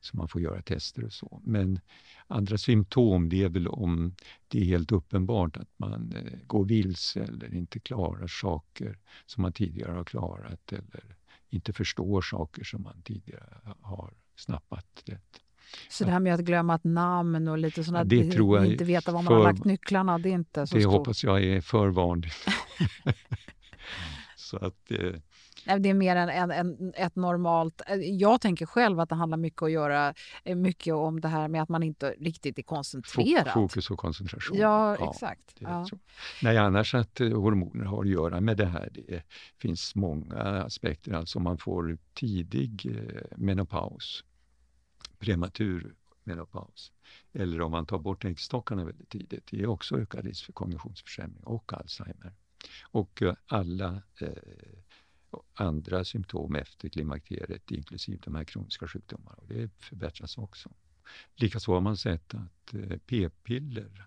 Så 0.00 0.16
man 0.16 0.28
får 0.28 0.40
göra 0.40 0.62
tester 0.62 1.04
och 1.04 1.12
så. 1.12 1.40
Men 1.44 1.80
andra 2.26 2.58
symptom, 2.58 3.28
det 3.28 3.42
är 3.42 3.48
väl 3.48 3.68
om 3.68 4.14
det 4.48 4.60
är 4.60 4.64
helt 4.64 4.92
uppenbart 4.92 5.56
att 5.56 5.68
man 5.76 6.12
eh, 6.16 6.38
går 6.46 6.64
vilse 6.64 7.20
eller 7.22 7.54
inte 7.54 7.80
klarar 7.80 8.26
saker 8.26 8.98
som 9.26 9.42
man 9.42 9.52
tidigare 9.52 9.92
har 9.92 10.04
klarat 10.04 10.72
eller 10.72 11.16
inte 11.50 11.72
förstår 11.72 12.22
saker 12.22 12.64
som 12.64 12.82
man 12.82 13.02
tidigare 13.02 13.56
har 13.80 14.12
snappat 14.36 15.02
rätt. 15.04 15.40
Så 15.90 16.04
det 16.04 16.10
här 16.10 16.20
med 16.20 16.34
att 16.34 16.40
glömma 16.40 16.74
ett 16.74 16.84
namn 16.84 17.48
och 17.48 17.58
lite 17.58 17.84
sådana, 17.84 18.14
jag 18.14 18.66
inte 18.66 18.84
veta 18.84 19.12
var 19.12 19.22
man 19.22 19.32
har 19.34 19.42
lagt 19.42 19.64
nycklarna, 19.64 20.18
det 20.18 20.28
är 20.28 20.32
inte 20.32 20.66
så 20.66 20.74
Det 20.76 20.82
stort. 20.82 20.92
hoppas 20.92 21.24
jag 21.24 21.44
är 21.44 21.60
för 21.60 21.88
vanligt. 21.88 22.46
Så 24.50 24.56
att, 24.56 24.90
eh, 24.90 25.78
det 25.78 25.88
är 25.88 25.94
mer 25.94 26.16
än, 26.16 26.28
än, 26.28 26.50
än, 26.50 26.92
ett 26.96 27.16
normalt... 27.16 27.82
Eh, 27.86 27.96
jag 27.96 28.40
tänker 28.40 28.66
själv 28.66 29.00
att 29.00 29.08
det 29.08 29.14
handlar 29.14 29.38
mycket, 29.38 29.62
att 29.62 29.70
göra, 29.70 30.14
eh, 30.44 30.56
mycket 30.56 30.94
om 30.94 31.20
det 31.20 31.28
här 31.28 31.48
med 31.48 31.62
att 31.62 31.68
man 31.68 31.82
inte 31.82 32.14
riktigt 32.20 32.58
är 32.58 32.62
koncentrerad. 32.62 33.52
Fokus 33.52 33.90
och 33.90 33.98
koncentration. 33.98 34.58
Ja, 34.58 34.96
ja 35.00 35.10
exakt. 35.10 35.56
Ja. 35.58 35.86
Nej, 36.42 36.58
annars 36.58 36.94
att 36.94 37.20
eh, 37.20 37.28
hormoner 37.28 37.84
har 37.84 38.02
att 38.02 38.10
göra 38.10 38.40
med 38.40 38.56
det 38.56 38.66
här. 38.66 38.90
Det 38.92 39.22
finns 39.58 39.94
många 39.94 40.36
aspekter. 40.42 41.12
Alltså 41.12 41.40
man 41.40 41.58
får 41.58 41.98
tidig 42.14 42.96
menopaus, 43.36 44.24
prematur 45.18 45.94
menopaus, 46.24 46.92
eller 47.32 47.60
om 47.60 47.70
man 47.70 47.86
tar 47.86 47.98
bort 47.98 48.24
äggstockarna 48.24 48.84
väldigt 48.84 49.08
tidigt. 49.08 49.46
Det 49.50 49.62
är 49.62 49.66
också 49.66 49.98
ökad 49.98 50.24
risk 50.24 50.44
för 50.44 50.52
kognitionsförsämring 50.52 51.44
och 51.44 51.72
Alzheimer. 51.72 52.32
Och 52.82 53.22
eh, 53.22 53.34
alla 53.46 54.02
eh, 54.20 54.28
andra 55.54 56.04
symptom 56.04 56.54
efter 56.54 56.88
klimakteriet, 56.88 57.70
inklusive 57.70 58.18
de 58.24 58.34
här 58.34 58.44
kroniska 58.44 58.88
sjukdomarna. 58.88 59.36
Och 59.36 59.48
det 59.48 59.70
förbättras 59.78 60.38
också. 60.38 60.70
Likaså 61.34 61.72
har 61.72 61.80
man 61.80 61.96
sett 61.96 62.34
att 62.34 62.74
eh, 62.74 62.98
p-piller, 63.06 64.06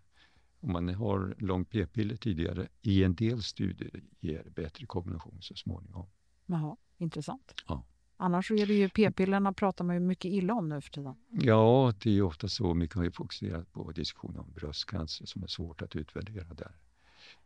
om 0.59 0.71
man 0.71 0.89
har 0.89 1.35
långt 1.37 1.69
p-piller 1.69 2.15
tidigare, 2.15 2.67
i 2.81 3.03
en 3.03 3.15
del 3.15 3.43
studier 3.43 4.03
ger 4.19 4.43
bättre 4.49 4.85
kognition 4.85 5.37
så 5.41 5.55
småningom. 5.55 6.05
Jaha, 6.45 6.77
intressant. 6.97 7.53
Ja. 7.67 7.85
Annars 8.17 8.51
är 8.51 8.65
det 8.65 8.73
ju 8.73 8.89
p-pillerna 8.89 9.53
pratar 9.53 9.85
man 9.85 9.95
ju 9.95 9.99
mycket 9.99 10.31
illa 10.31 10.53
om 10.53 10.69
nu 10.69 10.81
för 10.81 10.89
tiden. 10.89 11.15
Ja, 11.29 11.93
det 12.03 12.17
är 12.17 12.21
ofta 12.21 12.47
så. 12.47 12.73
Mycket 12.73 12.95
har 12.95 13.03
ju 13.03 13.11
fokuserat 13.11 13.71
på 13.71 13.91
diskussioner 13.91 14.39
om 14.39 14.51
bröstcancer 14.55 15.25
som 15.25 15.43
är 15.43 15.47
svårt 15.47 15.81
att 15.81 15.95
utvärdera 15.95 16.53
där. 16.53 16.71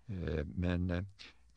Eh, 0.07 0.45
men 0.45 0.89
eh, 0.89 1.03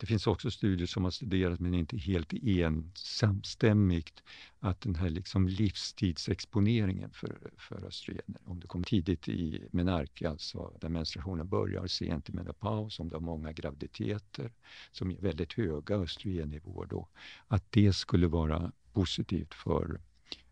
det 0.01 0.07
finns 0.07 0.27
också 0.27 0.51
studier 0.51 0.87
som 0.87 1.03
har 1.03 1.11
studerat, 1.11 1.59
men 1.59 1.73
inte 1.73 1.97
helt 1.97 2.33
ensamstämmigt, 2.33 4.23
att 4.59 4.81
den 4.81 4.95
här 4.95 5.09
liksom 5.09 5.47
livstidsexponeringen 5.47 7.11
för, 7.11 7.51
för 7.57 7.85
östrogener, 7.85 8.41
om 8.45 8.59
det 8.59 8.67
kommer 8.67 8.85
tidigt 8.85 9.27
i 9.27 9.67
menarke, 9.71 10.29
alltså 10.29 10.77
där 10.81 10.89
menstruationen 10.89 11.47
börjar, 11.47 11.87
sent 11.87 12.29
i 12.29 12.33
menopaus, 12.33 12.99
om 12.99 13.09
du 13.09 13.15
har 13.15 13.21
många 13.21 13.51
graviditeter 13.51 14.53
som 14.91 15.11
är 15.11 15.21
väldigt 15.21 15.53
höga 15.53 15.95
östrogennivåer 15.95 16.85
då, 16.85 17.07
att 17.47 17.71
det 17.71 17.93
skulle 17.93 18.27
vara 18.27 18.71
positivt 18.93 19.53
för, 19.53 20.01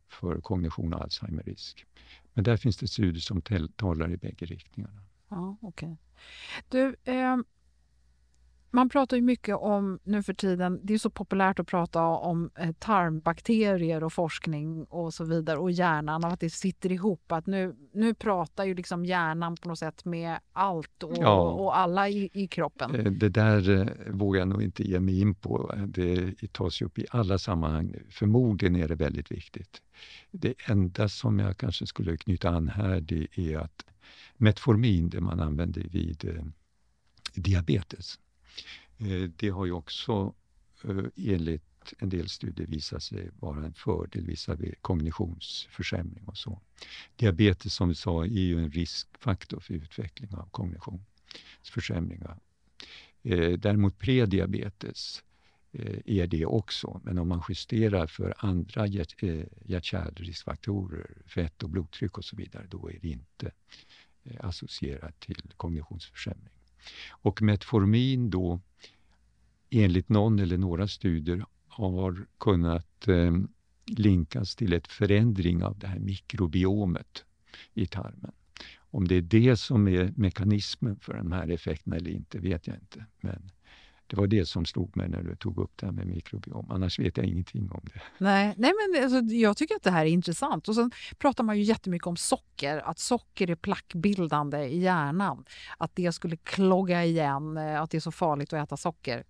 för 0.07 0.41
kognition 0.41 0.93
och 0.93 1.01
Alzheimer-risk. 1.01 1.85
Men 2.33 2.43
där 2.43 2.57
finns 2.57 2.77
det 2.77 2.87
studier 2.87 3.21
som 3.21 3.41
talar 3.75 4.11
i 4.11 4.17
bägge 4.17 4.45
riktningarna. 4.45 5.01
Ja, 5.29 5.57
okej. 5.61 5.97
Okay. 6.67 6.95
Du, 7.03 7.11
eh 7.11 7.37
man 8.71 8.89
pratar 8.89 9.17
ju 9.17 9.23
mycket 9.23 9.55
om 9.55 9.99
nu 10.03 10.23
för 10.23 10.33
tiden, 10.33 10.79
det 10.83 10.93
är 10.93 10.97
så 10.97 11.09
populärt 11.09 11.59
att 11.59 11.67
prata 11.67 12.03
om 12.03 12.49
eh, 12.59 12.71
tarmbakterier 12.71 14.03
och 14.03 14.13
forskning 14.13 14.83
och 14.83 15.13
så 15.13 15.25
vidare 15.25 15.57
och 15.57 15.71
hjärnan 15.71 16.23
och 16.23 16.31
att 16.31 16.39
det 16.39 16.49
sitter 16.49 16.91
ihop. 16.91 17.31
Att 17.31 17.47
nu, 17.47 17.75
nu 17.93 18.13
pratar 18.13 18.65
ju 18.65 18.75
liksom 18.75 19.05
hjärnan 19.05 19.55
på 19.55 19.69
något 19.69 19.79
sätt 19.79 20.05
med 20.05 20.39
allt 20.53 21.03
och, 21.03 21.17
ja. 21.17 21.51
och 21.51 21.77
alla 21.77 22.09
i, 22.09 22.29
i, 22.33 22.47
kroppen. 22.47 22.95
Eh, 22.95 23.11
det 23.11 23.29
där 23.29 23.69
eh, 23.69 23.87
vågar 24.13 24.39
jag 24.39 24.47
nog 24.47 24.63
inte 24.63 24.83
ge 24.83 24.99
mig 24.99 25.21
in 25.21 25.35
på. 25.35 25.75
Det 25.87 26.33
tas 26.51 26.81
ju 26.81 26.85
upp 26.85 26.99
i 26.99 27.05
alla 27.09 27.37
sammanhang. 27.37 27.95
Förmodligen 28.09 28.75
är 28.75 28.87
det 28.87 28.95
väldigt 28.95 29.31
viktigt. 29.31 29.81
Det 30.31 30.53
enda 30.65 31.09
som 31.09 31.39
jag 31.39 31.57
kanske 31.57 31.87
skulle 31.87 32.17
knyta 32.17 32.49
an 32.49 32.67
här 32.67 33.01
det 33.01 33.27
är 33.35 33.57
att 33.57 33.85
Metformin, 34.37 35.09
det 35.09 35.21
man 35.21 35.39
använder 35.39 35.81
vid 35.81 36.43
diabetes, 37.35 38.19
Eh, 38.99 39.29
det 39.35 39.49
har 39.49 39.65
ju 39.65 39.71
också 39.71 40.33
eh, 40.83 41.03
enligt 41.15 41.93
en 41.99 42.09
del 42.09 42.29
studier 42.29 42.67
visat 42.67 43.03
sig 43.03 43.29
vara 43.39 43.65
en 43.65 43.73
fördel 43.73 44.25
visavi 44.25 44.75
kognitionsförsämring 44.81 46.25
och 46.25 46.37
så. 46.37 46.61
Diabetes 47.15 47.73
som 47.73 47.89
vi 47.89 47.95
sa 47.95 48.23
är 48.23 48.27
ju 48.27 48.59
en 48.59 48.71
riskfaktor 48.71 49.59
för 49.59 49.73
utveckling 49.73 50.33
av 50.33 50.49
kognitionsförsämringar. 50.49 52.39
Eh, 53.23 53.51
däremot 53.51 53.99
prediabetes 53.99 55.23
är 56.05 56.27
det 56.27 56.45
också, 56.45 57.01
men 57.03 57.17
om 57.17 57.27
man 57.27 57.43
justerar 57.49 58.07
för 58.07 58.33
andra 58.37 58.87
hjärt-kärlriskfaktorer, 58.87 61.17
fett 61.25 61.63
och 61.63 61.69
blodtryck 61.69 62.17
och 62.17 62.25
så 62.25 62.35
vidare, 62.35 62.65
då 62.69 62.91
är 62.91 62.99
det 63.01 63.07
inte 63.07 63.51
associerat 64.39 65.19
till 65.19 65.41
kognitionsförsämring. 65.57 66.58
Och 67.09 67.41
Metformin 67.41 68.29
då, 68.29 68.59
enligt 69.69 70.09
någon 70.09 70.39
eller 70.39 70.57
några 70.57 70.87
studier, 70.87 71.45
har 71.67 72.25
kunnat 72.37 73.07
eh, 73.07 73.33
linkas 73.85 74.55
till 74.55 74.73
ett 74.73 74.87
förändring 74.87 75.63
av 75.63 75.79
det 75.79 75.87
här 75.87 75.99
mikrobiomet 75.99 77.25
i 77.73 77.85
tarmen. 77.85 78.31
Om 78.91 79.07
det 79.07 79.15
är 79.15 79.21
det 79.21 79.57
som 79.57 79.87
är 79.87 80.13
mekanismen 80.15 80.99
för 80.99 81.13
de 81.13 81.31
här 81.31 81.47
effekterna 81.47 81.95
eller 81.95 82.11
inte 82.11 82.39
vet 82.39 82.67
jag 82.67 82.75
inte. 82.75 83.05
Men 83.21 83.51
det 84.09 84.15
var 84.15 84.27
det 84.27 84.45
som 84.45 84.65
slog 84.65 84.97
mig 84.97 85.09
när 85.09 85.23
du 85.23 85.35
tog 85.35 85.57
upp 85.57 85.71
det 85.75 85.85
här 85.85 85.93
med 85.93 86.07
mikrobiom. 86.07 86.71
Annars 86.71 86.99
vet 86.99 87.17
jag 87.17 87.25
ingenting 87.25 87.71
om 87.71 87.81
det. 87.83 88.01
Nej, 88.17 88.53
nej 88.57 88.71
men 88.73 89.03
alltså, 89.03 89.33
jag 89.35 89.57
tycker 89.57 89.75
att 89.75 89.83
det 89.83 89.91
här 89.91 90.05
är 90.05 90.09
intressant. 90.09 90.67
Och 90.67 90.75
sen 90.75 90.91
pratar 91.17 91.43
man 91.43 91.57
ju 91.57 91.63
jättemycket 91.63 92.07
om 92.07 92.17
socker, 92.17 92.77
att 92.77 92.99
socker 92.99 93.49
är 93.49 93.55
plackbildande 93.55 94.57
i 94.57 94.79
hjärnan. 94.79 95.45
Att 95.77 95.95
det 95.95 96.11
skulle 96.11 96.37
klogga 96.37 97.05
igen, 97.05 97.57
eh, 97.57 97.81
att 97.81 97.91
det 97.91 97.97
är 97.97 98.01
så 98.01 98.11
farligt 98.11 98.53
att 98.53 98.63
äta 98.63 98.77
socker. 98.77 99.23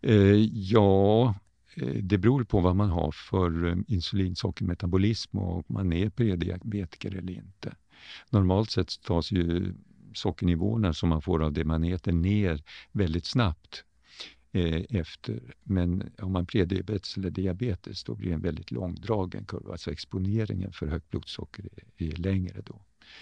Eh, 0.00 0.14
ja, 0.52 1.34
eh, 1.76 1.94
det 2.02 2.18
beror 2.18 2.44
på 2.44 2.60
vad 2.60 2.76
man 2.76 2.90
har 2.90 3.12
för 3.12 3.66
eh, 3.66 3.76
insulinsockermetabolism 3.88 5.38
och 5.38 5.56
om 5.56 5.64
man 5.66 5.92
är 5.92 6.10
prediabetiker 6.10 7.16
eller 7.16 7.32
inte. 7.32 7.74
Normalt 8.30 8.70
sett 8.70 9.02
tas 9.02 9.32
ju 9.32 9.74
sockernivåerna 10.14 10.92
som 10.92 11.08
man 11.08 11.22
får 11.22 11.42
av 11.42 11.52
det 11.52 11.64
man 11.64 11.84
äter 11.84 12.12
ner 12.12 12.62
väldigt 12.92 13.26
snabbt 13.26 13.84
Eh, 14.54 14.82
efter. 14.90 15.54
Men 15.62 16.10
om 16.22 16.32
man 16.32 16.46
prediabetes 16.46 17.16
eller 17.16 17.30
diabetes 17.30 18.04
då 18.04 18.14
blir 18.14 18.28
det 18.28 18.34
en 18.34 18.40
väldigt 18.40 18.70
långdragen 18.70 19.44
kurva. 19.44 19.72
Alltså 19.72 19.92
exponeringen 19.92 20.72
för 20.72 20.86
högt 20.86 21.10
blodsocker 21.10 21.68
är, 21.96 22.16
längre 22.16 22.62
då. 22.66 22.74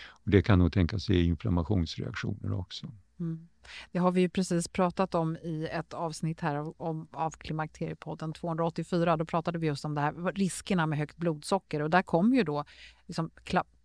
Och 0.07 0.31
det 0.31 0.43
kan 0.43 0.59
nog 0.59 0.73
tänkas 0.73 1.09
ge 1.09 1.23
inflammationsreaktioner 1.23 2.53
också. 2.53 2.93
Mm. 3.21 3.49
Det 3.93 3.99
har 3.99 4.13
vi 4.13 4.21
ju 4.21 4.29
precis 4.29 4.69
pratat 4.69 5.15
om 5.15 5.37
i 5.37 5.69
ett 5.73 5.95
avsnitt 5.95 6.41
här 6.41 6.57
av, 6.57 6.75
om, 6.77 7.09
av 7.13 7.31
Klimakteriepodden 7.31 8.33
284. 8.33 9.17
Då 9.17 9.25
pratade 9.25 9.59
vi 9.59 9.67
just 9.67 9.85
om 9.85 9.95
det 9.95 10.01
här, 10.01 10.33
riskerna 10.33 10.87
med 10.87 10.99
högt 10.99 11.17
blodsocker 11.17 11.83
och 11.83 11.91
där 11.91 12.03
kom 12.03 12.35
ju 12.35 12.43
då 12.43 12.65
liksom 13.07 13.31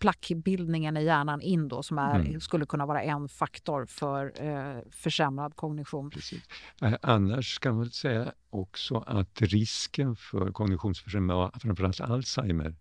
plackbildningen 0.05 0.97
i 0.97 1.03
hjärnan 1.03 1.41
in 1.41 1.67
då 1.67 1.83
som 1.83 1.97
är, 1.97 2.19
mm. 2.19 2.41
skulle 2.41 2.65
kunna 2.65 2.85
vara 2.85 3.01
en 3.01 3.29
faktor 3.29 3.85
för 3.85 4.33
eh, 4.35 4.81
försämrad 4.91 5.55
kognition. 5.55 6.09
Precis. 6.09 6.43
Eh, 6.81 6.93
annars 7.01 7.59
kan 7.59 7.75
man 7.75 7.89
säga 7.89 8.33
också 8.49 8.97
att 8.97 9.41
risken 9.41 10.15
för 10.15 10.51
kognitionsförsämring, 10.51 11.49
framförallt 11.61 12.01
Alzheimer, 12.01 12.75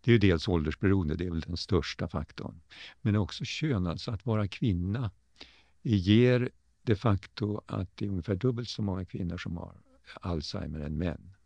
det 0.00 0.10
är 0.10 0.12
ju 0.12 0.18
dels 0.18 0.48
åldersberoende, 0.48 1.14
det 1.14 1.26
är 1.26 1.30
väl 1.30 1.40
den 1.40 1.56
största 1.56 2.08
faktorn. 2.08 2.60
Men 3.02 3.16
också 3.16 3.44
kön, 3.44 3.86
alltså 3.86 4.10
att 4.10 4.26
vara 4.26 4.48
kvinna 4.48 5.10
ger 5.82 6.50
de 6.82 6.96
facto 6.96 7.60
att 7.66 7.96
det 7.96 8.04
är 8.04 8.08
ungefär 8.08 8.36
dubbelt 8.36 8.68
så 8.68 8.82
många 8.82 9.04
kvinnor 9.04 9.36
som 9.38 9.56
har 9.56 9.72
Alzheimer 10.20 10.80
än 10.80 10.98
män. 10.98 11.36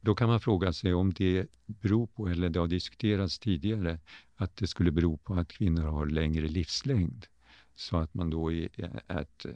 Då 0.00 0.14
kan 0.14 0.28
man 0.28 0.40
fråga 0.40 0.72
sig 0.72 0.94
om 0.94 1.12
det 1.12 1.46
beror 1.66 2.06
på, 2.06 2.28
eller 2.28 2.48
det 2.48 2.60
har 2.60 2.66
diskuterats 2.66 3.38
tidigare, 3.38 3.98
att 4.40 4.56
det 4.56 4.66
skulle 4.66 4.90
bero 4.90 5.16
på 5.16 5.34
att 5.34 5.52
kvinnor 5.52 5.82
har 5.82 6.06
längre 6.06 6.48
livslängd. 6.48 7.26
Så 7.74 7.96
att 7.96 8.14
man 8.14 8.30
då 8.30 8.52
är 8.52 8.68
at, 9.06 9.46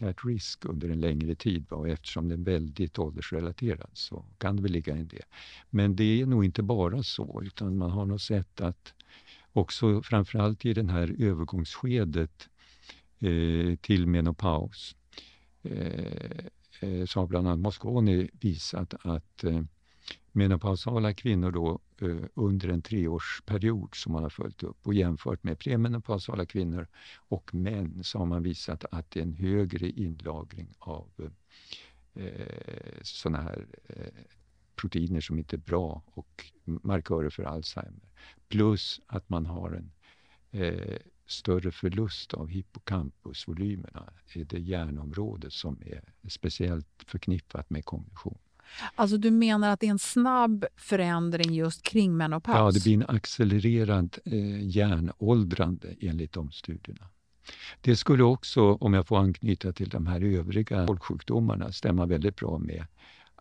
at 0.00 0.24
risk 0.24 0.64
under 0.64 0.88
en 0.88 1.00
längre 1.00 1.34
tid. 1.34 1.66
Och 1.72 1.88
eftersom 1.88 2.28
det 2.28 2.34
är 2.34 2.44
väldigt 2.44 2.98
åldersrelaterat 2.98 3.90
så 3.92 4.24
kan 4.38 4.56
det 4.56 4.62
väl 4.62 4.72
ligga 4.72 4.96
i 4.96 5.04
det. 5.04 5.22
Men 5.70 5.96
det 5.96 6.20
är 6.20 6.26
nog 6.26 6.44
inte 6.44 6.62
bara 6.62 7.02
så, 7.02 7.42
utan 7.44 7.76
man 7.76 7.90
har 7.90 8.06
nog 8.06 8.20
sett 8.20 8.60
att 8.60 8.94
också 9.52 10.02
framförallt 10.02 10.64
i 10.64 10.74
det 10.74 10.90
här 10.90 11.16
övergångsskedet 11.18 12.48
eh, 13.18 13.76
till 13.76 14.06
menopaus 14.06 14.96
eh, 15.62 16.46
eh 16.80 17.04
så 17.06 17.20
har 17.20 17.26
bland 17.26 17.48
annat 17.48 17.60
Mosconi 17.60 18.30
visat 18.40 18.94
att 19.04 19.44
eh, 19.44 19.62
menopausala 20.32 21.14
kvinnor 21.14 21.50
då 21.50 21.80
eh, 22.00 22.24
under 22.34 22.68
en 22.68 22.82
treårsperiod 22.82 23.94
som 23.94 24.12
man 24.12 24.22
har 24.22 24.30
följt 24.30 24.62
upp 24.62 24.86
och 24.86 24.94
jämfört 24.94 25.42
med 25.42 25.58
premenopausala 25.58 26.46
kvinnor 26.46 26.86
och 27.16 27.54
män 27.54 28.04
så 28.04 28.18
har 28.18 28.26
man 28.26 28.42
visat 28.42 28.84
att 28.90 29.10
det 29.10 29.20
är 29.20 29.24
en 29.24 29.32
högre 29.32 29.90
inlagring 29.90 30.74
av 30.78 31.30
eh, 32.14 32.46
sådana 33.02 33.42
här 33.42 33.66
eh, 33.86 34.24
proteiner 34.76 35.20
som 35.20 35.38
inte 35.38 35.56
är 35.56 35.58
bra 35.58 36.02
och 36.06 36.44
markörer 36.64 37.30
för 37.30 37.42
Alzheimer. 37.42 38.08
Plus 38.48 39.00
att 39.06 39.28
man 39.28 39.46
har 39.46 39.70
en 39.70 39.92
eh, 40.50 40.98
större 41.26 41.70
förlust 41.70 42.34
av 42.34 42.48
hippocampusvolymerna 42.48 44.12
i 44.34 44.44
det 44.44 44.58
hjärnområde 44.58 45.50
som 45.50 45.82
är 45.86 46.12
speciellt 46.28 47.04
förknippat 47.06 47.70
med 47.70 47.84
kognition. 47.84 48.38
Alltså 48.94 49.16
du 49.16 49.30
menar 49.30 49.70
att 49.70 49.80
det 49.80 49.86
är 49.86 49.90
en 49.90 49.98
snabb 49.98 50.64
förändring 50.76 51.54
just 51.54 51.82
kring 51.82 52.16
menopaus? 52.16 52.56
Ja, 52.56 52.70
det 52.70 52.82
blir 52.82 52.94
en 52.94 53.16
accelererad 53.16 54.18
eh, 54.24 54.68
hjärnåldrande 54.68 55.94
enligt 56.00 56.32
de 56.32 56.52
studierna. 56.52 57.08
Det 57.80 57.96
skulle 57.96 58.22
också, 58.22 58.74
om 58.74 58.94
jag 58.94 59.06
får 59.06 59.18
anknyta 59.18 59.72
till 59.72 59.88
de 59.88 60.06
här 60.06 60.20
övriga 60.20 60.86
folksjukdomarna, 60.86 61.72
stämma 61.72 62.06
väldigt 62.06 62.36
bra 62.36 62.58
med 62.58 62.86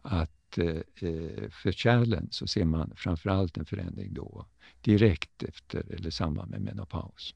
att 0.02 0.58
eh, 0.58 0.66
eh 1.10 1.50
för 1.50 1.72
kärlen 1.72 2.28
så 2.32 2.48
ser 2.48 2.66
man 2.66 2.94
framförallt 2.96 3.58
en 3.58 3.66
förändring 3.66 4.14
då 4.14 4.46
direkt 4.82 5.44
efter 5.44 5.94
eller 5.94 6.10
samband 6.10 6.52
med 6.52 6.62
menopaus. 6.62 7.36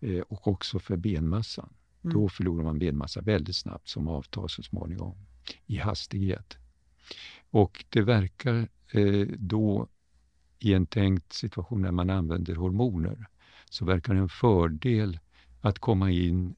Eh, 0.00 0.20
och 0.20 0.48
också 0.48 0.78
för 0.78 0.96
benmassan. 0.96 1.68
Mm. 2.04 2.14
Då 2.14 2.28
förlorar 2.28 2.64
man 2.64 2.78
benmassa 2.78 3.20
väldigt 3.20 3.56
snabbt 3.56 3.88
som 3.88 4.08
avtar 4.08 4.48
så 4.48 4.62
småningom 4.62 5.16
i 5.66 5.76
hastighet. 5.76 6.58
Och 7.50 7.84
det 7.88 8.02
verkar 8.02 8.68
eh, 8.92 9.26
då 9.38 9.88
i 10.58 10.74
en 10.74 10.86
tänkt 10.86 11.32
situation 11.32 11.82
när 11.82 11.92
man 11.92 12.10
använder 12.10 12.54
hormoner 12.54 13.26
så 13.70 13.84
verkar 13.84 14.14
det 14.14 14.20
en 14.20 14.28
fördel 14.28 15.18
att 15.60 15.78
komma 15.78 16.10
in 16.10 16.54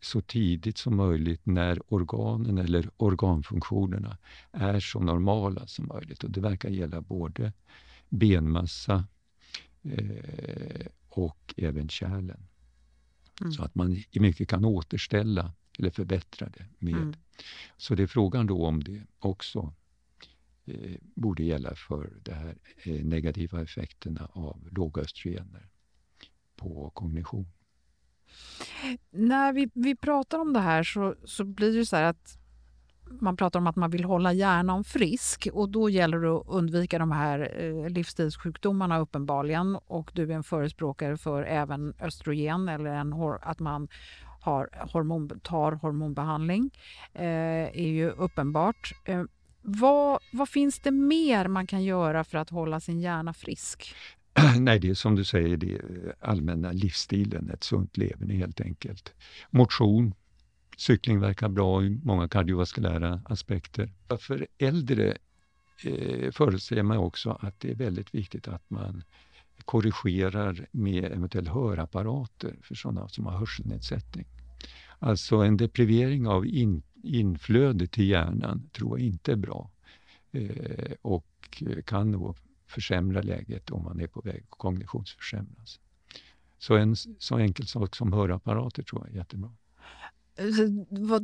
så 0.00 0.20
tidigt 0.20 0.78
som 0.78 0.96
möjligt 0.96 1.46
när 1.46 1.92
organen 1.92 2.58
eller 2.58 2.90
organfunktionerna 2.96 4.18
är 4.52 4.80
så 4.80 5.00
normala 5.00 5.66
som 5.66 5.86
möjligt. 5.86 6.24
Och 6.24 6.30
det 6.30 6.40
verkar 6.40 6.68
gälla 6.68 7.00
både 7.00 7.52
benmassa 8.08 9.04
eh, 9.82 10.86
och 11.08 11.54
även 11.56 11.88
kärlen. 11.88 12.46
Mm. 13.40 13.52
Så 13.52 13.62
att 13.62 13.74
man 13.74 13.92
i 14.10 14.20
mycket 14.20 14.48
kan 14.48 14.64
återställa 14.64 15.52
eller 15.78 15.90
förbättra 15.90 16.48
det 16.48 16.66
med. 16.78 16.94
Mm. 16.94 17.14
Så 17.76 17.94
det 17.94 18.02
är 18.02 18.06
frågan 18.06 18.46
då 18.46 18.66
om 18.66 18.84
det 18.84 19.02
också 19.18 19.72
eh, 20.66 20.96
borde 21.00 21.42
gälla 21.42 21.74
för 21.74 22.12
de 22.22 22.32
här 22.32 22.56
eh, 22.84 23.04
negativa 23.04 23.62
effekterna 23.62 24.28
av 24.32 24.68
låga 24.70 25.02
östrogener 25.02 25.68
på 26.56 26.90
kognition. 26.90 27.46
När 29.10 29.52
vi, 29.52 29.70
vi 29.74 29.96
pratar 29.96 30.38
om 30.38 30.52
det 30.52 30.60
här 30.60 30.82
så, 30.82 31.14
så 31.24 31.44
blir 31.44 31.76
det 31.78 31.86
så 31.86 31.96
här 31.96 32.04
att 32.04 32.38
man 33.20 33.36
pratar 33.36 33.60
om 33.60 33.66
att 33.66 33.76
man 33.76 33.90
vill 33.90 34.04
hålla 34.04 34.32
hjärnan 34.32 34.84
frisk 34.84 35.48
och 35.52 35.68
då 35.68 35.90
gäller 35.90 36.18
det 36.18 36.30
att 36.30 36.48
undvika 36.48 36.98
de 36.98 37.12
här 37.12 37.62
eh, 37.62 37.88
livsstilssjukdomarna 37.88 38.98
uppenbarligen 38.98 39.76
och 39.86 40.10
du 40.14 40.22
är 40.22 40.36
en 40.36 40.42
förespråkare 40.42 41.16
för 41.16 41.42
även 41.42 41.94
östrogen 42.00 42.68
eller 42.68 42.90
en, 42.90 43.12
att 43.42 43.60
man 43.60 43.88
har 44.40 44.68
hormon, 44.92 45.40
tar 45.40 45.72
hormonbehandling 45.72 46.70
eh, 47.12 47.24
är 47.78 47.88
ju 47.88 48.10
uppenbart. 48.10 48.92
Eh, 49.04 49.22
vad, 49.66 50.18
vad 50.30 50.48
finns 50.48 50.78
det 50.78 50.90
mer 50.90 51.48
man 51.48 51.66
kan 51.66 51.84
göra 51.84 52.24
för 52.24 52.38
att 52.38 52.50
hålla 52.50 52.80
sin 52.80 53.00
hjärna 53.00 53.32
frisk? 53.34 53.94
Nej, 54.58 54.78
det 54.78 54.90
är 54.90 54.94
som 54.94 55.14
du 55.14 55.24
säger, 55.24 55.56
det 55.56 55.80
allmänna 56.20 56.72
livsstilen, 56.72 57.50
ett 57.50 57.64
sunt 57.64 57.96
leverne 57.96 58.34
helt 58.34 58.60
enkelt. 58.60 59.14
Motion, 59.50 60.14
Cykling 60.76 61.20
verkar 61.20 61.48
bra 61.48 61.84
i 61.84 62.00
många 62.04 62.28
kardiovaskulära 62.28 63.22
aspekter. 63.24 63.90
För 64.20 64.46
äldre 64.58 65.16
eh, 65.84 66.30
föreställer 66.30 66.82
man 66.82 66.96
också 66.96 67.38
att 67.40 67.60
det 67.60 67.70
är 67.70 67.74
väldigt 67.74 68.14
viktigt 68.14 68.48
att 68.48 68.70
man 68.70 69.02
korrigerar 69.64 70.66
med 70.70 71.04
eventuella 71.04 71.52
hörapparater 71.52 72.56
för 72.62 72.74
sådana 72.74 73.08
som 73.08 73.26
har 73.26 73.38
hörselnedsättning. 73.38 74.26
Alltså 74.98 75.36
en 75.36 75.56
deprivering 75.56 76.26
av 76.26 76.46
in, 76.46 76.82
inflödet 77.04 77.92
till 77.92 78.08
hjärnan 78.08 78.70
tror 78.72 78.98
jag 78.98 79.06
inte 79.06 79.32
är 79.32 79.36
bra 79.36 79.70
eh, 80.32 80.92
och 81.02 81.62
kan 81.84 82.12
då 82.12 82.34
försämra 82.66 83.22
läget 83.22 83.70
om 83.70 83.84
man 83.84 84.00
är 84.00 84.06
på 84.06 84.20
väg 84.20 84.44
att 84.50 84.58
kognitionsförsämras. 84.58 85.80
Så 86.58 86.76
en 86.76 86.96
så 87.18 87.38
enkel 87.38 87.66
sak 87.66 87.96
som 87.96 88.12
hörapparater 88.12 88.82
tror 88.82 89.02
jag 89.06 89.14
är 89.14 89.18
jättebra. 89.18 89.50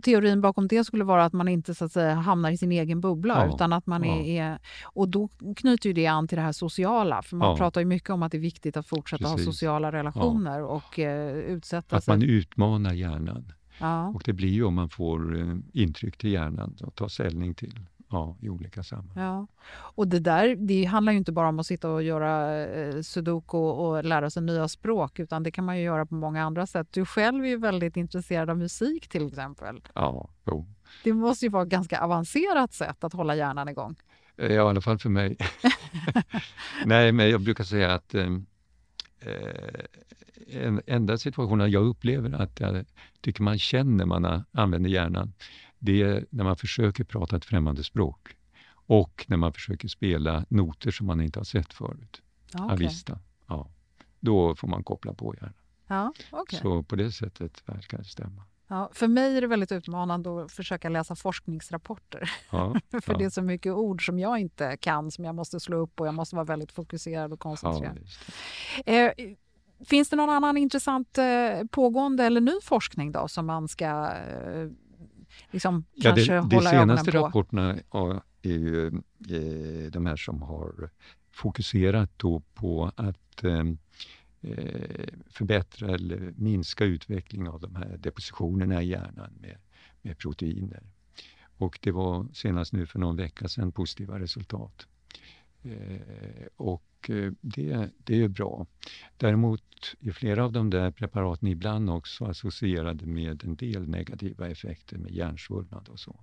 Teorin 0.03 0.41
bakom 0.41 0.69
det 0.69 0.85
skulle 0.85 1.05
vara 1.05 1.25
att 1.25 1.33
man 1.33 1.49
inte 1.49 1.75
så 1.75 1.85
att 1.85 1.93
säga, 1.93 2.15
hamnar 2.15 2.51
i 2.51 2.57
sin 2.57 2.73
egen 2.73 3.01
bubbla. 3.01 3.47
Ja, 3.47 3.55
utan 3.55 3.73
att 3.73 3.87
man 3.87 4.05
ja. 4.05 4.15
är, 4.15 4.59
och 4.85 5.09
då 5.09 5.29
knyter 5.57 5.89
ju 5.89 5.93
det 5.93 6.07
an 6.07 6.29
till 6.29 6.37
det 6.37 6.43
här 6.43 6.53
sociala. 6.53 7.23
För 7.23 7.37
man 7.37 7.49
Ja. 7.49 7.57
pratar 7.57 7.81
ju 7.81 7.85
mycket 7.85 8.11
om 8.11 8.23
att 8.23 8.33
det 8.33 8.39
är 8.39 8.43
viktigt 8.43 8.77
att 8.77 8.87
fortsätta 8.87 9.25
ha 9.25 9.37
Precis. 9.37 9.55
sociala 9.55 9.93
relationer 9.93 10.63
och 10.63 10.99
eh, 10.99 11.35
utsätta 11.37 11.97
Att 11.97 12.05
sig. 12.05 12.13
man 12.13 12.23
utmanar 12.23 12.93
hjärnan. 12.93 13.53
Ja. 13.81 14.09
Och 14.09 14.23
det 14.25 14.33
blir 14.33 14.49
ju 14.49 14.65
om 14.65 14.75
man 14.75 14.89
får 14.89 15.39
eh, 15.41 15.57
intryck 15.73 16.17
till 16.17 16.33
hjärnan 16.33 16.77
att 16.81 16.95
ta 16.95 17.09
ställning 17.09 17.55
till 17.55 17.81
ja, 18.11 18.37
i 18.41 18.49
olika 18.49 18.83
sammanhang. 18.83 19.25
Ja. 19.25 19.47
Och 19.73 20.09
det 20.09 20.19
där 20.19 20.57
det 20.57 20.85
handlar 20.85 21.13
ju 21.13 21.19
inte 21.19 21.33
bara 21.33 21.49
om 21.49 21.59
att 21.59 21.67
sitta 21.67 21.91
och 21.91 22.03
göra 22.03 22.65
eh, 22.65 23.01
sudoku 23.03 23.57
och 23.57 24.05
lära 24.05 24.31
sig 24.31 24.43
nya 24.43 24.69
språk 24.69 25.19
utan 25.19 25.43
det 25.43 25.51
kan 25.51 25.65
man 25.65 25.79
ju 25.79 25.85
göra 25.85 26.07
på 26.07 26.15
många 26.15 26.45
andra 26.45 26.67
sätt. 26.67 26.89
Du 26.91 27.07
själv 27.07 27.45
är 27.45 27.49
ju 27.49 27.57
väldigt 27.57 27.97
intresserad 27.97 28.51
av 28.51 28.59
musik 28.59 29.09
till 29.09 29.27
exempel. 29.27 29.81
Ja, 29.95 30.29
jo. 30.47 30.67
Det 31.05 31.13
måste 31.13 31.45
ju 31.45 31.51
vara 31.51 31.63
ett 31.63 31.69
ganska 31.69 32.01
avancerat 32.01 32.73
sätt 32.73 33.05
att 33.05 33.13
hålla 33.13 33.35
hjärnan 33.35 33.69
igång. 33.69 33.97
Eh, 34.37 34.47
Ja, 34.47 34.53
i 34.53 34.59
alla 34.59 34.81
fall 34.81 34.99
för 34.99 35.11
mig. 35.11 35.37
Nej, 36.85 37.13
men 37.13 37.31
jag 37.31 37.41
brukar 37.41 37.65
säga 37.65 37.95
att 37.95 38.15
eh, 38.15 38.27
eh, 39.21 39.85
en 40.47 40.81
enda 40.87 41.19
situationen 41.19 41.71
jag 41.71 41.87
upplever 41.87 42.31
att 42.31 42.61
jag 42.61 42.85
tycker 43.21 43.43
man 43.43 43.59
känner 43.59 43.97
när 43.97 44.21
man 44.21 44.45
använder 44.53 44.91
hjärnan, 44.91 45.33
det 45.79 46.03
är 46.03 46.27
när 46.31 46.45
man 46.45 46.57
försöker 46.57 47.05
prata 47.05 47.37
ett 47.37 47.45
främmande 47.45 47.85
språk 47.85 48.37
och 48.73 49.25
när 49.29 49.37
man 49.37 49.53
försöker 49.53 49.89
spela 49.89 50.45
noter 50.49 50.91
som 50.91 51.07
man 51.07 51.21
inte 51.21 51.39
har 51.39 51.45
sett 51.45 51.73
förut. 51.73 52.23
Okej. 52.55 52.77
visst, 52.77 53.11
ja. 53.47 53.69
Då 54.21 54.55
får 54.55 54.69
man 54.69 54.85
koppla 54.85 55.13
på 55.15 55.35
hjärnan. 55.35 55.55
Ja, 55.87 56.13
okej. 56.31 56.59
Så 56.63 56.83
på 56.83 56.97
det 56.97 57.13
sättet 57.13 57.63
verkar 57.67 57.99
det 57.99 58.05
stämma. 58.05 58.45
Ja, 58.71 58.91
för 58.93 59.09
mig 59.09 59.37
är 59.37 59.41
det 59.41 59.47
väldigt 59.47 59.73
utmanande 59.73 60.45
att 60.45 60.53
försöka 60.53 60.89
läsa 60.89 61.17
forskningsrapporter. 61.17 62.31
Ja, 62.51 62.75
för 62.91 63.13
ja. 63.13 63.19
det 63.19 63.25
är 63.25 63.31
så 63.31 63.43
mycket 63.43 63.73
ord 63.73 64.07
som 64.07 64.19
jag 64.19 64.39
inte 64.39 64.77
kan, 64.77 65.11
som 65.11 65.25
jag 65.25 65.35
måste 65.35 65.61
slå 65.61 65.77
upp 65.77 66.01
och 66.01 66.07
jag 66.07 66.15
måste 66.15 66.37
vara 66.37 66.45
väldigt 66.45 66.73
fokuserad 66.73 67.33
och 67.33 67.41
koncentrerad. 67.41 67.99
Eh, 68.87 69.11
finns 69.85 70.09
det 70.09 70.17
någon 70.17 70.31
annan 70.31 70.57
intressant 70.57 71.19
eh, 71.19 71.25
pågående 71.71 72.25
eller 72.25 72.41
ny 72.41 72.53
forskning 72.63 73.13
då 73.13 73.29
som 73.29 73.47
man 73.47 73.69
ska 73.69 73.87
eh, 73.87 74.69
liksom 75.51 75.85
kanske 76.03 76.33
det, 76.33 76.49
de 76.49 76.57
hålla 76.57 76.71
ögonen 76.73 76.97
senaste 76.97 77.13
på? 77.13 77.19
rapporterna 77.19 77.77
ja, 77.93 78.23
är 78.43 78.51
ju 78.51 78.87
eh, 78.87 79.91
de 79.91 80.07
här 80.07 80.17
som 80.17 80.43
har 80.43 80.91
fokuserat 81.31 82.19
på 82.55 82.93
att 82.97 83.45
eh, 83.45 83.65
Eh, 84.43 85.07
förbättra 85.31 85.95
eller 85.95 86.33
minska 86.37 86.85
utveckling 86.85 87.49
av 87.49 87.61
de 87.61 87.77
här 87.77 87.97
depositionerna 87.99 88.83
i 88.83 88.87
hjärnan 88.87 89.33
med, 89.41 89.57
med 90.03 90.19
proteiner. 90.19 90.83
Och 91.57 91.79
det 91.83 91.91
var 91.91 92.27
senast 92.33 92.73
nu 92.73 92.87
för 92.87 92.99
någon 92.99 93.17
vecka 93.17 93.49
sedan 93.49 93.73
positiva 93.73 94.19
resultat. 94.19 94.87
Eh, 95.63 96.47
och 96.57 97.11
eh, 97.11 97.33
det, 97.41 97.91
det 98.05 98.23
är 98.23 98.29
bra. 98.29 98.67
Däremot 99.17 99.97
är 100.01 100.13
flera 100.13 100.45
av 100.45 100.53
de 100.53 100.71
där 100.71 100.91
preparaten 100.91 101.49
ibland 101.49 101.91
också 101.91 102.25
associerade 102.25 103.07
med 103.07 103.45
en 103.45 103.57
del 103.57 103.89
negativa 103.89 104.49
effekter 104.49 104.99
med 104.99 105.13
hjärnsvullnad 105.13 105.89
och 105.89 106.01
så. 106.01 106.21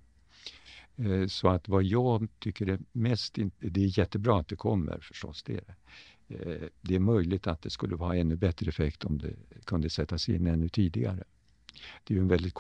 Eh, 0.96 1.28
Så 1.28 1.50
att 1.50 1.68
vad 1.68 1.84
jag 1.84 2.28
tycker 2.40 2.68
är 2.68 2.80
mest, 2.92 3.38
det 3.60 3.84
är 3.84 4.00
jättebra 4.00 4.40
att 4.40 4.48
det 4.48 4.56
kommer 4.56 5.00
förstås, 5.00 5.44
det 5.44 5.54
är 5.54 5.62
det. 5.68 5.76
Eh, 6.28 6.68
det 6.82 6.96
är 6.96 7.00
möjligt 7.00 7.48
att 7.48 7.62
det 7.62 7.70
skulle 7.70 7.96
ha 7.96 8.16
ännu 8.16 8.36
bättre 8.36 8.70
effekt 8.70 9.06
om 9.06 9.18
det 9.18 9.34
kunde 9.66 9.90
sättas 9.90 10.30
in 10.30 10.48
ännu 10.48 10.70
tidigare. 10.70 11.24
Det 12.04 12.14
är 12.14 12.16
ju 12.16 12.22
en 12.22 12.28
väldigt 12.28 12.54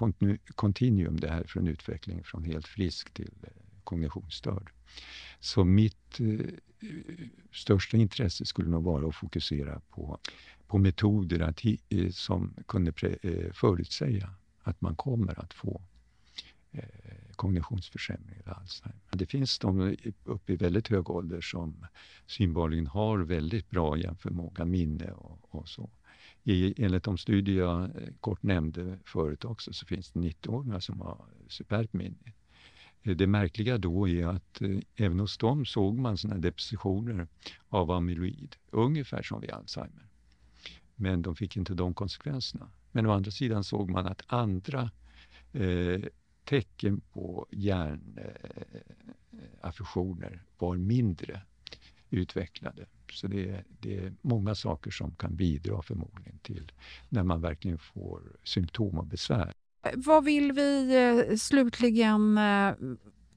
kontinuum 0.55 1.19
det 1.19 1.29
här 1.29 1.43
från 1.43 1.67
utveckling 1.67 2.23
från 2.23 2.43
helt 2.43 2.67
frisk 2.67 3.13
till 3.13 3.31
eh, 3.43 3.49
kognitionsstörd. 3.83 4.71
Så 5.39 5.63
mitt 5.63 6.19
eh, 6.19 6.45
största 7.53 7.97
intresse 7.97 8.45
skulle 8.45 8.69
nog 8.69 8.83
vara 8.83 9.07
att 9.07 9.15
fokusera 9.15 9.81
på, 9.89 10.19
på 10.67 10.77
metoder 10.77 11.39
att, 11.39 11.65
eh, 11.89 12.09
som 12.11 12.53
kunde 12.67 12.91
pre, 12.91 13.17
eh, 13.21 13.51
förutsäga 13.53 14.29
att 14.63 14.81
man 14.81 14.95
kommer 14.95 15.39
att 15.39 15.53
få 15.53 15.81
Eh, 16.77 17.35
kognitionsförsämring 17.35 18.39
eller 18.43 18.53
Alzheimer. 18.53 19.01
Det 19.11 19.25
finns 19.25 19.59
de 19.59 19.95
uppe 20.23 20.53
i 20.53 20.55
väldigt 20.55 20.87
hög 20.87 21.09
ålder 21.09 21.41
som 21.41 21.85
synbarligen 22.25 22.87
har 22.87 23.19
väldigt 23.19 23.69
bra 23.69 23.97
hjärnförmåga, 23.97 24.65
minne 24.65 25.11
och, 25.11 25.55
och 25.55 25.67
så. 25.67 25.89
I, 26.43 26.83
enligt 26.83 27.03
de 27.03 27.17
studier 27.17 27.57
jag 27.57 27.83
eh, 27.83 27.89
kort 28.19 28.43
nämnde 28.43 28.99
förut 29.05 29.45
också 29.45 29.73
så 29.73 29.85
finns 29.85 30.11
det 30.11 30.19
90-åringar 30.19 30.79
som 30.79 31.01
har 31.01 31.25
superbt 31.47 31.93
minne. 31.93 32.33
Eh, 33.03 33.15
det 33.15 33.27
märkliga 33.27 33.77
då 33.77 34.07
är 34.07 34.27
att 34.27 34.61
eh, 34.61 34.79
även 34.95 35.19
hos 35.19 35.37
dem 35.37 35.65
såg 35.65 35.97
man 35.99 36.17
sådana 36.17 36.39
depositioner 36.39 37.27
av 37.69 37.91
amyloid, 37.91 38.55
ungefär 38.71 39.23
som 39.23 39.41
vid 39.41 39.51
Alzheimer. 39.51 40.07
Men 40.95 41.21
de 41.21 41.35
fick 41.35 41.57
inte 41.57 41.73
de 41.73 41.93
konsekvenserna. 41.93 42.69
Men 42.91 43.05
å 43.05 43.11
andra 43.11 43.31
sidan 43.31 43.63
såg 43.63 43.89
man 43.89 44.05
att 44.05 44.21
andra 44.27 44.91
eh, 45.53 46.01
tecken 46.47 47.01
på 47.13 47.45
hjärnaffektioner 47.51 50.41
var 50.57 50.77
mindre 50.77 51.41
utvecklade. 52.09 52.85
Så 53.13 53.27
det 53.27 53.49
är, 53.49 53.63
det 53.79 53.97
är 53.97 54.13
många 54.21 54.55
saker 54.55 54.91
som 54.91 55.15
kan 55.15 55.35
bidra 55.35 55.81
förmodligen 55.81 56.39
till 56.39 56.71
när 57.09 57.23
man 57.23 57.41
verkligen 57.41 57.77
får 57.77 58.21
symptom 58.43 58.97
och 58.97 59.05
besvär. 59.05 59.51
Vad 59.95 60.25
vill 60.25 60.51
vi 60.51 60.95
eh, 61.29 61.35
slutligen 61.35 62.37
eh, 62.37 62.71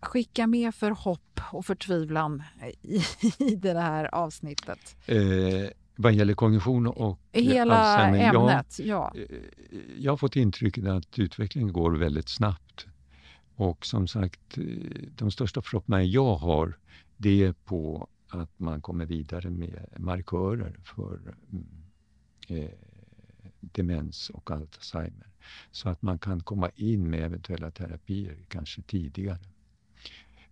skicka 0.01 0.47
med 0.47 0.75
för 0.75 0.91
hopp 0.91 1.41
och 1.53 1.67
förtvivlan 1.67 2.43
i, 2.83 3.03
i 3.53 3.57
det 3.57 3.81
här 3.81 4.15
avsnittet? 4.15 4.97
Eh, 5.07 5.19
vad 5.97 6.13
gäller 6.13 6.35
kognition 6.35 6.87
och 6.87 7.19
Hela 7.33 7.75
Alzheimer, 7.75 8.35
ämnet, 8.35 8.79
ja. 8.79 9.13
Eh, 9.17 9.23
Jag 9.99 10.13
har 10.13 10.17
fått 10.17 10.37
intrycket 10.37 10.87
att 10.87 11.19
utvecklingen 11.19 11.73
går 11.73 11.93
väldigt 11.93 12.29
snabbt. 12.29 12.87
Och 13.61 13.87
som 13.87 14.09
sagt, 14.09 14.59
eh, 14.59 14.65
de 15.17 15.31
största 15.31 15.63
förhoppningarna 15.63 16.05
jag 16.05 16.35
har, 16.37 16.79
det 17.17 17.45
är 17.45 17.53
på 17.53 18.09
att 18.29 18.59
man 18.59 18.81
kommer 18.81 19.07
vidare 19.07 19.51
med 19.51 19.95
markörer 19.99 20.77
för 20.83 21.35
mm, 21.53 21.67
eh, 22.49 22.71
demens 23.61 24.31
och 24.31 24.51
Alzheimer. 24.51 25.27
Så 25.71 25.89
att 25.89 26.03
man 26.03 26.19
kan 26.19 26.41
komma 26.41 26.71
in 26.77 27.11
med 27.11 27.25
eventuella 27.25 27.71
terapier 27.71 28.37
kanske 28.49 28.83
tidigare. 28.83 29.39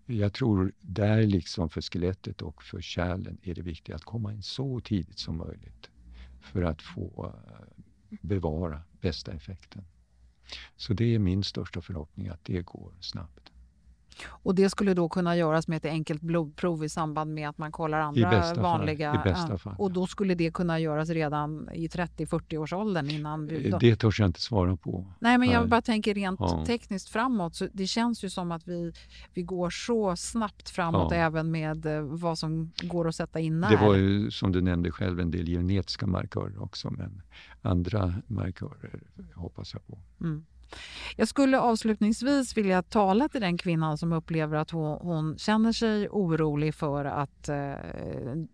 Jag 0.07 0.33
tror 0.33 0.73
där 0.81 1.23
liksom 1.23 1.69
för 1.69 1.81
skelettet 1.81 2.43
och 2.43 2.63
för 2.63 2.81
kärlen 2.81 3.39
är 3.43 3.55
det 3.55 3.63
viktigt 3.63 3.95
att 3.95 4.05
komma 4.05 4.33
in 4.33 4.43
så 4.43 4.81
tidigt 4.81 5.19
som 5.19 5.37
möjligt 5.37 5.91
för 6.41 6.63
att 6.63 6.83
få 6.83 7.35
eh, 7.35 8.19
bevara 8.21 8.83
bästa 9.01 9.33
effekten. 9.33 9.85
Så 10.76 10.92
det 10.92 11.14
är 11.14 11.18
min 11.18 11.44
största 11.44 11.80
förhoppning 11.80 12.28
att 12.28 12.44
det 12.44 12.62
går 12.62 12.92
snabbt. 13.01 13.47
Och 14.27 14.55
det 14.55 14.71
skulle 14.71 14.95
då 14.95 15.09
kunna 15.09 15.37
göras 15.37 15.69
med 15.69 15.77
ett 15.77 15.85
enkelt 15.85 16.21
blodprov 16.21 16.85
i 16.85 16.89
samband 16.89 17.35
med 17.35 17.49
att 17.49 17.59
man 17.59 17.73
kollar 17.73 18.01
andra 18.01 18.55
vanliga... 18.55 19.23
fall. 19.59 19.75
Och 19.79 19.93
då 19.93 20.07
skulle 20.07 20.35
det 20.35 20.51
kunna 20.51 20.81
göras 20.81 21.09
redan 21.09 21.69
i 21.73 21.89
30-40 21.89 22.57
års 22.57 22.73
åldern 22.73 23.11
innan 23.11 23.47
vi... 23.47 23.71
Eh. 23.71 23.79
Det 23.79 23.97
törs 23.97 24.21
jag 24.21 24.29
inte 24.29 24.41
svara 24.41 24.77
på. 24.77 25.07
Nej, 25.19 25.39
men 25.39 25.49
jag 25.49 25.61
Nej. 25.61 25.69
bara 25.69 25.83
tänker 25.83 26.14
rent 26.14 26.41
Ja. 26.41 26.64
tekniskt 26.66 27.09
framåt. 27.09 27.55
Så 27.55 27.69
det 27.73 27.87
känns 27.87 28.25
ju 28.25 28.31
som 28.31 28.53
att 28.53 28.69
vi, 28.69 28.93
vi 29.35 29.43
går 29.43 29.71
så 29.71 30.16
snabbt 30.16 30.71
framåt 30.71 31.09
Ja. 31.11 31.16
även 31.16 31.51
med 31.51 31.87
eh, 31.87 32.01
vad 32.03 32.39
som 32.39 32.73
går 32.83 33.09
att 33.09 33.14
sätta 33.14 33.41
in 33.41 33.61
när. 33.61 33.71
Det 33.71 33.77
var 33.77 33.95
ju 33.95 34.31
som 34.31 34.53
du 34.53 34.61
nämnde 34.61 34.91
själv 34.91 35.21
en 35.21 35.31
del 35.31 35.47
genetiska 35.47 36.07
markörer 36.07 36.62
också 36.62 36.91
men 36.91 37.23
andra 37.62 38.14
markörer 38.27 39.01
hoppas 39.35 39.75
jag 39.75 39.87
på. 39.87 39.99
Mm. 40.21 40.45
Jag 41.16 41.29
skulle 41.29 41.61
avslutningsvis 41.61 42.57
vilja 42.57 42.83
tala 42.83 43.29
till 43.29 43.41
den 43.41 43.59
kvinnan 43.59 43.99
som 43.99 44.12
upplever 44.12 44.57
att 44.57 44.71
hon, 44.71 44.99
hon 45.01 45.39
känner 45.39 45.73
sig 45.73 46.09
orolig 46.09 46.75
för 46.75 47.05
att 47.05 47.49
eh, 47.49 47.75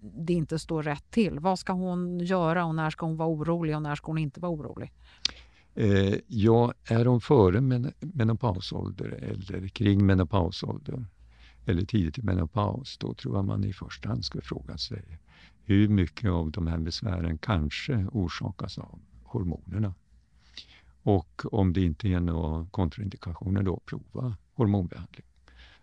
det 0.00 0.32
inte 0.32 0.58
står 0.58 0.82
rätt 0.82 1.10
till. 1.10 1.38
Vad 1.40 1.58
ska 1.58 1.72
hon 1.72 2.18
göra 2.20 2.64
och 2.64 2.74
när 2.74 2.90
ska 2.90 3.06
hon 3.06 3.16
vara 3.16 3.28
orolig 3.28 3.76
och 3.76 3.82
när 3.82 3.94
ska 3.94 4.06
hon 4.06 4.18
inte 4.18 4.40
vara 4.40 4.52
orolig? 4.52 4.92
Eh, 5.74 6.14
ja, 6.26 6.74
är 6.88 7.04
hon 7.04 7.20
före 7.20 7.60
men 7.60 7.92
menopausålder 8.00 9.08
eller 9.08 9.68
kring 9.68 10.06
menopausålder 10.06 11.06
eller 11.66 11.84
tidigt 11.84 12.18
i 12.18 12.22
menopaus, 12.22 12.98
då 12.98 13.14
tror 13.14 13.36
jag 13.36 13.44
man 13.44 13.64
i 13.64 13.72
första 13.72 14.08
hand 14.08 14.24
ska 14.24 14.40
fråga 14.40 14.78
sig 14.78 15.18
hur 15.64 15.88
mycket 15.88 16.30
av 16.30 16.50
de 16.50 16.66
här 16.66 16.78
besvären 16.78 17.38
kanske 17.38 18.06
orsakas 18.12 18.78
av 18.78 18.98
hormonerna. 19.24 19.94
Och 21.04 21.42
om 21.52 21.72
det 21.72 21.80
inte 21.80 22.08
är 22.08 22.20
några 22.20 22.66
kontraindikationer 22.70 23.62
då 23.62 23.80
prova 23.86 24.36
hormonbehandling. 24.54 25.26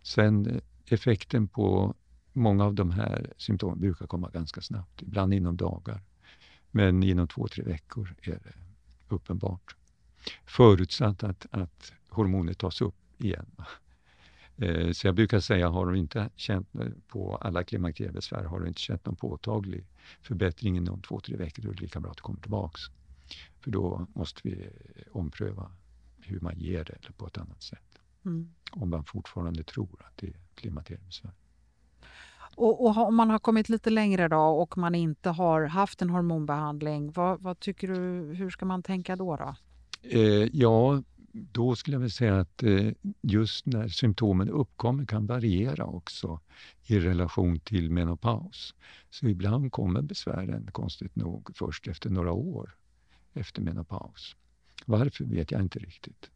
Sen 0.02 0.46
eh, 0.46 0.62
effekten 0.86 1.48
på 1.48 1.96
många 2.34 2.66
av 2.66 2.74
de 2.74 2.92
här 2.92 3.34
symptomen 3.38 3.80
brukar 3.80 4.08
komma 4.08 4.30
ganska 4.30 4.62
snabbt, 4.62 5.02
ibland 5.02 5.34
inom 5.34 5.58
dagar. 5.58 6.02
Men 6.72 7.04
inom 7.04 7.28
två, 7.28 7.48
tre 7.48 7.64
veckor 7.64 8.16
är 8.22 8.32
det 8.32 8.54
uppenbart. 9.08 9.76
Förutsatt 10.46 11.24
att, 11.24 11.46
att 11.52 11.94
hormonet 12.10 12.58
tas 12.58 12.82
upp 12.82 12.96
igen. 13.18 13.46
Eh, 14.58 14.92
så 14.92 15.08
jag 15.08 15.16
brukar 15.16 15.40
säga, 15.40 15.70
har 15.70 15.86
du 15.86 15.98
inte 15.98 16.30
känt 16.36 16.76
eh, 16.76 16.88
på 17.08 17.36
alla 17.36 17.64
klimakteriebesvär, 17.64 18.44
har 18.44 18.60
du 18.60 18.68
inte 18.68 18.82
känt 18.82 19.06
någon 19.06 19.16
påtaglig 19.16 19.86
förbättring 20.22 20.78
inom 20.78 21.02
två, 21.02 21.20
tre 21.20 21.36
veckor, 21.36 21.64
då 21.64 21.70
är 21.70 21.74
det 21.74 21.82
lika 21.82 22.00
bra 22.00 22.12
att 22.12 22.18
du 22.18 22.22
kommer 22.22 22.40
tillbaks. 22.40 22.82
För 23.62 23.72
då 23.72 24.08
måste 24.14 24.42
vi 24.44 24.70
ompröva 25.12 25.72
hur 26.20 26.40
man 26.40 26.60
ger 26.60 26.84
det 26.84 26.94
eller 26.94 27.12
på 27.12 27.28
ett 27.28 27.38
annat 27.38 27.64
sätt. 27.64 28.00
Mm. 28.26 28.54
Om 28.72 28.90
man 28.90 29.04
fortfarande 29.04 29.64
tror 29.64 30.02
att 30.06 30.18
det 30.18 30.28
är 30.28 30.36
klimakteriebesvär. 30.56 31.32
Och, 32.56 32.86
och, 32.86 32.98
om 33.08 33.16
man 33.16 33.30
har 33.30 33.40
kommit 33.40 33.70
lite 33.70 33.90
längre 33.90 34.28
då 34.28 34.38
och 34.38 34.78
man 34.78 34.96
inte 34.96 35.30
har 35.30 35.64
haft 35.64 36.02
en 36.02 36.10
hormonbehandling, 36.10 37.12
vad, 37.12 37.42
vad 37.42 37.60
tycker 37.60 37.88
du, 37.88 38.34
hur 38.36 38.50
ska 38.50 38.66
man 38.66 38.84
tänka 38.84 39.16
då? 39.16 39.36
då? 39.36 39.56
Eh, 40.02 40.50
ja, 40.54 41.04
då 41.34 41.76
skulle 41.76 41.96
jag 41.96 42.00
vilja 42.00 42.12
säga 42.12 42.40
att 42.40 42.64
eh, 42.64 42.92
just 43.22 43.66
när 43.66 43.88
symptomen 43.88 44.50
uppkommer 44.50 45.06
kan 45.06 45.26
variera 45.26 45.86
också 45.86 46.40
i 46.86 47.00
relation 47.00 47.60
till 47.60 47.92
menopaus. 47.92 48.76
Så 49.10 49.28
ibland 49.28 49.72
kommer 49.72 50.02
besvären 50.02 50.70
konstigt 50.72 51.16
nog 51.16 51.50
först 51.56 51.88
efter 51.88 52.10
några 52.10 52.32
år 52.32 52.76
efter 53.34 53.62
menopaus. 53.62 54.36
Varför 54.86 55.26
vet 55.26 55.52
jag 55.52 55.62
inte 55.62 55.80
riktigt. 55.80 56.32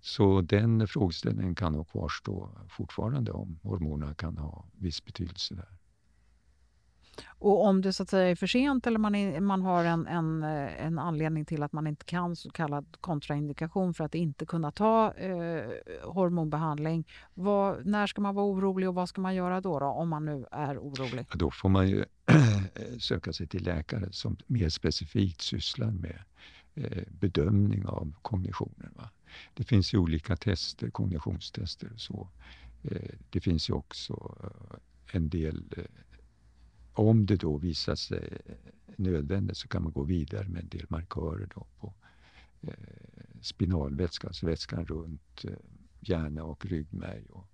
Så 0.00 0.40
den 0.40 0.88
frågeställningen 0.88 1.54
kan 1.54 1.72
nog 1.72 1.88
kvarstå 1.88 2.50
fortfarande 2.68 3.32
om 3.32 3.58
hormonerna 3.62 4.14
kan 4.14 4.38
ha 4.38 4.64
viss 4.72 5.04
betydelse 5.04 5.54
där. 5.54 5.68
Och 7.26 7.64
om 7.64 7.80
det 7.82 7.92
så 7.92 8.02
att 8.02 8.10
säga 8.10 8.30
är 8.30 8.34
för 8.34 8.46
sent 8.46 8.86
eller 8.86 8.98
man, 8.98 9.14
är, 9.14 9.40
man 9.40 9.62
har 9.62 9.84
en, 9.84 10.06
en, 10.06 10.42
eh, 10.42 10.86
en 10.86 10.98
anledning 10.98 11.44
till 11.44 11.62
att 11.62 11.72
man 11.72 11.86
inte 11.86 12.04
kan, 12.04 12.36
så 12.36 12.50
kallad 12.50 12.86
kontraindikation 13.00 13.94
för 13.94 14.04
att 14.04 14.14
inte 14.14 14.46
kunna 14.46 14.72
ta 14.72 15.14
eh, 15.14 15.70
hormonbehandling. 16.02 17.04
Vad, 17.34 17.86
när 17.86 18.06
ska 18.06 18.20
man 18.20 18.34
vara 18.34 18.46
orolig 18.46 18.88
och 18.88 18.94
vad 18.94 19.08
ska 19.08 19.20
man 19.20 19.34
göra 19.34 19.60
då, 19.60 19.78
då 19.78 19.86
om 19.86 20.08
man 20.08 20.24
nu 20.24 20.44
är 20.50 20.78
orolig? 20.78 21.26
då 21.34 21.50
får 21.50 21.68
man 21.68 21.88
ju 21.88 22.04
söka 23.00 23.32
sig 23.32 23.46
till 23.46 23.64
läkare 23.64 24.08
som 24.12 24.36
mer 24.46 24.68
specifikt 24.68 25.40
sysslar 25.40 25.90
med 25.90 26.18
eh, 26.74 27.02
bedömning 27.08 27.86
av 27.86 28.14
kognitionen. 28.22 28.92
Va? 28.96 29.10
Det 29.54 29.64
finns 29.64 29.94
ju 29.94 29.98
olika 29.98 30.36
tester, 30.36 30.90
kognitionstester 30.90 31.90
och 31.94 32.00
så. 32.00 32.28
Eh, 32.82 33.14
det 33.30 33.40
finns 33.40 33.70
ju 33.70 33.74
också 33.74 34.36
eh, 34.42 35.16
en 35.16 35.28
del 35.28 35.64
eh, 35.76 35.84
om 36.94 37.26
det 37.26 37.36
då 37.36 37.56
visar 37.56 37.94
sig 37.94 38.38
nödvändigt 38.96 39.56
så 39.56 39.68
kan 39.68 39.82
man 39.82 39.92
gå 39.92 40.02
vidare 40.02 40.48
med 40.48 40.62
en 40.62 40.68
del 40.68 40.86
markörer 40.88 41.48
då 41.54 41.66
på 41.78 41.94
eh, 42.60 42.74
spinalvätska, 43.40 44.26
alltså 44.26 44.46
vätskan 44.46 44.86
runt 44.86 45.44
eh, 45.44 45.52
hjärna 46.00 46.44
och 46.44 46.66
ryggmärg 46.66 47.24
och 47.30 47.48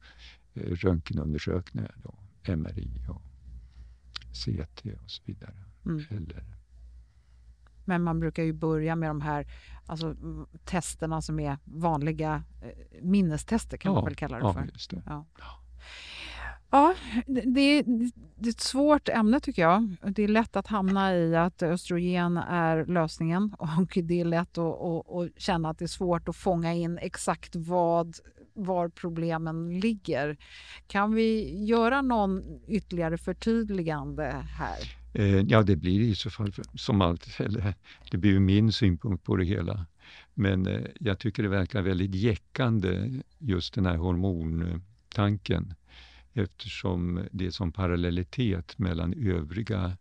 eh, 0.54 0.62
röntgenundersökningar, 0.62 1.94
då, 2.02 2.14
MRI 2.56 2.90
och 3.08 3.22
CT 4.32 4.86
och 5.02 5.10
så 5.10 5.22
vidare. 5.24 5.64
Mm. 5.84 6.04
Eller, 6.10 6.44
men 7.84 8.02
man 8.02 8.20
brukar 8.20 8.42
ju 8.42 8.52
börja 8.52 8.96
med 8.96 9.10
de 9.10 9.20
här 9.20 9.46
alltså, 9.86 10.16
testerna 10.64 11.22
som 11.22 11.40
är 11.40 11.58
vanliga 11.64 12.44
eh, 12.62 13.02
minnestester 13.02 13.76
kan 13.76 13.92
ja, 13.92 13.94
man 13.94 14.04
väl 14.04 14.14
kalla 14.14 14.36
det 14.36 14.52
för. 14.52 14.60
Ja, 14.60 14.66
just 14.72 14.90
det. 14.90 15.02
Ja. 15.06 15.26
Ja, 16.70 16.94
det, 17.26 17.40
det, 17.40 17.60
är 17.60 17.84
ett 18.48 18.60
svårt 18.60 19.08
ämne 19.08 19.40
tycker 19.40 19.62
jag. 19.62 19.96
Det 20.02 20.22
är 20.22 20.28
lätt 20.28 20.56
att 20.56 20.66
hamna 20.66 21.16
i 21.16 21.36
att 21.36 21.62
östrogen 21.62 22.36
är 22.36 22.86
lösningen 22.86 23.54
och 23.58 23.98
det 24.02 24.20
är 24.20 24.24
lätt 24.24 24.58
att, 24.58 24.80
att, 24.80 25.10
att 25.10 25.40
känna 25.40 25.70
att 25.70 25.78
det 25.78 25.84
är 25.84 25.86
svårt 25.86 26.28
att 26.28 26.36
fånga 26.36 26.74
in 26.74 26.98
exakt 26.98 27.56
vad, 27.56 28.14
var 28.54 28.88
problemen 28.88 29.80
ligger. 29.80 30.36
Kan 30.86 31.14
vi 31.14 31.58
göra 31.64 32.02
någon 32.02 32.60
ytterligare 32.68 33.18
förtydligande 33.18 34.36
här? 34.58 34.78
Eh, 35.14 35.40
ja, 35.40 35.62
det 35.62 35.76
blir 35.76 36.00
i 36.00 36.14
så 36.14 36.30
fall 36.30 36.52
som 36.74 37.00
allt, 37.00 37.26
eller 37.40 37.74
det 38.10 38.18
blir 38.18 38.30
ju 38.30 38.40
min 38.40 38.72
synpunkt 38.72 39.24
på 39.24 39.36
det 39.36 39.44
hela. 39.44 39.86
Men 40.34 40.66
eh, 40.66 40.80
jag 41.00 41.18
tycker 41.18 41.42
det 41.42 41.48
verkar 41.48 41.82
väldigt 41.82 42.14
jäckande 42.14 43.20
just 43.38 43.74
den 43.74 43.86
här 43.86 43.96
hormontanken 43.96 45.74
eftersom 46.32 47.28
det 47.32 47.46
är 47.46 47.50
som 47.50 47.72
parallellitet 47.72 48.78
mellan 48.78 49.14
övriga 49.14 49.96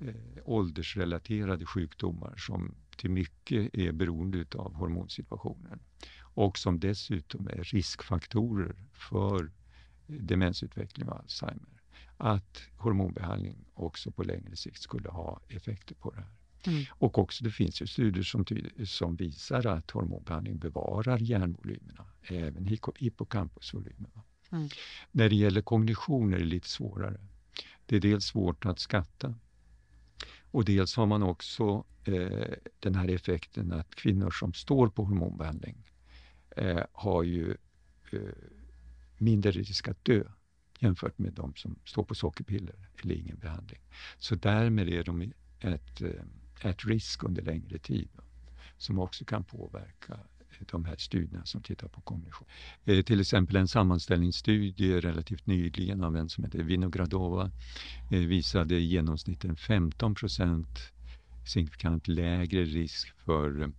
eh, 0.00 0.14
åldersrelaterade 0.44 1.66
sjukdomar 1.66 2.34
som 2.36 2.74
till 2.96 3.10
mycket 3.10 3.74
är 3.74 3.92
beroende 3.92 4.44
av 4.54 4.74
hormonsituationen 4.74 5.80
och 6.20 6.58
som 6.58 6.80
dessutom 6.80 7.48
är 7.48 7.64
riskfaktorer 7.64 8.76
för 8.92 9.50
demensutveckling 10.06 11.08
och 11.08 11.18
Alzheimer. 11.18 11.82
Att 12.16 12.62
hormonbehandling 12.76 13.64
också 13.74 14.10
på 14.10 14.22
längre 14.22 14.56
sikt 14.56 14.82
skulle 14.82 15.08
ha 15.08 15.40
effekter 15.48 15.94
på 15.94 16.10
det 16.10 16.20
här. 16.20 16.30
Mm. 16.66 16.84
Och 16.90 17.18
också 17.18 17.44
det 17.44 17.50
finns 17.50 17.82
ju 17.82 17.86
studier 17.86 18.24
som, 18.24 18.44
som 18.84 19.16
visar 19.16 19.66
att 19.66 19.90
hormonbehandling 19.90 20.58
bevarar 20.58 21.18
hjärnvolymerna, 21.18 22.06
även 22.22 22.78
hippocampusvolymerna. 22.96 24.22
Mm. 24.52 24.68
När 25.12 25.28
det 25.28 25.36
gäller 25.36 25.62
kognition 25.62 26.34
är 26.34 26.38
det 26.38 26.44
lite 26.44 26.68
svårare. 26.68 27.20
Det 27.86 27.96
är 27.96 28.00
dels 28.00 28.24
svårt 28.24 28.66
att 28.66 28.78
skatta 28.78 29.34
och 30.50 30.64
dels 30.64 30.96
har 30.96 31.06
man 31.06 31.22
också 31.22 31.84
eh, 32.04 32.54
den 32.80 32.94
här 32.94 33.08
effekten 33.08 33.72
att 33.72 33.94
kvinnor 33.94 34.30
som 34.30 34.52
står 34.52 34.88
på 34.88 35.04
hormonbehandling 35.04 35.76
eh, 36.56 36.82
har 36.92 37.22
ju 37.22 37.56
eh, 38.12 38.20
mindre 39.18 39.50
risk 39.50 39.88
att 39.88 40.04
dö 40.04 40.22
jämfört 40.78 41.18
med 41.18 41.32
de 41.32 41.54
som 41.54 41.78
står 41.84 42.04
på 42.04 42.14
sockerpiller 42.14 42.74
eller 43.02 43.14
ingen 43.14 43.38
behandling. 43.38 43.80
Så 44.18 44.34
därmed 44.34 44.88
är 44.88 45.04
de 45.04 45.32
ett, 45.60 46.00
eh, 46.00 46.70
ett 46.70 46.84
risk 46.84 47.24
under 47.24 47.42
längre 47.42 47.78
tid 47.78 48.08
som 48.76 48.98
också 48.98 49.24
kan 49.24 49.44
påverka 49.44 50.18
de 50.68 50.84
här 50.84 50.96
studierna 50.96 51.44
som 51.44 51.62
tittar 51.62 51.88
på 51.88 52.00
kognition. 52.00 52.48
Eh, 52.84 53.02
till 53.02 53.20
exempel 53.20 53.56
en 53.56 53.68
sammanställningsstudie 53.68 55.00
relativt 55.00 55.46
nyligen 55.46 56.04
av 56.04 56.16
en 56.16 56.28
som 56.28 56.44
heter 56.44 56.58
Vinogradova 56.58 57.50
eh, 58.10 58.18
visade 58.18 58.74
i 58.74 58.84
genomsnitt 58.84 59.44
en 59.44 59.56
15 59.56 60.14
procent 60.14 60.92
signifikant 61.46 62.08
lägre 62.08 62.64
risk 62.64 63.12
för 63.24 63.72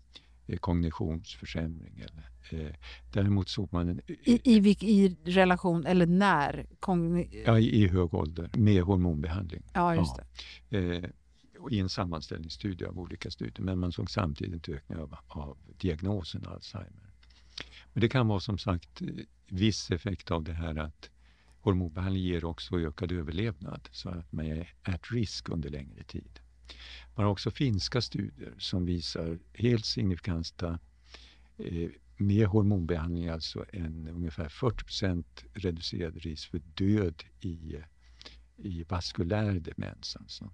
eh, 0.47 0.57
kognitionsförsämring. 0.57 1.99
Eller, 1.99 2.65
eh, 2.65 2.75
däremot 3.13 3.49
såg 3.49 3.73
man... 3.73 3.89
En, 3.89 4.01
I, 4.07 4.41
i, 4.43 4.77
I 4.81 5.17
relation, 5.25 5.85
eller 5.85 6.05
när? 6.05 6.65
Kogni 6.79 7.43
ja, 7.45 7.59
i, 7.59 7.83
i, 7.83 7.87
hög 7.87 8.13
ålder 8.13 8.49
med 8.53 8.83
hormonbehandling. 8.83 9.63
Ja, 9.73 9.95
just 9.95 10.15
ja. 10.69 10.77
Eh, 10.77 11.03
i 11.69 11.79
en 11.79 11.89
sammanställningsstudie 11.89 12.87
av 12.87 12.99
olika 12.99 13.31
studier. 13.31 13.65
Men 13.65 13.79
man 13.79 13.91
såg 13.91 14.09
samtidigt 14.09 14.67
en 14.67 14.75
ökning 14.75 14.97
av, 14.97 15.17
av 15.27 15.57
diagnosen 15.77 16.47
Alzheimer. 16.47 17.13
Men 17.93 18.01
det 18.01 18.09
kan 18.09 18.27
vara 18.27 18.39
som 18.39 18.57
sagt 18.57 19.01
eh, 19.01 19.07
viss 19.47 19.91
effekt 19.91 20.31
av 20.31 20.43
det 20.43 20.53
här 20.53 20.75
att 20.75 21.09
hormonbehandling 21.61 22.23
ger 22.23 22.45
också 22.45 22.79
ökad 22.79 23.11
överlevnad 23.11 23.89
så 23.91 24.09
att 24.09 24.31
man 24.31 24.45
är 24.45 24.73
at 24.83 25.11
risk 25.11 25.49
under 25.49 25.69
längre 25.69 26.03
tid. 26.03 26.39
Man 27.15 27.25
har 27.25 27.31
också 27.31 27.51
finska 27.51 28.01
studier 28.01 28.53
som 28.57 28.85
visar 28.85 29.39
helt 29.53 29.85
signifikanta 29.85 30.79
eh, 31.57 31.89
med 32.17 32.47
hormonbehandling 32.47 33.27
alltså 33.27 33.65
en 33.73 34.07
ungefär 34.07 34.49
40 34.49 34.83
procent 34.83 35.43
reducerad 35.53 36.15
risk 36.17 36.51
för 36.51 36.61
död 36.75 37.23
i, 37.39 37.77
i 38.57 38.83
vaskulär 38.83 39.59
demens. 39.59 40.15
Alltså 40.15 40.51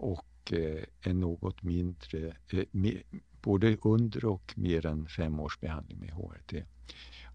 och 0.00 0.52
eh, 0.52 0.84
en 1.00 1.20
något 1.20 1.62
mindre, 1.62 2.36
eh, 2.48 2.64
både 3.42 3.76
under 3.82 4.24
och 4.24 4.52
mer 4.56 4.86
än 4.86 5.06
fem 5.06 5.40
års 5.40 5.60
behandling 5.60 5.98
med 5.98 6.10
HRT. 6.10 6.64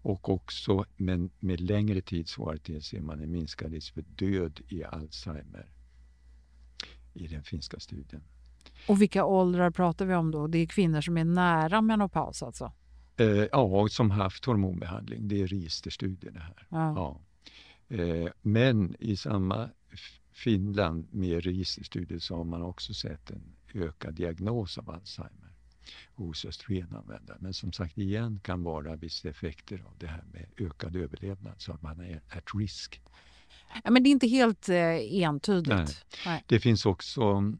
Och 0.02 0.28
också, 0.28 0.84
men 0.96 1.30
med 1.40 1.60
längre 1.60 2.00
tids 2.00 2.36
HRT 2.36 2.84
ser 2.84 3.00
man 3.00 3.20
en 3.20 3.32
minskad 3.32 3.72
risk 3.72 3.94
för 3.94 4.02
död 4.02 4.60
i 4.68 4.84
Alzheimer 4.84 5.66
i 7.14 7.26
den 7.26 7.42
finska 7.42 7.80
studien. 7.80 8.22
Och 8.88 9.02
vilka 9.02 9.24
åldrar 9.24 9.70
pratar 9.70 10.06
vi 10.06 10.14
om 10.14 10.30
då? 10.30 10.46
Det 10.46 10.58
är 10.58 10.66
kvinnor 10.66 11.00
som 11.00 11.18
är 11.18 11.24
nära 11.24 11.80
menopaus 11.80 12.42
alltså? 12.42 12.72
Eh, 13.16 13.26
ja, 13.26 13.88
som 13.90 14.10
haft 14.10 14.44
hormonbehandling. 14.44 15.28
Det 15.28 15.42
är 15.42 15.46
registerstudier 15.46 16.32
det 16.32 16.40
här. 16.40 16.66
Ja. 16.68 16.94
ja. 16.96 17.20
Eh, 17.96 18.28
men 18.42 18.96
i 18.98 19.16
samma 19.16 19.68
Finland 20.36 21.06
med 21.10 21.44
registerstudier 21.44 22.18
så 22.18 22.36
har 22.36 22.44
man 22.44 22.62
också 22.62 22.94
sett 22.94 23.30
en 23.30 23.42
ökad 23.74 24.14
diagnos 24.14 24.78
av 24.78 24.90
Alzheimer. 24.90 25.52
hos 26.14 26.44
östrogenanvändare. 26.44 27.38
Men 27.40 27.54
som 27.54 27.72
sagt 27.72 27.98
igen 27.98 28.40
kan 28.42 28.62
vara 28.62 28.96
vissa 28.96 29.28
effekter 29.28 29.84
av 29.86 29.94
det 29.98 30.06
här 30.06 30.24
med 30.32 30.46
ökad 30.56 30.96
överlevnad 30.96 31.54
så 31.58 31.72
att 31.72 31.82
man 31.82 32.00
är 32.00 32.22
at 32.28 32.44
risk. 32.54 33.02
Ja, 33.84 33.90
men 33.90 34.02
det 34.02 34.08
är 34.08 34.10
inte 34.10 34.26
helt 34.28 34.68
eh, 34.68 35.22
entydigt. 35.22 35.68
Nej. 35.68 35.86
Nej. 36.26 36.44
Det 36.46 36.60
finns 36.60 36.86
också, 36.86 37.52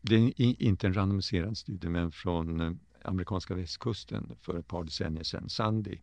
det 0.00 0.14
är 0.14 0.62
inte 0.62 0.86
en 0.86 0.94
randomiserad 0.94 1.58
studie, 1.58 1.88
men 1.88 2.12
från 2.12 2.60
eh, 2.60 2.72
amerikanska 3.04 3.54
västkusten 3.54 4.36
för 4.40 4.58
ett 4.58 4.68
par 4.68 4.84
decennier 4.84 5.24
sedan, 5.24 5.48
Sandy, 5.48 5.98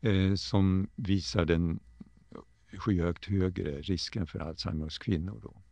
eh, 0.00 0.34
som 0.34 0.88
visar 0.96 1.44
den 1.44 1.80
skyhögt 2.78 3.24
högre 3.24 3.80
risken 3.80 4.26
för 4.26 4.38
Alzheimer 4.38 4.84
hos 4.84 4.98
kvinnor. 4.98 5.40
Då. 5.42 5.62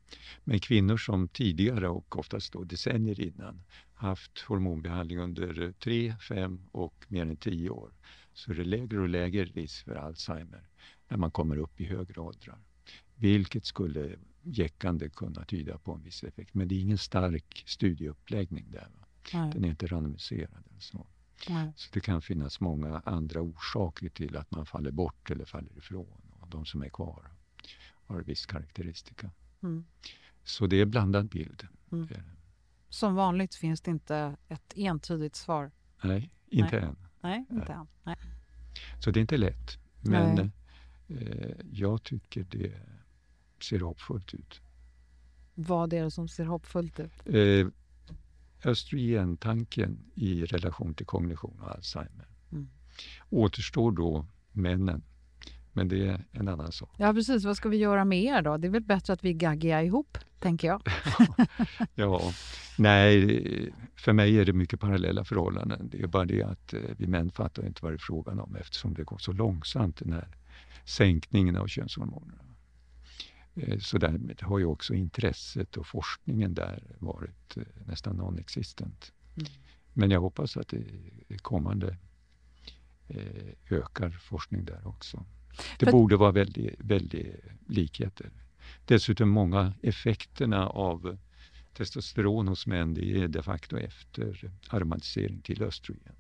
Men 0.45 0.61
kvinnor 0.61 0.97
som 0.97 1.29
tidigare 1.29 1.89
och 1.89 2.19
oftast 2.19 2.53
då 2.53 2.65
decennier 2.65 3.21
innan 3.21 3.63
haft 3.95 4.41
hormonbehandling 4.41 5.19
under 5.19 5.73
3, 5.73 6.15
5 6.29 6.61
och 6.73 7.05
mer 7.09 7.23
än 7.23 7.37
10 7.37 7.71
år 7.71 7.93
så 8.33 8.51
är 8.51 8.55
det 8.55 8.65
lägre 8.65 9.01
och 9.01 9.09
lägre 9.09 9.45
risk 9.45 9.85
för 9.85 9.95
Alzheimer 9.95 10.69
när 11.09 11.17
man 11.17 11.31
kommer 11.31 11.57
upp 11.57 11.81
i 11.81 11.85
högre 11.85 12.21
åldrar. 12.21 12.59
Vilket 13.15 13.65
skulle 13.65 14.17
jäckande 14.43 15.09
kunna 15.09 15.45
tyda 15.45 15.79
på 15.79 15.93
en 15.93 16.03
viss 16.03 16.25
effekt. 16.25 16.55
Men 16.55 16.69
det 16.69 16.75
är 16.75 16.81
ingen 16.81 16.99
stark 16.99 17.63
studieuppläggning 17.67 18.67
där. 18.71 18.89
Den 19.33 19.65
är 19.65 19.69
inte 19.69 19.87
randomiserad. 19.87 20.65
Så. 20.79 21.07
Nej. 21.49 21.73
så 21.77 21.89
det 21.93 22.01
kan 22.01 22.23
finnas 22.23 22.61
många 22.61 23.03
andra 23.05 23.41
orsaker 23.41 24.09
till 24.09 24.37
att 24.37 24.51
man 24.51 24.67
faller 24.67 24.91
bort 24.91 25.31
eller 25.31 25.45
faller 25.45 25.79
ifrån. 25.79 26.22
De 26.53 26.65
som 26.65 26.83
är 26.83 26.89
kvar 26.89 27.31
har 28.07 28.23
viss 28.23 28.47
karaktäristika. 28.47 29.31
Mm. 29.63 29.85
Så 30.45 30.67
det 30.67 30.77
är 30.81 30.87
blandad 30.87 31.29
bild. 31.29 31.69
Mm. 31.93 32.09
Eh, 32.11 32.21
Som 32.89 33.15
vanligt 33.15 33.55
finns 33.55 33.81
det 33.81 33.91
inte 33.91 34.37
ett 34.49 34.73
entydigt 34.77 35.37
svar. 35.37 35.71
Nej, 36.03 36.31
inte 36.47 36.77
Nej. 36.81 36.85
än. 36.89 36.97
Nej, 37.21 37.47
inte 37.51 37.73
än. 37.73 37.87
Nej. 38.03 38.17
Så 38.99 39.11
det 39.11 39.19
är 39.19 39.23
inte 39.23 39.37
lätt. 39.37 39.79
Men 40.01 40.39
eh, 41.09 41.57
jag 41.71 42.03
tycker 42.03 42.47
det 42.51 42.73
ser 43.63 43.81
hoppfullt 43.81 44.35
ut. 44.35 44.61
Vad 45.55 45.93
är 45.93 46.05
det 46.05 46.11
som 46.11 46.29
ser 46.29 46.45
hoppfullt 46.45 47.01
ut? 47.01 47.13
Eh, 47.27 47.67
östrogentanken 48.65 50.11
i 50.15 50.45
relation 50.45 50.95
till 50.95 51.07
kognition 51.07 51.61
och 51.61 51.71
Alzheimer. 51.71 52.27
Mm. 52.53 52.69
Återstår 53.31 53.93
då 53.93 54.27
männen. 54.53 55.03
Men 55.73 55.89
det 55.89 56.07
är 56.09 56.25
en 56.33 56.49
annan 56.49 56.73
sak. 56.73 56.91
Ja, 56.97 57.13
precis. 57.13 57.45
Vad 57.45 57.57
ska 57.57 57.69
vi 57.69 57.77
göra 57.77 58.05
med 58.05 58.23
er 58.23 58.43
då? 58.43 58.57
Det 58.57 58.67
är 58.67 58.71
väl 58.71 58.83
bättre 58.83 59.13
att 59.13 59.25
vi 59.25 59.33
gaggiga 59.35 59.83
ihop, 59.83 60.19
tänker 60.39 60.69
jag. 60.69 60.83
Ja, 61.95 62.33
nej, 62.79 63.73
för 63.97 64.13
mig 64.13 64.39
är 64.39 64.45
det 64.45 64.53
mycket 64.53 64.81
parallella 64.81 65.25
förhållanden. 65.25 65.89
Det 65.93 66.03
är 66.03 66.07
bara 66.07 66.25
det 66.25 66.43
att 66.43 66.75
eh, 66.75 66.81
vi 66.97 67.07
män 67.07 67.31
fattar 67.31 67.67
inte 67.67 67.79
vad 67.83 67.93
det 67.93 67.97
är 67.97 67.99
frågan 67.99 68.41
om 68.41 68.57
eftersom 68.57 68.95
det 68.95 69.05
går 69.05 69.19
så 69.19 69.33
långsamt 69.33 69.97
den 69.97 70.13
här 70.13 70.29
sänkningen 70.85 71.57
av 71.57 71.67
könshormonerna. 71.67 72.43
Eh, 73.55 73.79
Så 73.79 73.99
därmed 73.99 74.43
har 74.43 74.59
ju 74.59 74.65
också 74.65 74.95
intresset 74.95 75.77
och 75.77 75.87
forskningen 75.87 76.55
där 76.55 76.83
varit 76.99 77.57
eh, 77.57 77.63
nästan 77.87 78.17
non-existent. 78.21 79.13
Mm. 79.37 79.53
Men 79.93 80.11
jag 80.11 80.21
hoppas 80.21 80.57
att 80.57 80.69
det 81.29 81.39
kommande 81.39 81.97
ökar 83.71 84.11
forskning 84.11 84.65
där 84.65 84.87
också. 84.87 85.25
Det 85.79 85.87
För- 85.87 85.93
borde 85.93 86.17
vara 86.17 86.33
väldigt, 86.33 86.75
väldigt 86.79 87.37
likheter. 87.69 88.31
Dessutom 88.85 89.29
många 89.29 89.73
effekterna 89.83 90.67
av 90.69 91.19
testosteron 91.75 92.49
hos 92.49 92.67
män 92.67 92.95
det 92.95 93.23
är 93.23 93.29
de 93.29 93.43
facto 93.43 93.79
efter 93.79 94.51
aromatisering 94.69 95.41
till 95.41 95.63
östrogen. 95.63 96.15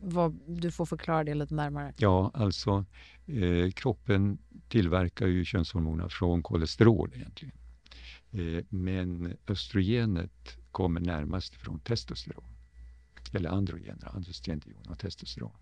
Vad, 0.00 0.38
du 0.46 0.70
får 0.70 0.86
förklara 0.86 1.24
det 1.24 1.34
lite 1.34 1.54
närmare. 1.54 1.94
Ja, 1.98 2.30
alltså 2.34 2.84
eh, 3.26 3.70
kroppen 3.70 4.38
tillverkar 4.68 5.26
ju 5.26 5.44
könshormoner 5.44 6.08
från 6.08 6.42
kolesterol 6.42 7.12
egentligen. 7.14 7.54
Eh, 8.32 8.64
men 8.68 9.36
östrogenet 9.48 10.56
kommer 10.70 11.00
närmast 11.00 11.54
från 11.54 11.80
testosteron. 11.80 12.44
Eller 13.32 13.50
androgener, 13.50 14.14
androstendion 14.14 14.86
och 14.88 14.98
testosteron. 14.98 15.56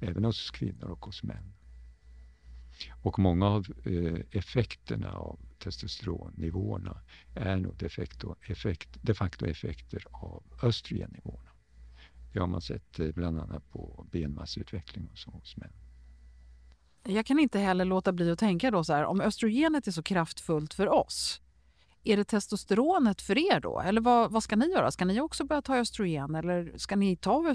Även 0.00 0.24
hos 0.24 0.50
kvinnor 0.50 0.90
och 0.90 1.04
hos 1.04 1.22
män. 1.22 1.52
Och 3.02 3.18
många 3.18 3.46
av 3.46 3.66
eh, 3.84 4.20
effekterna 4.30 5.12
av 5.12 5.38
testosteronnivåerna 5.58 7.00
är 7.34 7.56
nog 7.56 7.76
de 7.76 7.88
facto, 7.88 8.36
effekt, 8.46 8.88
de 9.02 9.14
facto 9.14 9.46
effekter 9.46 10.04
av 10.10 10.42
östrogennivåerna. 10.62 11.50
Det 12.32 12.40
har 12.40 12.46
man 12.46 12.60
sett 12.60 13.00
eh, 13.00 13.08
bland 13.08 13.40
annat 13.40 13.70
på 13.70 14.06
benmassutveckling 14.10 15.08
och 15.12 15.18
så 15.18 15.30
hos 15.30 15.56
män. 15.56 15.72
Jag 17.04 17.26
kan 17.26 17.38
inte 17.38 17.58
heller 17.58 17.84
låta 17.84 18.12
bli 18.12 18.30
att 18.30 18.38
tänka 18.38 18.70
då 18.70 18.84
så 18.84 18.92
här, 18.92 19.04
om 19.04 19.20
östrogenet 19.20 19.86
är 19.86 19.92
så 19.92 20.02
kraftfullt 20.02 20.74
för 20.74 20.88
oss, 20.88 21.40
är 22.04 22.16
det 22.16 22.24
testosteronet 22.24 23.22
för 23.22 23.38
er 23.38 23.60
då? 23.60 23.80
Eller 23.80 24.00
vad, 24.00 24.30
vad 24.30 24.42
ska 24.42 24.56
ni 24.56 24.66
göra? 24.66 24.90
Ska 24.90 25.04
ni 25.04 25.20
också 25.20 25.44
börja 25.44 25.62
ta 25.62 25.76
östrogen 25.76 26.34
eller 26.34 26.72
ska 26.76 26.96
ni 26.96 27.16
ta 27.16 27.54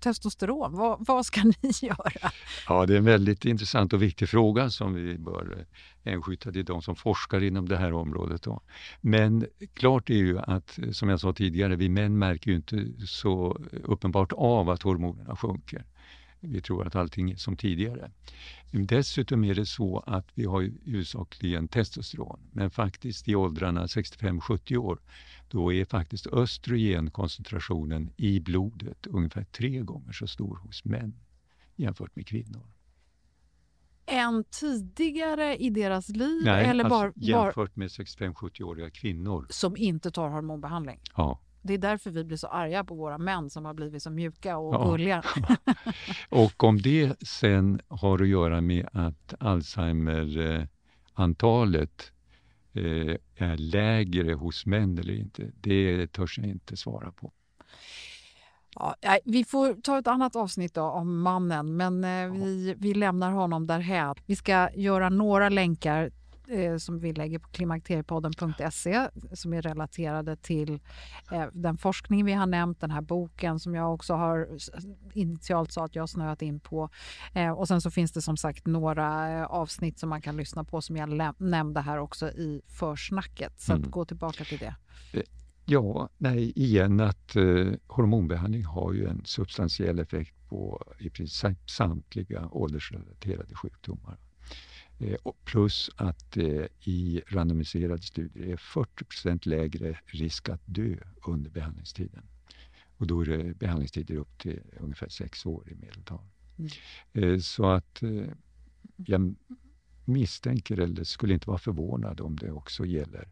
testosteron? 0.00 0.76
Vad, 0.76 1.06
vad 1.06 1.26
ska 1.26 1.42
ni 1.44 1.72
göra? 1.82 2.30
Ja, 2.68 2.86
det 2.86 2.94
är 2.94 2.98
en 2.98 3.04
väldigt 3.04 3.44
intressant 3.44 3.92
och 3.92 4.02
viktig 4.02 4.28
fråga 4.28 4.70
som 4.70 4.94
vi 4.94 5.18
bör 5.18 5.56
eh, 5.58 6.10
hänskjuta 6.10 6.52
till 6.52 6.64
de 6.64 6.82
som 6.82 6.96
forskar 6.96 7.42
inom 7.42 7.68
det 7.68 7.76
här 7.76 7.92
området. 7.92 8.42
Då. 8.42 8.60
Men 9.00 9.46
klart 9.74 10.10
är 10.10 10.14
ju 10.14 10.38
att, 10.38 10.78
eh, 10.78 10.90
som 10.90 11.08
jag 11.08 11.20
sa 11.20 11.32
tidigare, 11.32 11.76
vi 11.76 11.88
män 11.88 12.18
märker 12.18 12.50
ju 12.50 12.56
inte 12.56 13.06
så 13.06 13.58
eh, 13.72 13.78
uppenbart 13.84 14.32
av 14.32 14.70
att 14.70 14.82
hormonerna 14.82 15.36
sjunker. 15.36 15.84
Vi 16.44 16.60
tror 16.60 16.86
att 16.86 16.96
allting 16.96 17.30
är 17.30 17.36
som 17.36 17.56
tidigare. 17.56 18.10
Dessutom 18.70 19.44
är 19.44 19.54
det 19.54 19.66
så 19.66 19.98
att 19.98 20.28
vi 20.34 20.44
har 20.44 20.60
huvudsakligen 20.84 21.68
testosteron, 21.68 22.40
men 22.52 22.70
faktiskt 22.70 23.28
i 23.28 23.34
åldrarna 23.34 23.86
65-70 23.86 24.76
år, 24.76 24.98
då 25.48 25.72
är 25.72 25.84
faktiskt 25.84 26.26
östrogenkoncentrationen 26.26 28.10
i 28.16 28.40
blodet 28.40 29.06
ungefär 29.06 29.44
tre 29.44 29.80
gånger 29.80 30.12
så 30.12 30.26
stor 30.26 30.56
hos 30.56 30.84
män 30.84 31.14
jämfört 31.76 32.16
med 32.16 32.26
kvinnor. 32.26 32.62
Än 34.06 34.44
tidigare 34.44 35.56
i 35.56 35.70
deras 35.70 36.08
liv 36.08 36.42
Nej, 36.44 36.64
eller 36.64 36.84
alltså, 36.84 37.00
bara 37.00 37.12
jämfört 37.16 37.76
med 37.76 37.88
65-70-åriga 37.88 38.90
kvinnor. 38.90 39.46
som 39.50 39.76
inte 39.76 40.10
tar 40.10 40.28
hormonbehandling? 40.28 41.00
Ja. 41.16 41.40
Det 41.62 41.74
är 41.74 41.78
därför 41.78 42.10
vi 42.10 42.24
blir 42.24 42.36
så 42.36 42.46
arga 42.46 42.84
på 42.84 42.94
våra 42.94 43.18
män 43.18 43.50
som 43.50 43.64
har 43.64 43.74
blivit 43.74 44.02
så 44.02 44.10
mjuka 44.10 44.56
och 44.58 44.74
Ja. 44.74 44.90
gulliga. 44.90 45.22
Och 46.28 46.64
om 46.64 46.78
det 46.82 47.22
sen 47.28 47.80
har 47.88 48.22
att 48.22 48.28
göra 48.28 48.60
med 48.60 48.88
att 48.92 49.34
Alzheimer-antalet 51.14 52.12
eh, 52.72 53.16
är 53.36 53.56
lägre 53.56 54.32
hos 54.32 54.66
män 54.66 54.98
eller 54.98 55.14
inte, 55.14 55.50
det 55.60 56.06
törs 56.12 56.38
jag 56.38 56.46
inte 56.46 56.76
svara 56.76 57.12
på. 57.12 57.32
Ja, 58.74 58.94
vi 59.24 59.44
får 59.44 59.74
ta 59.74 59.98
ett 59.98 60.06
annat 60.06 60.36
avsnitt 60.36 60.76
om 60.76 61.20
mannen, 61.22 61.76
men 61.76 62.04
eh, 62.04 62.32
vi, 62.32 62.74
vi 62.78 62.94
lämnar 62.94 63.32
honom 63.32 63.66
därhän. 63.66 64.14
Vi 64.26 64.36
ska 64.36 64.68
göra 64.74 65.08
några 65.08 65.48
länkar 65.48 66.10
eh, 66.52 66.76
som 66.76 66.98
vi 66.98 67.12
lägger 67.12 67.38
på 67.38 67.48
klimakteriepodden.se 67.48 69.08
som 69.32 69.52
är 69.52 69.62
relaterade 69.62 70.36
till 70.36 70.80
eh, 71.32 71.46
den 71.52 71.78
forskning 71.78 72.24
vi 72.24 72.32
har 72.32 72.46
nämnt, 72.46 72.80
den 72.80 72.90
här 72.90 73.00
boken 73.00 73.58
som 73.60 73.74
jag 73.74 73.94
också 73.94 74.14
har 74.14 74.48
initialt 75.14 75.72
sa 75.72 75.84
att 75.84 75.94
jag 75.94 76.08
snöat 76.08 76.42
in 76.42 76.60
på. 76.60 76.88
Eh, 77.34 77.50
och 77.50 77.68
sen 77.68 77.80
så 77.80 77.90
finns 77.90 78.12
det 78.12 78.22
som 78.22 78.36
sagt 78.36 78.66
några 78.66 79.38
eh, 79.38 79.44
avsnitt 79.44 79.98
som 79.98 80.08
man 80.08 80.20
kan 80.22 80.36
lyssna 80.36 80.64
på 80.64 80.80
som 80.80 80.96
jag 80.96 81.34
nämnde 81.40 81.80
här 81.80 81.98
också 81.98 82.28
i 82.30 82.62
försnacket. 82.68 83.60
Så 83.60 83.72
Mm. 83.72 83.84
att 83.84 83.90
gå 83.90 84.04
tillbaka 84.04 84.44
till 84.44 84.58
det. 84.58 84.74
Ja, 85.64 86.08
nej, 86.18 86.52
igen 86.56 87.00
att 87.00 87.36
eh, 87.36 87.66
hormonbehandling 87.86 88.64
har 88.64 88.92
ju 88.92 89.06
en 89.06 89.22
substantiell 89.24 89.98
effekt 89.98 90.34
på 90.48 90.82
i 90.98 91.10
princip 91.10 91.70
samtliga 91.70 92.48
åldersrelaterade 92.50 93.54
sjukdomar. 93.54 94.18
Eh, 95.02 95.32
plus 95.44 95.90
att 95.96 96.36
eh, 96.36 96.66
i 96.80 97.22
randomiserade 97.26 98.02
studier 98.02 98.46
är 98.46 98.56
40% 98.56 99.48
lägre 99.48 99.98
risk 100.06 100.48
att 100.48 100.60
dö 100.64 100.96
under 101.26 101.50
behandlingstiden. 101.50 102.22
Och 102.96 103.06
då 103.06 103.20
är 103.20 103.26
det 103.26 103.58
behandlingstider 103.58 104.16
upp 104.16 104.38
till 104.38 104.60
ungefär 104.80 105.08
sex 105.08 105.46
år 105.46 105.70
i 105.70 105.74
medeltal. 105.74 106.24
Mm. 106.58 106.70
Eh, 107.12 107.38
så 107.38 107.66
att 107.66 108.02
jag 108.96 109.34
misstänker, 110.04 110.80
eller 110.80 111.04
skulle 111.04 111.34
inte 111.34 111.48
vara 111.48 111.58
förvånad 111.58 112.20
om 112.20 112.36
det 112.36 112.52
också 112.52 112.84
gäller 112.84 113.28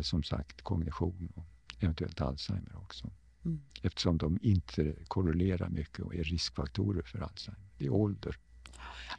som 0.00 0.22
sagt 0.22 0.62
kognition 0.62 1.32
och 1.34 1.46
eventuellt 1.80 2.20
Alzheimer 2.20 2.76
också. 2.76 3.10
Mm. 3.44 3.60
Eftersom 3.82 4.18
de 4.18 4.38
inte 4.42 4.94
korrelerar 5.08 5.68
mycket 5.68 6.00
och 6.00 6.14
är 6.14 6.24
riskfaktorer 6.24 7.02
för 7.02 7.18
Alzheimer. 7.18 7.68
Det 7.78 7.86
är 7.86 7.90
ålder. 7.92 8.36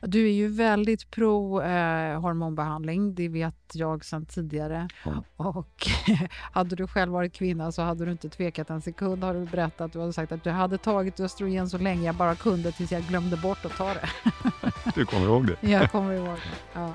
Du 0.01 0.25
är 0.27 0.33
ju 0.33 0.47
väldigt 0.47 1.11
pro 1.11 1.61
eh, 1.61 2.21
hormonbehandling, 2.21 3.15
det 3.15 3.27
vet 3.27 3.55
jag 3.73 4.05
sedan 4.05 4.25
tidigare. 4.25 4.87
Ja. 5.05 5.23
Och 5.37 5.87
hade 6.51 6.75
du 6.75 6.87
själv 6.87 7.11
varit 7.11 7.33
kvinna 7.33 7.71
så 7.71 7.81
hade 7.81 8.05
du 8.05 8.11
inte 8.11 8.29
tvekat 8.29 8.69
en 8.69 8.81
sekund 8.81 9.23
har 9.23 9.33
du 9.33 9.45
berättat. 9.45 9.93
Du 9.93 9.99
hade 9.99 10.13
sagt 10.13 10.31
att 10.31 10.43
du 10.43 10.49
hade 10.49 10.77
tagit 10.77 11.19
östrogen 11.19 11.69
så 11.69 11.77
länge 11.77 12.05
jag 12.05 12.15
bara 12.15 12.35
kunde 12.35 12.71
tills 12.71 12.91
jag 12.91 13.03
glömde 13.03 13.37
bort 13.37 13.65
att 13.65 13.77
ta 13.77 13.93
det. 13.93 14.09
Du 14.95 15.05
kommer 15.05 15.25
ihåg 15.25 15.47
det? 15.47 15.69
jag 15.69 15.91
kommer 15.91 16.13
ihåg 16.13 16.35
det. 16.35 16.79
Ja. 16.79 16.93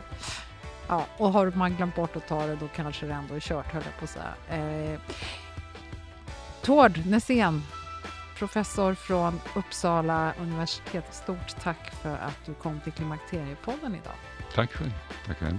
Ja, 0.89 1.07
och 1.17 1.33
har 1.33 1.53
man 1.57 1.77
glömt 1.77 1.97
bort 1.97 2.17
att 2.17 2.29
ta 2.29 2.47
det 2.47 2.57
då 2.57 2.69
kanske 2.77 3.07
det 3.07 3.13
ändå 3.13 3.35
är 3.35 3.41
kört 3.41 3.67
höll 3.67 3.83
jag 3.85 3.99
på 3.99 4.05
att 4.05 4.11
säga. 4.11 4.93
Eh, 4.93 5.01
Tord 6.63 7.07
Nässén, 7.07 7.63
professor 8.35 8.95
från 8.95 9.41
Uppsala 9.57 10.35
universitet. 10.41 11.15
Stort 11.15 11.61
tack 11.63 11.95
för 12.03 12.17
att 12.17 12.47
du 12.47 12.55
kom 12.55 12.81
till 12.81 12.93
Klimakteriepodden 12.93 13.95
idag. 13.95 14.15
Tack 14.55 14.73
själv. 14.73 14.93
Tack 15.27 15.39
själv. 15.39 15.59